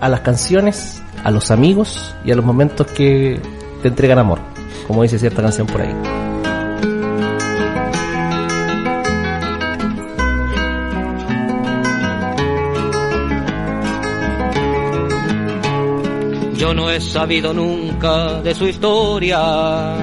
a 0.02 0.10
las 0.10 0.22
canciones, 0.22 1.02
a 1.24 1.32
los 1.32 1.52
amigos 1.52 2.14
y 2.26 2.32
a 2.32 2.36
los 2.36 2.43
momentos 2.43 2.88
que 2.88 3.39
te 3.82 3.88
entregan 3.88 4.18
amor, 4.18 4.39
como 4.88 5.04
dice 5.04 5.20
cierta 5.20 5.43
canción 5.43 5.68
por 5.68 5.82
ahí. 5.82 5.95
Yo 16.58 16.74
no 16.74 16.89
he 16.89 16.99
sabido 16.99 17.54
nunca 17.54 18.41
de 18.41 18.56
su 18.56 18.68
historia. 18.68 19.95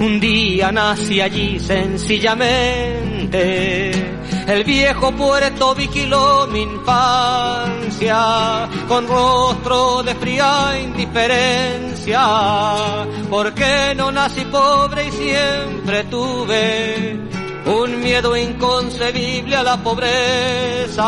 Un 0.00 0.20
día 0.20 0.70
nací 0.70 1.20
allí 1.20 1.58
sencillamente 1.58 3.07
el 3.32 4.64
viejo 4.64 5.12
puerto 5.12 5.74
vigiló 5.74 6.46
mi 6.46 6.62
infancia 6.62 8.18
con 8.88 9.06
rostro 9.06 10.02
de 10.02 10.14
fría 10.14 10.78
indiferencia. 10.82 12.22
Porque 13.28 13.94
no 13.96 14.10
nací 14.10 14.44
pobre 14.46 15.08
y 15.08 15.10
siempre 15.12 16.04
tuve 16.04 17.20
un 17.66 18.00
miedo 18.00 18.36
inconcebible 18.36 19.56
a 19.56 19.62
la 19.62 19.76
pobreza. 19.76 21.04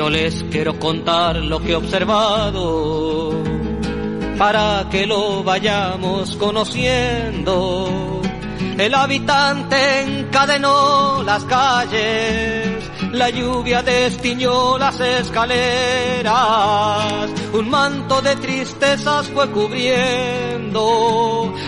Yo 0.00 0.08
les 0.08 0.42
quiero 0.44 0.78
contar 0.78 1.36
lo 1.36 1.60
que 1.60 1.72
he 1.72 1.76
observado 1.76 3.34
para 4.38 4.86
que 4.90 5.06
lo 5.06 5.44
vayamos 5.44 6.36
conociendo. 6.36 8.22
El 8.78 8.94
habitante 8.94 10.00
encadenó 10.00 11.22
las 11.22 11.44
calles, 11.44 12.82
la 13.12 13.28
lluvia 13.28 13.82
destiñó 13.82 14.78
las 14.78 14.98
escaleras, 15.00 16.32
un 17.52 17.68
manto 17.68 18.22
de 18.22 18.36
tristezas 18.36 19.28
fue 19.28 19.50
cubriendo 19.50 20.72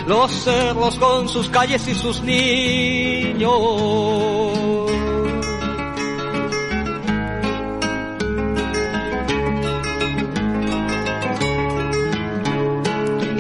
los 0.07 0.33
cerros 0.33 0.99
con 0.99 1.28
sus 1.28 1.51
calles 1.51 1.87
y 1.87 1.95
sus 1.95 2.22
niños. 2.22 3.53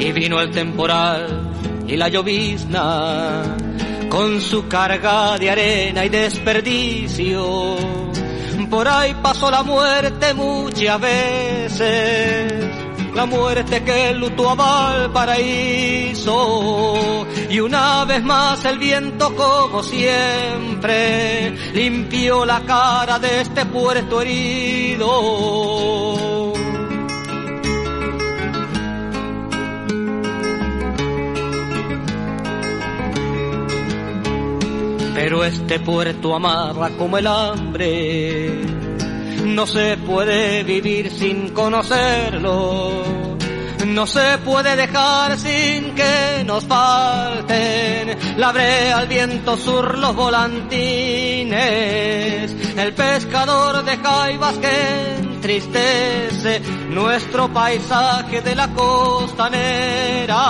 Y 0.04 0.10
vino 0.10 0.40
el 0.40 0.50
temporal 0.50 1.52
y 1.86 1.96
la 1.96 2.08
llovizna 2.08 3.54
con 4.08 4.40
su 4.40 4.66
carga 4.66 5.38
de 5.38 5.48
arena 5.48 6.04
y 6.04 6.08
desperdicio. 6.08 7.76
Por 8.68 8.88
ahí 8.88 9.14
pasó 9.22 9.48
la 9.48 9.62
muerte 9.62 10.34
muchas 10.34 11.00
veces, 11.00 12.52
la 13.14 13.26
muerte 13.26 13.84
que 13.84 14.12
lutuaba 14.14 14.92
al 14.92 15.12
paraíso. 15.12 16.84
Y 17.48 17.60
una 17.60 18.04
vez 18.04 18.24
más 18.24 18.64
el 18.64 18.78
viento 18.78 19.32
como 19.36 19.84
siempre 19.84 21.54
limpió 21.74 22.44
la 22.44 22.62
cara 22.62 23.20
de 23.20 23.42
este 23.42 23.64
puerto 23.66 24.20
herido. 24.20 25.08
Pero 35.32 35.44
este 35.44 35.80
puerto 35.80 36.34
amarra 36.34 36.90
como 36.90 37.16
el 37.16 37.26
hambre. 37.26 38.50
No 39.46 39.66
se 39.66 39.96
puede 39.96 40.62
vivir 40.62 41.10
sin 41.10 41.54
conocerlo. 41.54 43.38
No 43.86 44.06
se 44.06 44.36
puede 44.44 44.76
dejar 44.76 45.38
sin 45.38 45.94
que 45.94 46.44
nos 46.44 46.64
falten 46.64 48.14
la 48.36 48.52
brea, 48.52 48.98
al 48.98 49.08
viento 49.08 49.56
sur, 49.56 49.96
los 49.96 50.14
volantines. 50.14 51.56
El 52.76 52.92
pescador 52.92 53.82
de 53.86 53.96
jaivas 53.96 54.58
que 54.58 55.16
entristece 55.18 56.60
nuestro 56.90 57.50
paisaje 57.50 58.42
de 58.42 58.54
la 58.54 58.68
costanera. 58.68 60.42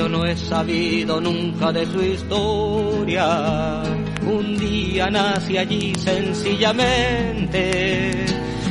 Yo 0.00 0.08
no 0.08 0.24
he 0.24 0.34
sabido 0.34 1.20
nunca 1.20 1.70
de 1.72 1.84
su 1.84 2.00
historia. 2.00 3.82
Un 4.22 4.56
día 4.56 5.10
nací 5.10 5.58
allí 5.58 5.94
sencillamente. 5.94 8.24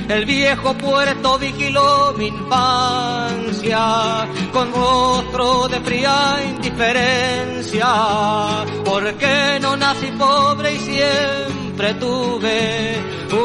El 0.07 0.25
viejo 0.25 0.73
puerto 0.73 1.37
vigiló 1.37 2.15
mi 2.17 2.29
infancia 2.29 4.27
con 4.51 4.73
rostro 4.73 5.67
de 5.67 5.79
fría 5.81 6.39
indiferencia. 6.49 8.65
Porque 8.83 9.59
no 9.61 9.77
nací 9.77 10.07
pobre 10.17 10.73
y 10.73 10.79
siempre 10.79 11.93
tuve 11.93 12.95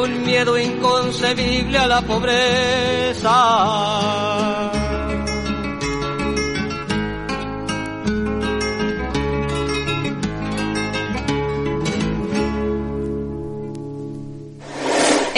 un 0.01 0.25
miedo 0.25 0.57
inconcebible 0.57 1.77
a 1.77 1.85
la 1.85 2.01
pobreza. 2.01 3.31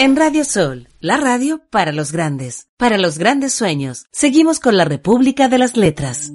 En 0.00 0.14
Radio 0.14 0.44
Sol, 0.44 0.86
la 1.00 1.16
radio 1.16 1.60
para 1.70 1.90
los 1.90 2.12
grandes, 2.12 2.68
para 2.76 2.98
los 2.98 3.18
grandes 3.18 3.52
sueños. 3.52 4.06
Seguimos 4.12 4.60
con 4.60 4.76
la 4.76 4.84
República 4.84 5.48
de 5.48 5.58
las 5.58 5.76
Letras. 5.76 6.30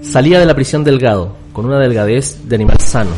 Salía 0.00 0.40
de 0.40 0.46
la 0.46 0.54
prisión 0.54 0.82
delgado, 0.82 1.36
con 1.52 1.66
una 1.66 1.78
delgadez 1.78 2.48
de 2.48 2.54
animal 2.56 2.80
sano. 2.80 3.10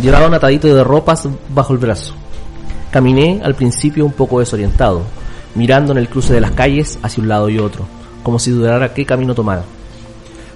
Llevaba 0.00 0.28
un 0.28 0.32
atadito 0.32 0.74
de 0.74 0.82
ropas 0.82 1.28
bajo 1.50 1.74
el 1.74 1.78
brazo. 1.78 2.14
Caminé 2.90 3.42
al 3.44 3.54
principio 3.54 4.06
un 4.06 4.12
poco 4.12 4.40
desorientado, 4.40 5.02
mirando 5.54 5.92
en 5.92 5.98
el 5.98 6.08
cruce 6.08 6.32
de 6.32 6.40
las 6.40 6.52
calles 6.52 6.98
hacia 7.02 7.22
un 7.22 7.28
lado 7.28 7.50
y 7.50 7.58
otro, 7.58 7.84
como 8.22 8.38
si 8.38 8.52
dudara 8.52 8.94
qué 8.94 9.04
camino 9.04 9.34
tomar. 9.34 9.64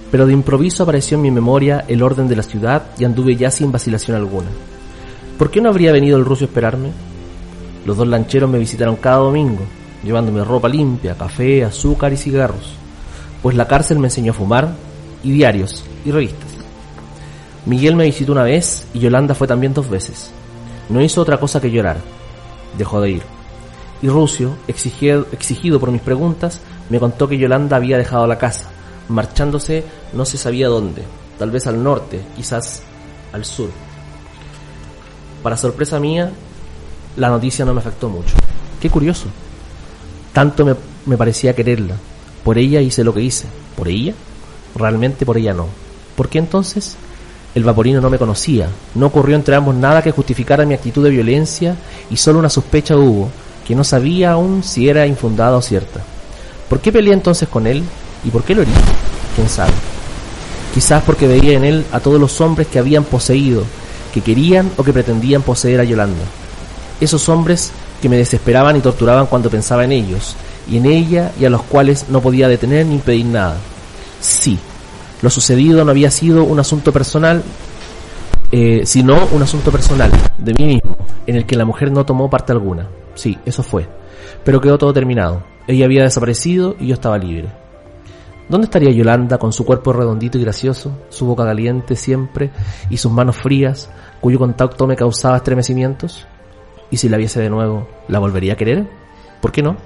Pero 0.09 0.25
de 0.25 0.33
improviso 0.33 0.81
apareció 0.81 1.17
en 1.17 1.21
mi 1.21 1.29
memoria 1.29 1.85
el 1.87 2.01
orden 2.01 2.27
de 2.27 2.35
la 2.35 2.41
ciudad 2.41 2.81
y 2.97 3.05
anduve 3.05 3.35
ya 3.35 3.51
sin 3.51 3.71
vacilación 3.71 4.17
alguna. 4.17 4.49
¿Por 5.37 5.51
qué 5.51 5.61
no 5.61 5.69
habría 5.69 5.91
venido 5.91 6.17
el 6.17 6.25
ruso 6.25 6.45
a 6.45 6.47
esperarme? 6.47 7.10
Los 7.85 7.97
dos 7.97 8.07
lancheros 8.07 8.49
me 8.49 8.59
visitaron 8.59 8.95
cada 8.95 9.17
domingo, 9.17 9.63
llevándome 10.03 10.43
ropa 10.43 10.69
limpia, 10.69 11.15
café, 11.15 11.63
azúcar 11.63 12.13
y 12.13 12.17
cigarros, 12.17 12.73
pues 13.41 13.55
la 13.55 13.67
cárcel 13.67 13.99
me 13.99 14.07
enseñó 14.07 14.31
a 14.31 14.35
fumar, 14.35 14.75
y 15.23 15.31
diarios, 15.31 15.83
y 16.05 16.11
revistas. 16.11 16.49
Miguel 17.65 17.95
me 17.95 18.05
visitó 18.05 18.31
una 18.31 18.43
vez 18.43 18.87
y 18.93 18.99
Yolanda 18.99 19.35
fue 19.35 19.47
también 19.47 19.73
dos 19.73 19.89
veces. 19.89 20.31
No 20.89 21.01
hizo 21.01 21.21
otra 21.21 21.39
cosa 21.39 21.61
que 21.61 21.69
llorar. 21.69 21.97
Dejó 22.77 23.01
de 23.01 23.11
ir. 23.11 23.23
Y 24.01 24.09
Rucio, 24.09 24.55
exigido, 24.67 25.27
exigido 25.31 25.79
por 25.79 25.91
mis 25.91 26.01
preguntas, 26.01 26.59
me 26.89 26.99
contó 26.99 27.27
que 27.27 27.37
Yolanda 27.37 27.77
había 27.77 27.97
dejado 27.97 28.25
la 28.25 28.39
casa, 28.39 28.69
marchándose 29.09 29.83
no 30.13 30.25
se 30.25 30.37
sabía 30.37 30.67
dónde, 30.67 31.03
tal 31.37 31.51
vez 31.51 31.67
al 31.67 31.83
norte, 31.83 32.19
quizás 32.35 32.81
al 33.31 33.45
sur. 33.45 33.69
Para 35.43 35.55
sorpresa 35.55 35.99
mía, 35.99 36.31
la 37.17 37.29
noticia 37.29 37.65
no 37.65 37.73
me 37.73 37.79
afectó 37.79 38.09
mucho. 38.09 38.35
Qué 38.79 38.89
curioso. 38.89 39.27
Tanto 40.33 40.65
me, 40.65 40.75
me 41.05 41.17
parecía 41.17 41.55
quererla. 41.55 41.95
Por 42.43 42.57
ella 42.57 42.81
hice 42.81 43.03
lo 43.03 43.13
que 43.13 43.21
hice. 43.21 43.47
¿Por 43.75 43.87
ella? 43.87 44.13
Realmente 44.75 45.25
por 45.25 45.37
ella 45.37 45.53
no. 45.53 45.67
¿Por 46.15 46.29
qué 46.29 46.39
entonces? 46.39 46.95
El 47.53 47.63
vaporino 47.63 47.99
no 47.99 48.09
me 48.09 48.17
conocía. 48.17 48.69
No 48.95 49.07
ocurrió 49.07 49.35
entre 49.35 49.55
ambos 49.55 49.75
nada 49.75 50.01
que 50.01 50.11
justificara 50.11 50.65
mi 50.65 50.73
actitud 50.73 51.03
de 51.03 51.09
violencia 51.09 51.75
y 52.09 52.17
solo 52.17 52.39
una 52.39 52.49
sospecha 52.49 52.95
hubo, 52.95 53.29
que 53.67 53.75
no 53.75 53.83
sabía 53.83 54.31
aún 54.31 54.63
si 54.63 54.87
era 54.87 55.05
infundada 55.05 55.57
o 55.57 55.61
cierta. 55.61 56.01
¿Por 56.69 56.79
qué 56.79 56.91
peleé 56.91 57.13
entonces 57.13 57.49
con 57.49 57.67
él? 57.67 57.83
¿Y 58.23 58.29
por 58.29 58.43
qué 58.43 58.55
lo 58.55 58.61
herí? 58.61 58.71
¿Quién 59.35 59.49
sabe? 59.49 59.73
Quizás 60.73 61.03
porque 61.03 61.27
veía 61.27 61.57
en 61.57 61.65
él 61.65 61.85
a 61.91 61.99
todos 61.99 62.19
los 62.19 62.39
hombres 62.39 62.67
que 62.67 62.79
habían 62.79 63.03
poseído, 63.03 63.63
que 64.13 64.21
querían 64.21 64.71
o 64.77 64.83
que 64.83 64.93
pretendían 64.93 65.41
poseer 65.41 65.81
a 65.81 65.83
Yolanda. 65.83 66.23
Esos 67.01 67.27
hombres 67.27 67.71
que 68.01 68.07
me 68.07 68.15
desesperaban 68.15 68.77
y 68.77 68.79
torturaban 68.79 69.25
cuando 69.25 69.49
pensaba 69.49 69.83
en 69.83 69.91
ellos, 69.91 70.37
y 70.69 70.77
en 70.77 70.85
ella 70.85 71.31
y 71.39 71.43
a 71.43 71.49
los 71.49 71.63
cuales 71.63 72.05
no 72.07 72.21
podía 72.21 72.47
detener 72.47 72.85
ni 72.85 72.95
impedir 72.95 73.25
nada. 73.25 73.57
Sí, 74.21 74.57
lo 75.21 75.29
sucedido 75.29 75.83
no 75.83 75.91
había 75.91 76.09
sido 76.09 76.43
un 76.43 76.59
asunto 76.59 76.91
personal, 76.91 77.43
eh, 78.51 78.81
sino 78.85 79.27
un 79.31 79.41
asunto 79.41 79.71
personal, 79.71 80.11
de 80.37 80.53
mí 80.53 80.65
mismo, 80.65 80.97
en 81.27 81.35
el 81.35 81.45
que 81.45 81.55
la 81.55 81.65
mujer 81.65 81.91
no 81.91 82.05
tomó 82.05 82.29
parte 82.29 82.51
alguna. 82.51 82.87
Sí, 83.15 83.37
eso 83.45 83.63
fue. 83.63 83.87
Pero 84.43 84.61
quedó 84.61 84.77
todo 84.77 84.93
terminado. 84.93 85.43
Ella 85.67 85.85
había 85.85 86.03
desaparecido 86.03 86.75
y 86.79 86.87
yo 86.87 86.95
estaba 86.95 87.17
libre. 87.17 87.49
¿Dónde 88.49 88.65
estaría 88.65 88.91
Yolanda 88.91 89.37
con 89.37 89.53
su 89.53 89.63
cuerpo 89.63 89.93
redondito 89.93 90.37
y 90.37 90.41
gracioso, 90.41 90.91
su 91.09 91.25
boca 91.25 91.45
caliente 91.45 91.95
siempre 91.95 92.51
y 92.89 92.97
sus 92.97 93.11
manos 93.11 93.37
frías, 93.37 93.89
cuyo 94.19 94.39
contacto 94.39 94.87
me 94.87 94.95
causaba 94.95 95.37
estremecimientos? 95.37 96.25
¿Y 96.91 96.97
si 96.97 97.09
la 97.09 97.17
viese 97.17 97.41
de 97.41 97.49
nuevo, 97.49 97.87
la 98.07 98.19
volvería 98.19 98.53
a 98.53 98.57
querer? 98.57 98.85
¿Por 99.41 99.51
qué 99.51 99.61
no? 99.63 99.77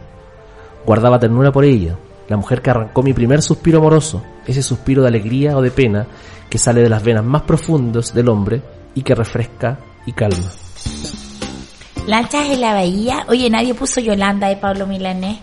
Guardaba 0.86 1.20
ternura 1.20 1.52
por 1.52 1.64
ella, 1.64 1.96
la 2.28 2.36
mujer 2.38 2.62
que 2.62 2.72
arrancó 2.72 3.02
mi 3.04 3.14
primer 3.14 3.42
suspiro 3.42 3.80
amoroso, 3.80 4.22
ese 4.46 4.62
suspiro 4.62 5.02
de 5.04 5.08
alegría 5.08 5.56
o 5.58 5.62
de 5.62 5.72
pena 5.72 6.06
que 6.50 6.58
sale 6.58 6.82
de 6.82 6.90
las 6.90 7.04
venas 7.04 7.24
más 7.24 7.44
profundas 7.44 8.14
del 8.14 8.28
hombre 8.30 8.62
y 8.96 9.02
que 9.04 9.16
refresca 9.16 9.80
y 10.06 10.12
calma. 10.14 10.52
Lanchas 12.08 12.50
en 12.50 12.62
la 12.62 12.74
bahía. 12.74 13.26
Oye, 13.30 13.50
nadie 13.50 13.74
puso 13.74 14.00
Yolanda 14.00 14.48
de 14.48 14.58
Pablo 14.58 14.88
Milanés. 14.88 15.40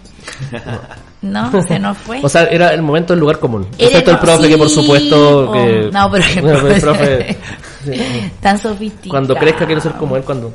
No, 1.23 1.53
se 1.63 1.79
nos 1.79 1.97
fue. 1.99 2.19
O 2.21 2.29
sea, 2.29 2.47
era 2.47 2.75
el 2.75 2.83
momento 2.83 3.13
del 3.13 3.21
lugar 3.21 3.39
común. 3.39 3.65
Era 3.79 3.91
Excepto 3.91 4.11
el 4.11 4.19
profe, 4.19 4.49
que 4.49 4.59
por 4.59 4.69
supuesto. 4.69 5.51
oh, 5.51 5.53
que- 5.53 5.89
no, 5.93 6.11
pero 6.11 6.25
el 6.25 6.41
Bueno, 6.43 6.59
el 6.67 6.75
profe- 6.75 6.81
profe-. 6.81 7.37
Tan 8.41 8.59
sofisticado. 8.59 9.11
Cuando 9.11 9.35
crezca 9.37 9.67
quiero 9.67 9.81
ser 9.81 9.93
como 9.93 10.17
él 10.17 10.23
cuando... 10.25 10.53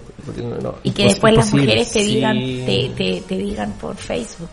no, 0.62 0.76
Y 0.84 0.92
que 0.92 1.04
después 1.06 1.34
las 1.36 1.54
mujeres 1.54 1.92
te 1.92 2.00
Sí. 2.02 2.16
digan, 2.16 2.38
te, 2.38 2.92
te, 2.96 3.22
te 3.28 3.38
digan 3.38 3.72
por 3.74 3.96
Facebook. 3.96 4.50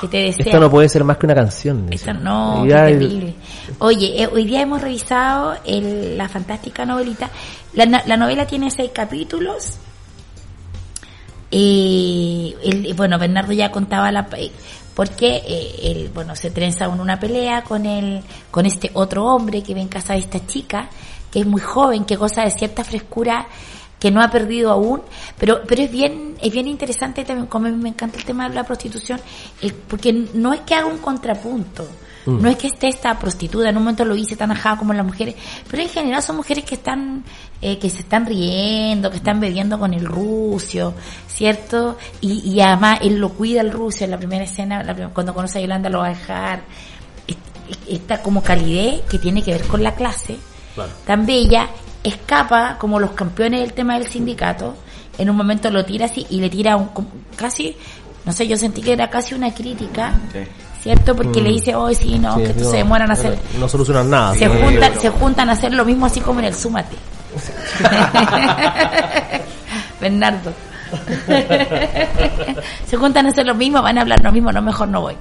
Que 0.00 0.08
te. 0.08 0.28
Esto 0.28 0.58
no 0.58 0.70
puede 0.70 0.88
ser 0.88 1.04
más 1.04 1.18
que 1.18 1.26
una 1.26 1.34
canción. 1.34 1.86
Esto 1.92 2.14
no, 2.14 2.64
qué 2.66 2.72
terrible. 2.72 3.34
Oye, 3.78 4.22
eh, 4.22 4.26
hoy 4.26 4.46
día 4.46 4.62
hemos 4.62 4.80
revisado 4.80 5.54
el- 5.66 6.16
la 6.16 6.28
fantástica 6.30 6.86
novelita. 6.86 7.28
La, 7.74 7.84
la 7.84 8.16
novela 8.16 8.46
tiene 8.46 8.70
seis 8.70 8.90
capítulos. 8.94 9.76
Eh, 11.50 12.54
el- 12.64 12.94
bueno, 12.94 13.18
Bernardo 13.18 13.52
ya 13.52 13.70
contaba 13.70 14.10
la 14.10 14.26
eh, 14.36 14.50
porque 14.94 15.42
eh, 15.46 15.74
él, 15.82 16.10
bueno, 16.14 16.34
se 16.34 16.50
trenza 16.50 16.86
en 16.86 16.98
una 16.98 17.20
pelea 17.20 17.62
con 17.62 17.84
el, 17.86 18.22
con 18.50 18.64
este 18.66 18.90
otro 18.94 19.26
hombre 19.26 19.62
que 19.62 19.74
ve 19.74 19.82
en 19.82 19.88
casa 19.88 20.14
de 20.14 20.20
esta 20.20 20.44
chica, 20.46 20.88
que 21.36 21.40
es 21.42 21.46
muy 21.46 21.60
joven, 21.60 22.06
que 22.06 22.16
goza 22.16 22.44
de 22.44 22.50
cierta 22.50 22.82
frescura 22.82 23.46
que 24.00 24.10
no 24.10 24.22
ha 24.22 24.30
perdido 24.30 24.70
aún, 24.70 25.02
pero 25.36 25.60
pero 25.68 25.82
es 25.82 25.90
bien 25.92 26.34
es 26.40 26.50
bien 26.50 26.66
interesante 26.66 27.24
también, 27.26 27.46
como 27.46 27.68
me 27.68 27.90
encanta 27.90 28.16
el 28.16 28.24
tema 28.24 28.48
de 28.48 28.54
la 28.54 28.64
prostitución, 28.64 29.20
el- 29.60 29.74
porque 29.74 30.14
no 30.32 30.54
es 30.54 30.60
que 30.62 30.74
haga 30.74 30.86
un 30.86 30.96
contrapunto, 30.98 31.86
Mm. 32.24 32.40
no 32.42 32.48
es 32.48 32.56
que 32.56 32.68
esté 32.68 32.88
esta 32.88 33.18
prostituta, 33.18 33.68
en 33.68 33.76
un 33.76 33.82
momento 33.82 34.04
lo 34.06 34.16
hice 34.16 34.34
tan 34.34 34.50
ajada 34.50 34.78
como 34.78 34.94
las 34.94 35.04
mujeres, 35.04 35.34
pero 35.70 35.82
en 35.82 35.90
general 35.90 36.22
son 36.22 36.36
mujeres 36.36 36.64
que 36.64 36.74
están, 36.76 37.22
eh, 37.60 37.78
que 37.78 37.90
se 37.90 38.00
están 38.00 38.24
riendo, 38.24 39.10
que 39.10 39.18
están 39.18 39.38
bebiendo 39.40 39.78
con 39.78 39.92
el 39.92 40.06
rucio, 40.06 40.94
¿cierto? 41.28 41.98
Y, 42.22 42.50
y 42.50 42.60
además 42.62 43.00
él 43.02 43.16
lo 43.18 43.28
cuida 43.30 43.60
el 43.60 43.72
rucio 43.72 44.04
en 44.06 44.10
la 44.10 44.18
primera 44.18 44.44
escena, 44.44 44.82
la 44.82 44.94
prim- 44.94 45.10
cuando 45.10 45.34
conoce 45.34 45.58
a 45.58 45.60
Yolanda 45.60 45.90
lo 45.90 45.98
va 45.98 46.06
a 46.06 46.10
dejar, 46.10 46.62
Es- 47.28 47.36
es- 47.70 47.78
esta 48.00 48.22
como 48.22 48.42
calidez 48.42 49.02
que 49.10 49.18
tiene 49.18 49.42
que 49.42 49.52
ver 49.52 49.66
con 49.66 49.82
la 49.82 49.94
clase, 49.94 50.36
tan 51.06 51.26
bella, 51.26 51.68
escapa 52.02 52.76
como 52.78 52.98
los 53.00 53.12
campeones 53.12 53.60
del 53.60 53.72
tema 53.72 53.98
del 53.98 54.08
sindicato, 54.08 54.74
en 55.18 55.30
un 55.30 55.36
momento 55.36 55.70
lo 55.70 55.84
tira 55.84 56.06
así 56.06 56.26
y 56.30 56.40
le 56.40 56.50
tira 56.50 56.76
un, 56.76 56.88
casi, 57.36 57.76
no 58.24 58.32
sé, 58.32 58.46
yo 58.46 58.56
sentí 58.56 58.82
que 58.82 58.92
era 58.92 59.08
casi 59.10 59.34
una 59.34 59.52
crítica, 59.54 60.12
¿cierto? 60.82 61.14
Porque 61.16 61.40
Mm. 61.40 61.44
le 61.44 61.50
dice, 61.50 61.74
oh, 61.74 61.92
sí, 61.94 62.18
no, 62.18 62.36
Sí, 62.36 62.42
que 62.44 62.54
no, 62.54 62.70
se 62.70 62.76
demoran 62.76 63.10
a 63.10 63.14
hacer, 63.14 63.38
No 63.58 63.68
solucionan 63.68 64.10
nada. 64.10 64.34
se 64.34 64.48
juntan, 64.48 65.00
se 65.00 65.10
juntan 65.10 65.50
a 65.50 65.52
hacer 65.52 65.72
lo 65.72 65.84
mismo 65.84 66.06
así 66.06 66.20
como 66.20 66.40
en 66.40 66.46
el 66.46 66.54
Súmate. 66.54 66.96
Bernardo. 70.00 70.52
se 72.86 72.96
juntan 72.96 73.26
a 73.26 73.30
hacer 73.30 73.46
lo 73.46 73.54
mismo, 73.54 73.82
van 73.82 73.98
a 73.98 74.02
hablar 74.02 74.22
lo 74.22 74.32
mismo, 74.32 74.52
no, 74.52 74.62
mejor 74.62 74.88
no 74.88 75.00
voy. 75.00 75.14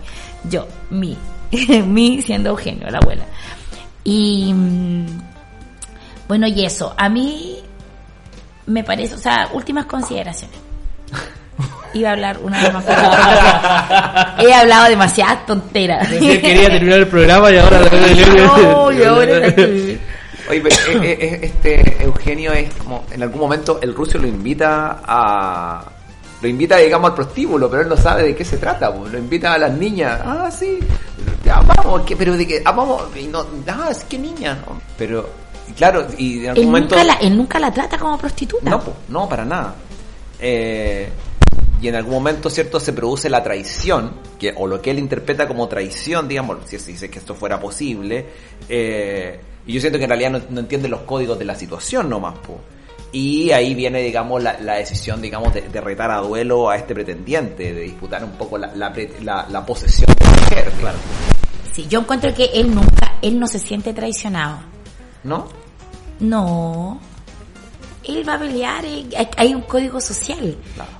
Yo, 0.49 0.67
mi, 0.91 1.17
mi 1.85 2.21
siendo 2.21 2.49
Eugenio, 2.51 2.89
la 2.89 2.99
abuela. 2.99 3.23
Y 4.03 4.53
mm, 4.53 5.05
bueno, 6.27 6.47
y 6.47 6.65
eso, 6.65 6.93
a 6.97 7.09
mí 7.09 7.59
me 8.67 8.83
parece, 8.83 9.15
o 9.15 9.17
sea, 9.17 9.49
últimas 9.53 9.85
consideraciones. 9.85 10.57
Iba 11.93 12.09
a 12.09 12.11
hablar 12.13 12.39
una 12.41 12.61
vez 12.61 12.73
más. 12.73 12.85
He 14.39 14.53
hablado 14.53 14.89
demasiadas 14.89 15.45
tonteras. 15.45 16.09
Recién 16.09 16.41
quería 16.41 16.67
terminar 16.67 16.99
el 16.99 17.07
programa 17.07 17.51
y 17.51 17.57
ahora... 17.57 17.79
No, 18.35 18.91
y 18.91 19.03
ahora 19.03 19.53
Oye, 20.47 20.61
pero, 20.61 21.03
eh, 21.03 21.11
eh, 21.11 21.17
eh, 21.19 21.39
este 21.41 22.03
Eugenio 22.03 22.53
es 22.53 22.71
como, 22.75 23.03
en 23.11 23.23
algún 23.23 23.41
momento 23.41 23.79
el 23.81 23.95
ruso 23.95 24.17
lo 24.17 24.27
invita 24.27 25.01
a... 25.03 25.83
Lo 26.41 26.49
invita, 26.49 26.77
digamos, 26.77 27.09
al 27.09 27.15
prostíbulo, 27.15 27.69
pero 27.69 27.83
él 27.83 27.89
no 27.89 27.97
sabe 27.97 28.23
de 28.23 28.35
qué 28.35 28.45
se 28.45 28.57
trata. 28.57 28.93
po. 28.93 29.07
Lo 29.07 29.17
invita 29.17 29.53
a 29.53 29.57
las 29.57 29.71
niñas. 29.71 30.21
Ah, 30.23 30.51
sí. 30.51 30.79
Ya, 31.43 31.61
vamos. 31.61 32.01
¿qué? 32.05 32.15
pero 32.15 32.37
de 32.37 32.45
que... 32.45 32.61
Ah, 32.63 32.73
vamos. 32.73 33.03
Y 33.15 33.27
no, 33.27 33.43
ah, 33.67 33.87
es 33.89 34.03
que 34.03 34.19
niña. 34.19 34.59
¿no? 34.67 34.79
Pero, 34.97 35.27
claro, 35.75 36.07
y 36.17 36.39
en 36.45 36.49
algún 36.49 36.63
Él 36.63 36.65
momento... 36.67 36.95
nunca, 36.95 37.03
la, 37.03 37.13
él 37.15 37.37
nunca 37.37 37.59
la 37.59 37.71
trata 37.73 37.97
como 37.97 38.17
prostituta. 38.17 38.69
No, 38.69 38.81
po, 38.81 38.93
no, 39.09 39.27
para 39.29 39.45
nada. 39.45 39.75
Eh, 40.39 41.09
y 41.81 41.87
en 41.87 41.95
algún 41.95 42.13
momento, 42.13 42.49
¿cierto? 42.49 42.79
Se 42.79 42.93
produce 42.93 43.29
la 43.29 43.43
traición, 43.43 44.13
que, 44.39 44.53
o 44.55 44.65
lo 44.67 44.81
que 44.81 44.91
él 44.91 44.99
interpreta 44.99 45.47
como 45.47 45.67
traición, 45.67 46.27
digamos, 46.27 46.57
si 46.65 46.77
dice 46.77 47.09
que 47.09 47.19
esto 47.19 47.35
fuera 47.35 47.59
posible. 47.59 48.25
eh, 48.69 49.39
y 49.67 49.73
yo 49.73 49.81
siento 49.81 49.97
que 49.97 50.03
en 50.05 50.09
realidad 50.11 50.29
no, 50.31 50.41
no 50.51 50.59
entiende 50.59 50.87
los 50.87 51.01
códigos 51.01 51.39
de 51.39 51.45
la 51.45 51.55
situación 51.55 52.07
nomás, 52.09 52.37
po. 52.39 52.59
Y 53.11 53.51
ahí 53.51 53.73
viene, 53.73 54.01
digamos, 54.01 54.43
la, 54.43 54.59
la 54.59 54.75
decisión, 54.75 55.21
digamos, 55.21 55.53
de, 55.53 55.61
de 55.61 55.81
retar 55.81 56.11
a 56.11 56.17
duelo 56.17 56.69
a 56.69 56.75
este 56.75 56.93
pretendiente, 56.93 57.73
de 57.73 57.81
disputar 57.81 58.23
un 58.23 58.31
poco 58.33 58.57
la, 58.57 58.75
la, 58.75 58.93
la- 59.23 59.47
la 59.49 59.65
posesión 59.65 60.07
de 60.19 60.25
la 60.25 60.31
mujer, 60.31 60.71
claro. 60.79 60.97
Sí, 61.73 61.87
yo 61.89 62.01
encuentro 62.01 62.33
que 62.33 62.45
él 62.53 62.73
nunca, 62.75 63.13
él 63.21 63.39
no 63.39 63.47
se 63.47 63.57
siente 63.59 63.93
traicionado. 63.93 64.59
¿No? 65.23 65.47
No. 66.19 66.99
Él 68.03 68.27
va 68.27 68.35
a 68.35 68.39
pelear, 68.39 68.85
eh, 68.85 69.05
hay, 69.35 69.55
un 69.55 69.63
código 69.63 69.99
social. 69.99 70.55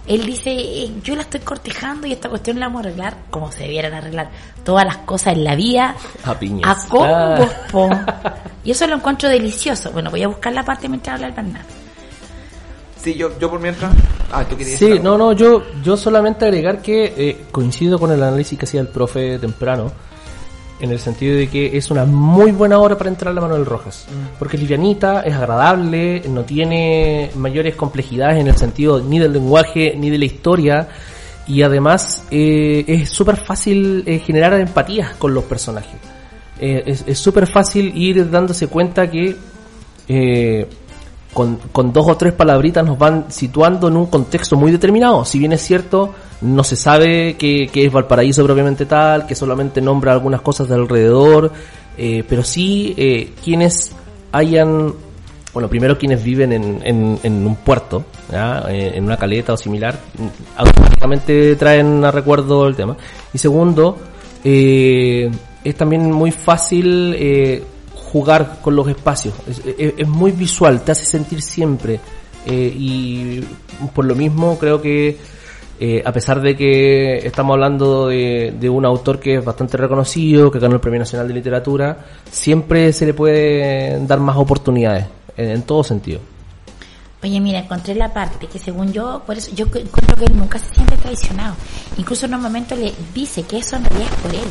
Él 0.08 0.26
dice, 0.26 0.52
eh, 0.52 0.92
yo 1.04 1.16
la 1.16 1.22
estoy 1.22 1.42
cortejando 1.42 2.08
y 2.08 2.14
esta 2.14 2.30
cuestión 2.30 2.60
la 2.60 2.66
vamos 2.66 2.84
a 2.84 2.88
arreglar 2.88 3.18
como 3.30 3.52
se 3.52 3.64
debieran 3.64 3.94
arreglar 3.94 4.32
todas 4.64 4.86
las 4.86 4.98
cosas 4.98 5.34
en 5.34 5.44
la 5.44 5.56
vida. 5.56 5.96
A 6.24 6.34
piñas. 6.38 6.86
A 6.86 6.90
combos, 6.90 7.08
Ah. 7.08 7.68
po. 7.72 7.90
Y 8.64 8.72
eso 8.72 8.88
lo 8.88 8.96
encuentro 8.96 9.30
delicioso. 9.30 9.92
Bueno, 9.92 10.10
voy 10.10 10.24
a 10.24 10.28
buscar 10.28 10.52
la 10.54 10.66
parte 10.66 10.90
mientras 10.90 11.16
habla 11.16 11.28
el 11.28 11.34
Bernardo. 11.34 11.68
Sí, 13.04 13.14
yo, 13.14 13.38
yo 13.38 13.52
por 13.52 13.60
mientras. 13.60 13.94
Ah, 14.32 14.44
tú 14.44 14.58
querías 14.58 14.80
Sí, 14.80 14.98
no, 15.00 15.16
no, 15.16 15.34
yo, 15.34 15.62
yo 15.84 15.96
solamente 15.96 16.46
agregar 16.46 16.82
que 16.82 17.14
eh, 17.16 17.46
coincido 17.52 18.00
con 18.00 18.12
el 18.12 18.24
análisis 18.24 18.58
que 18.58 18.66
hacía 18.66 18.82
el 18.82 18.88
profe 18.88 19.38
temprano, 19.38 19.92
en 20.80 20.92
el 20.92 21.00
sentido 21.00 21.36
de 21.38 21.48
que 21.48 21.78
es 21.78 21.90
una 21.90 22.06
muy 22.06 22.52
buena 22.52 22.80
hora 22.80 22.98
para 22.98 23.10
entrar 23.10 23.32
a 23.32 23.36
la 23.36 23.42
Manuel 23.42 23.66
Rojas, 23.66 24.08
porque 24.38 24.58
es 24.58 24.64
livianita, 24.64 25.22
es 25.22 25.34
agradable, 25.34 26.22
no 26.28 26.44
tiene 26.44 27.32
mayores 27.36 27.76
complejidades 27.76 28.40
en 28.40 28.48
el 28.48 28.58
sentido 28.58 29.02
ni 29.02 29.20
del 29.20 29.34
lenguaje 29.34 29.96
ni 29.98 30.10
de 30.10 30.18
la 30.18 30.26
historia, 30.26 30.88
y 31.48 31.62
además 31.62 32.26
eh, 32.32 32.84
es 32.88 33.10
súper 33.10 33.38
fácil 33.38 34.04
eh, 34.06 34.20
generar 34.20 34.54
empatías 34.60 35.16
con 35.16 35.34
los 35.34 35.44
personajes. 35.46 36.00
Eh, 36.60 36.96
es 37.06 37.20
súper 37.20 37.48
fácil 37.48 37.92
ir 37.96 38.30
dándose 38.30 38.68
cuenta 38.68 39.10
que 39.10 39.36
con, 41.36 41.58
con 41.74 41.92
dos 41.92 42.08
o 42.08 42.16
tres 42.16 42.34
palabritas 42.34 42.86
nos 42.86 42.98
van 42.98 43.26
situando 43.28 43.90
en 43.90 43.98
un 43.98 44.06
contexto 44.06 44.56
muy 44.56 44.72
determinado. 44.72 45.26
Si 45.26 45.38
bien 45.38 45.52
es 45.52 45.62
cierto, 45.62 46.16
no 46.42 46.64
se 46.64 46.78
sabe 46.78 47.36
que, 47.36 47.70
es 47.72 47.92
Valparaíso 47.92 48.44
propiamente 48.46 48.86
tal, 48.86 49.28
que 49.28 49.36
solamente 49.36 49.82
nombra 49.82 50.14
algunas 50.14 50.40
cosas 50.40 50.70
de 50.70 50.76
alrededor, 50.76 51.52
eh, 51.98 52.24
pero 52.28 52.42
sí 52.42 52.94
eh, 52.96 53.34
quienes 53.44 53.92
hayan, 54.32 54.94
bueno, 55.54 55.68
primero 55.68 55.98
quienes 55.98 56.24
viven 56.24 56.54
en, 56.54 56.82
en, 56.84 57.20
en 57.22 57.46
un 57.46 57.56
puerto. 57.58 58.06
Eh, 58.32 58.94
en 58.96 59.04
una 59.04 59.18
caleta 59.18 59.54
o 59.54 59.58
similar, 59.58 60.00
automáticamente 60.56 61.56
traen 61.58 62.04
a 62.04 62.12
recuerdo 62.12 62.66
el 62.68 62.76
tema. 62.76 62.96
Y 63.34 63.38
segundo, 63.38 63.98
eh, 64.44 65.30
es 65.64 65.76
también 65.76 66.12
muy 66.12 66.32
fácil 66.32 67.14
jugar 68.12 68.60
con 68.62 68.76
los 68.76 68.88
espacios. 68.88 69.34
Es, 69.78 70.08
muy 70.08 70.32
visual, 70.32 70.82
te 70.82 70.92
hace 70.92 71.06
sentir 71.06 71.42
siempre. 71.42 72.00
Eh, 72.46 72.74
y 72.78 73.44
por 73.94 74.06
lo 74.06 74.16
mismo 74.16 74.58
creo 74.60 74.82
que 74.82 75.18
eh, 75.78 76.02
a 76.06 76.12
pesar 76.14 76.40
de 76.40 76.56
que 76.56 77.18
estamos 77.18 77.54
hablando 77.54 78.08
de, 78.08 78.70
un 78.70 78.86
autor 78.86 79.20
que 79.20 79.36
es 79.36 79.46
bastante 79.46 79.76
reconocido, 79.76 80.50
que 80.50 80.60
ganó 80.60 80.76
el 80.76 80.80
Premio 80.80 81.00
Nacional 81.00 81.28
de 81.28 81.34
Literatura, 81.34 81.98
siempre 82.32 82.94
se 82.94 83.06
le 83.06 83.14
puede 83.14 84.00
dar 84.06 84.20
más 84.22 84.38
oportunidades, 84.38 85.06
en, 85.36 85.64
todo 85.64 85.84
sentido. 85.84 86.22
Oye, 87.22 87.40
mira, 87.42 87.60
encontré 87.60 87.94
la 87.96 88.14
parte 88.14 88.48
que 88.48 88.60
según 88.60 88.94
yo, 88.94 89.22
por 89.26 89.38
eso 89.38 89.52
yo 89.54 89.66
encuentro 89.66 90.16
que 90.16 90.26
él 90.26 90.38
nunca 90.38 90.60
se 90.60 90.74
siente 90.74 90.96
traicionado. 90.96 91.56
Incluso 91.98 92.26
en 92.28 92.36
un 92.36 92.42
momento 92.42 92.76
le 92.76 92.94
dice 93.14 93.44
que 93.44 93.58
eso 93.58 93.76
en 93.76 93.86
es 93.86 94.10
por 94.22 94.34
él. 94.34 94.48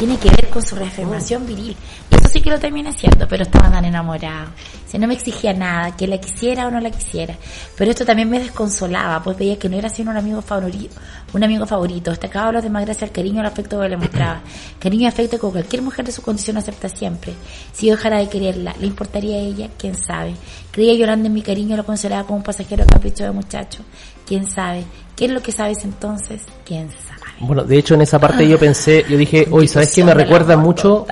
Tiene 0.00 0.16
que 0.16 0.30
ver 0.30 0.48
con 0.48 0.62
su 0.62 0.76
reafirmación 0.76 1.46
viril. 1.46 1.76
Eso 2.10 2.26
sí 2.30 2.40
que 2.40 2.48
lo 2.48 2.58
termina 2.58 2.88
haciendo, 2.88 3.28
pero 3.28 3.42
estaba 3.42 3.70
tan 3.70 3.84
enamorado. 3.84 4.48
O 4.48 4.88
sea, 4.90 4.98
no 4.98 5.06
me 5.06 5.12
exigía 5.12 5.52
nada, 5.52 5.94
que 5.94 6.06
la 6.06 6.16
quisiera 6.16 6.66
o 6.66 6.70
no 6.70 6.80
la 6.80 6.90
quisiera. 6.90 7.36
Pero 7.76 7.90
esto 7.90 8.06
también 8.06 8.30
me 8.30 8.38
desconsolaba, 8.38 9.22
pues 9.22 9.36
veía 9.36 9.58
que 9.58 9.68
no 9.68 9.76
era 9.76 9.90
sino 9.90 10.10
un 10.10 10.16
amigo 10.16 10.40
favorito, 10.40 10.94
un 11.34 11.44
amigo 11.44 11.66
favorito. 11.66 12.12
Destacaba 12.12 12.48
a 12.48 12.52
los 12.52 12.62
demás 12.62 12.86
gracias 12.86 13.10
al 13.10 13.14
cariño 13.14 13.36
y 13.36 13.40
al 13.40 13.46
afecto 13.52 13.78
que 13.78 13.90
le 13.90 13.98
mostraba. 13.98 14.40
Cariño 14.78 15.02
y 15.02 15.06
afecto 15.06 15.38
que 15.38 15.46
cualquier 15.46 15.82
mujer 15.82 16.06
de 16.06 16.12
su 16.12 16.22
condición 16.22 16.56
acepta 16.56 16.88
siempre. 16.88 17.34
Si 17.70 17.88
yo 17.88 17.96
dejara 17.96 18.20
de 18.20 18.30
quererla, 18.30 18.74
¿le 18.80 18.86
importaría 18.86 19.36
a 19.36 19.40
ella? 19.40 19.68
¿Quién 19.76 19.94
sabe? 19.94 20.34
Creía 20.70 20.94
llorando 20.94 21.26
en 21.26 21.34
mi 21.34 21.42
cariño 21.42 21.76
lo 21.76 21.84
consolaba 21.84 22.24
como 22.24 22.38
un 22.38 22.42
pasajero 22.42 22.86
capricho 22.86 23.24
de 23.24 23.32
muchacho. 23.32 23.82
¿Quién 24.26 24.48
sabe? 24.48 24.82
¿Qué 25.14 25.26
es 25.26 25.30
lo 25.30 25.42
que 25.42 25.52
sabes 25.52 25.84
entonces? 25.84 26.40
¿Quién 26.64 26.88
sabe? 26.88 27.19
Bueno, 27.40 27.64
de 27.64 27.78
hecho 27.78 27.94
en 27.94 28.02
esa 28.02 28.18
parte 28.18 28.46
yo 28.46 28.58
pensé, 28.58 29.04
yo 29.08 29.16
dije, 29.16 29.48
oye, 29.50 29.66
¿sabes 29.66 29.92
qué? 29.94 30.04
Me 30.04 30.12
recuerda 30.14 30.56
mucho, 30.56 31.06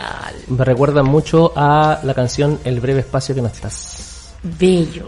me 0.48 0.64
recuerda 0.64 1.02
mucho 1.02 1.52
a 1.56 2.00
la 2.02 2.14
canción 2.14 2.58
El 2.64 2.80
breve 2.80 3.00
espacio 3.00 3.34
que 3.34 3.40
no 3.40 3.48
estás. 3.48 4.34
Bello. 4.42 5.06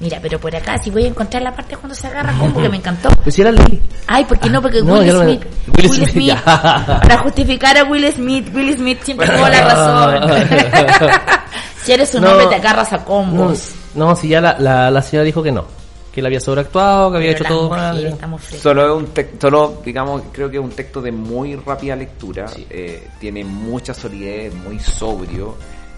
Mira, 0.00 0.18
pero 0.20 0.38
por 0.40 0.54
acá, 0.54 0.76
si 0.82 0.90
voy 0.90 1.04
a 1.04 1.08
encontrar 1.08 1.42
la 1.42 1.54
parte 1.54 1.76
cuando 1.76 1.94
se 1.94 2.06
agarra 2.06 2.32
como 2.38 2.60
que 2.60 2.68
me 2.68 2.76
encantó. 2.78 3.10
Pues 3.22 3.38
la 3.38 3.52
leí. 3.52 3.80
Ay, 4.06 4.24
¿por 4.24 4.38
qué 4.38 4.50
no? 4.50 4.60
Porque 4.60 4.82
No, 4.82 4.94
Will 4.98 5.10
Smith. 5.10 5.42
Will 5.76 5.90
Will, 5.90 5.92
Smith, 5.92 6.08
Smith. 6.10 6.34
Para 6.44 7.18
justificar 7.18 7.76
a 7.78 7.84
Will 7.84 8.12
Smith, 8.12 8.48
Will 8.54 8.76
Smith 8.76 8.98
siempre 9.02 9.28
tuvo 9.28 9.48
la 9.48 9.60
razón. 9.68 10.30
si 11.84 11.92
eres 11.92 12.14
un 12.14 12.22
No. 12.22 12.30
hombre, 12.32 12.46
te 12.48 12.54
agarras 12.56 12.92
a 12.92 13.04
combos. 13.04 13.70
no, 13.94 14.16
si 14.16 14.28
ya 14.28 14.40
la, 14.40 14.56
la, 14.58 14.90
la 14.90 15.00
señora 15.02 15.24
dijo 15.24 15.42
que 15.42 15.52
no, 15.52 15.64
que 16.14 16.22
la 16.22 16.28
había 16.28 16.38
sobreactuado, 16.40 17.10
que 17.10 17.16
había 17.16 17.32
Pero 17.32 17.44
hecho 17.44 17.54
todo 17.54 17.68
mujeres 17.68 18.20
mal. 18.20 18.40
Solo 18.62 18.86
es 18.86 19.02
un 19.02 19.06
texto, 19.08 19.48
solo, 19.48 19.82
digamos, 19.84 20.22
creo 20.30 20.48
que 20.48 20.58
es 20.58 20.62
un 20.62 20.70
texto 20.70 21.02
de 21.02 21.10
muy 21.10 21.56
rápida 21.56 21.96
lectura, 21.96 22.46
eh, 22.70 23.08
tiene 23.18 23.42
mucha 23.44 23.92
solidez, 23.92 24.54
muy 24.54 24.78
sobrio, 24.78 25.56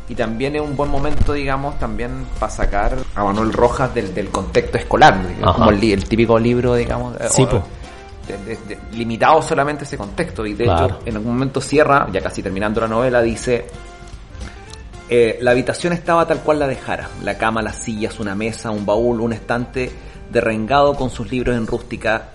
y 0.08 0.14
también 0.14 0.56
es 0.56 0.62
un 0.62 0.74
buen 0.74 0.90
momento, 0.90 1.34
digamos, 1.34 1.78
también 1.78 2.24
para 2.40 2.50
sacar 2.50 2.96
a 3.14 3.24
Manuel 3.24 3.52
Rojas 3.52 3.94
del, 3.94 4.14
del 4.14 4.30
contexto 4.30 4.78
escolar, 4.78 5.20
digamos, 5.28 5.54
como 5.56 5.70
el, 5.70 6.04
típico 6.08 6.38
libro, 6.38 6.74
digamos, 6.76 7.14
eh, 7.20 7.26
Sí, 7.30 7.42
o- 7.42 7.48
po. 7.50 7.62
de- 8.26 8.38
de- 8.38 8.58
de- 8.74 8.78
limitado 8.96 9.42
solamente 9.42 9.84
a 9.84 9.86
ese 9.86 9.98
contexto, 9.98 10.46
y 10.46 10.54
de 10.54 10.64
Claro. 10.64 10.86
hecho, 10.86 10.98
en 11.04 11.16
algún 11.16 11.34
momento 11.34 11.60
cierra, 11.60 12.08
ya 12.10 12.22
casi 12.22 12.42
terminando 12.42 12.80
la 12.80 12.88
novela, 12.88 13.20
dice... 13.20 13.66
Eh, 15.08 15.38
la 15.40 15.52
habitación 15.52 15.92
estaba 15.92 16.26
tal 16.26 16.40
cual 16.40 16.58
la 16.58 16.66
dejara. 16.66 17.08
La 17.22 17.38
cama, 17.38 17.62
las 17.62 17.76
sillas, 17.76 18.18
una 18.18 18.34
mesa, 18.34 18.70
un 18.70 18.84
baúl, 18.84 19.20
un 19.20 19.32
estante 19.32 19.90
derrengado 20.32 20.94
con 20.94 21.10
sus 21.10 21.30
libros 21.30 21.56
en 21.56 21.66
rústica. 21.66 22.30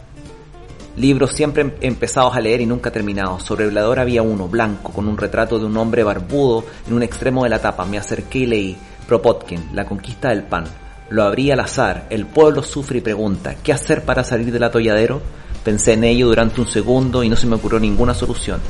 Libros 0.96 1.32
siempre 1.32 1.64
em- 1.64 1.74
empezados 1.82 2.36
a 2.36 2.40
leer 2.40 2.62
y 2.62 2.66
nunca 2.66 2.92
terminados. 2.92 3.44
Sobre 3.44 3.66
el 3.66 3.72
velador 3.72 4.00
había 4.00 4.22
uno, 4.22 4.48
blanco, 4.48 4.94
con 4.94 5.08
un 5.08 5.18
retrato 5.18 5.60
de 5.60 5.66
un 5.66 5.76
hombre 5.76 6.04
barbudo 6.04 6.64
en 6.88 6.94
un 6.94 7.04
extremo 7.04 7.44
de 7.44 7.50
la 7.50 7.60
tapa. 7.60 7.86
Me 7.86 7.98
acerqué 7.98 8.40
y 8.40 8.46
leí. 8.46 8.78
Propotkin, 9.06 9.72
la 9.74 9.86
conquista 9.86 10.30
del 10.30 10.44
pan. 10.44 10.64
Lo 11.10 11.24
abrí 11.24 11.52
al 11.52 11.60
azar. 11.60 12.08
El 12.10 12.26
pueblo 12.26 12.64
sufre 12.64 13.00
y 13.00 13.02
pregunta, 13.02 13.56
¿qué 13.62 13.74
hacer 13.74 14.06
para 14.06 14.24
salir 14.24 14.50
del 14.52 14.64
atolladero? 14.64 15.22
Pensé 15.66 15.94
en 15.94 16.06
ello 16.06 16.28
durante 16.28 16.62
un 16.62 16.68
segundo 16.68 17.22
y 17.22 17.30
no 17.30 17.36
se 17.36 17.48
me 17.48 17.56
ocurrió 17.56 17.80
ninguna 17.80 18.14
solución. 18.14 18.62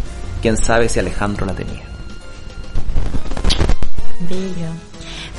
Quién 0.42 0.58
sabe 0.58 0.90
si 0.90 1.00
Alejandro 1.00 1.46
la 1.46 1.54
tenía. 1.54 1.91
Bello. 4.30 4.72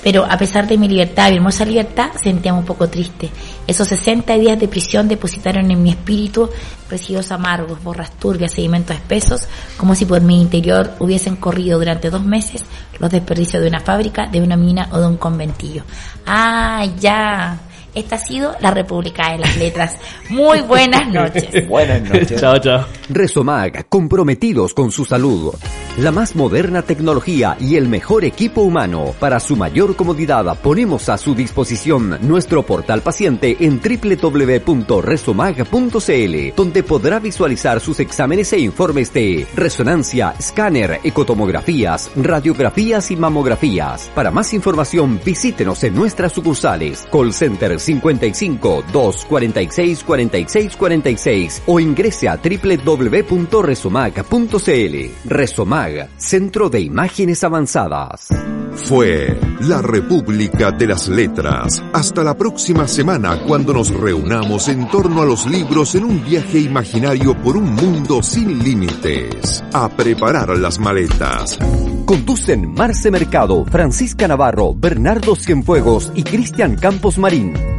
Pero 0.02 0.24
a 0.28 0.36
pesar 0.36 0.66
de 0.66 0.76
mi 0.76 0.88
libertad, 0.88 1.30
mi 1.30 1.36
hermosa 1.36 1.64
libertad, 1.64 2.10
sentía 2.20 2.52
un 2.52 2.64
poco 2.64 2.88
triste. 2.88 3.30
Esos 3.68 3.86
60 3.88 4.34
días 4.34 4.58
de 4.58 4.66
prisión 4.66 5.06
depositaron 5.06 5.70
en 5.70 5.80
mi 5.80 5.90
espíritu 5.90 6.50
residuos 6.90 7.30
amargos, 7.30 7.82
borras 7.82 8.10
turbias, 8.18 8.52
sedimentos 8.52 8.96
espesos, 8.96 9.46
como 9.76 9.94
si 9.94 10.04
por 10.04 10.20
mi 10.20 10.40
interior 10.40 10.92
hubiesen 10.98 11.36
corrido 11.36 11.78
durante 11.78 12.10
dos 12.10 12.24
meses 12.24 12.64
los 12.98 13.10
desperdicios 13.10 13.62
de 13.62 13.68
una 13.68 13.80
fábrica, 13.80 14.26
de 14.26 14.40
una 14.40 14.56
mina 14.56 14.88
o 14.90 14.98
de 14.98 15.06
un 15.06 15.16
conventillo. 15.16 15.84
Ah, 16.26 16.84
ya. 16.98 17.60
Esta 17.94 18.16
ha 18.16 18.18
sido 18.18 18.56
la 18.60 18.70
República 18.70 19.32
de 19.32 19.38
las 19.38 19.56
Letras. 19.56 19.96
Muy 20.30 20.60
buenas 20.60 21.12
noches. 21.12 21.68
Buenas 21.72 22.02
noches. 22.02 22.40
Chao, 22.40 22.58
chao. 22.58 22.86
Resomag, 23.08 23.86
comprometidos 23.88 24.72
con 24.72 24.90
su 24.90 25.04
salud. 25.04 25.52
La 25.98 26.10
más 26.10 26.34
moderna 26.34 26.80
tecnología 26.80 27.54
y 27.60 27.76
el 27.76 27.86
mejor 27.86 28.24
equipo 28.24 28.62
humano. 28.62 29.14
Para 29.20 29.38
su 29.40 29.56
mayor 29.56 29.94
comodidad, 29.94 30.58
ponemos 30.62 31.10
a 31.10 31.18
su 31.18 31.34
disposición 31.34 32.16
nuestro 32.22 32.62
portal 32.62 33.02
paciente 33.02 33.58
en 33.60 33.78
www.resomag.cl, 33.78 36.54
donde 36.56 36.82
podrá 36.82 37.18
visualizar 37.18 37.78
sus 37.80 38.00
exámenes 38.00 38.54
e 38.54 38.60
informes 38.60 39.12
de 39.12 39.46
resonancia, 39.54 40.32
escáner, 40.38 41.00
ecotomografías, 41.04 42.10
radiografías 42.16 43.10
y 43.10 43.16
mamografías. 43.16 44.10
Para 44.14 44.30
más 44.30 44.54
información, 44.54 45.20
visítenos 45.22 45.84
en 45.84 45.94
nuestras 45.94 46.32
sucursales. 46.32 47.06
Call 47.12 47.34
Center 47.34 47.78
55 47.82 48.84
246 48.92 50.04
46 50.04 50.76
46 50.76 51.62
o 51.66 51.80
ingrese 51.80 52.28
a 52.28 52.36
www.resomag.cl. 52.36 55.10
Resomag, 55.24 56.08
Centro 56.16 56.70
de 56.70 56.80
Imágenes 56.80 57.44
Avanzadas. 57.44 58.28
Fue 58.74 59.38
la 59.60 59.82
República 59.82 60.70
de 60.70 60.86
las 60.86 61.08
Letras. 61.08 61.82
Hasta 61.92 62.24
la 62.24 62.36
próxima 62.36 62.88
semana 62.88 63.38
cuando 63.46 63.74
nos 63.74 63.90
reunamos 63.90 64.68
en 64.68 64.88
torno 64.88 65.22
a 65.22 65.26
los 65.26 65.46
libros 65.46 65.94
en 65.94 66.04
un 66.04 66.24
viaje 66.24 66.58
imaginario 66.58 67.36
por 67.36 67.56
un 67.56 67.74
mundo 67.74 68.22
sin 68.22 68.64
límites. 68.64 69.62
A 69.72 69.88
preparar 69.88 70.56
las 70.58 70.78
maletas. 70.78 71.58
Conducen 72.06 72.72
Marce 72.72 73.10
Mercado, 73.10 73.64
Francisca 73.66 74.26
Navarro, 74.26 74.74
Bernardo 74.74 75.36
Cienfuegos 75.36 76.10
y 76.14 76.24
Cristian 76.24 76.76
Campos 76.76 77.18
Marín. 77.18 77.71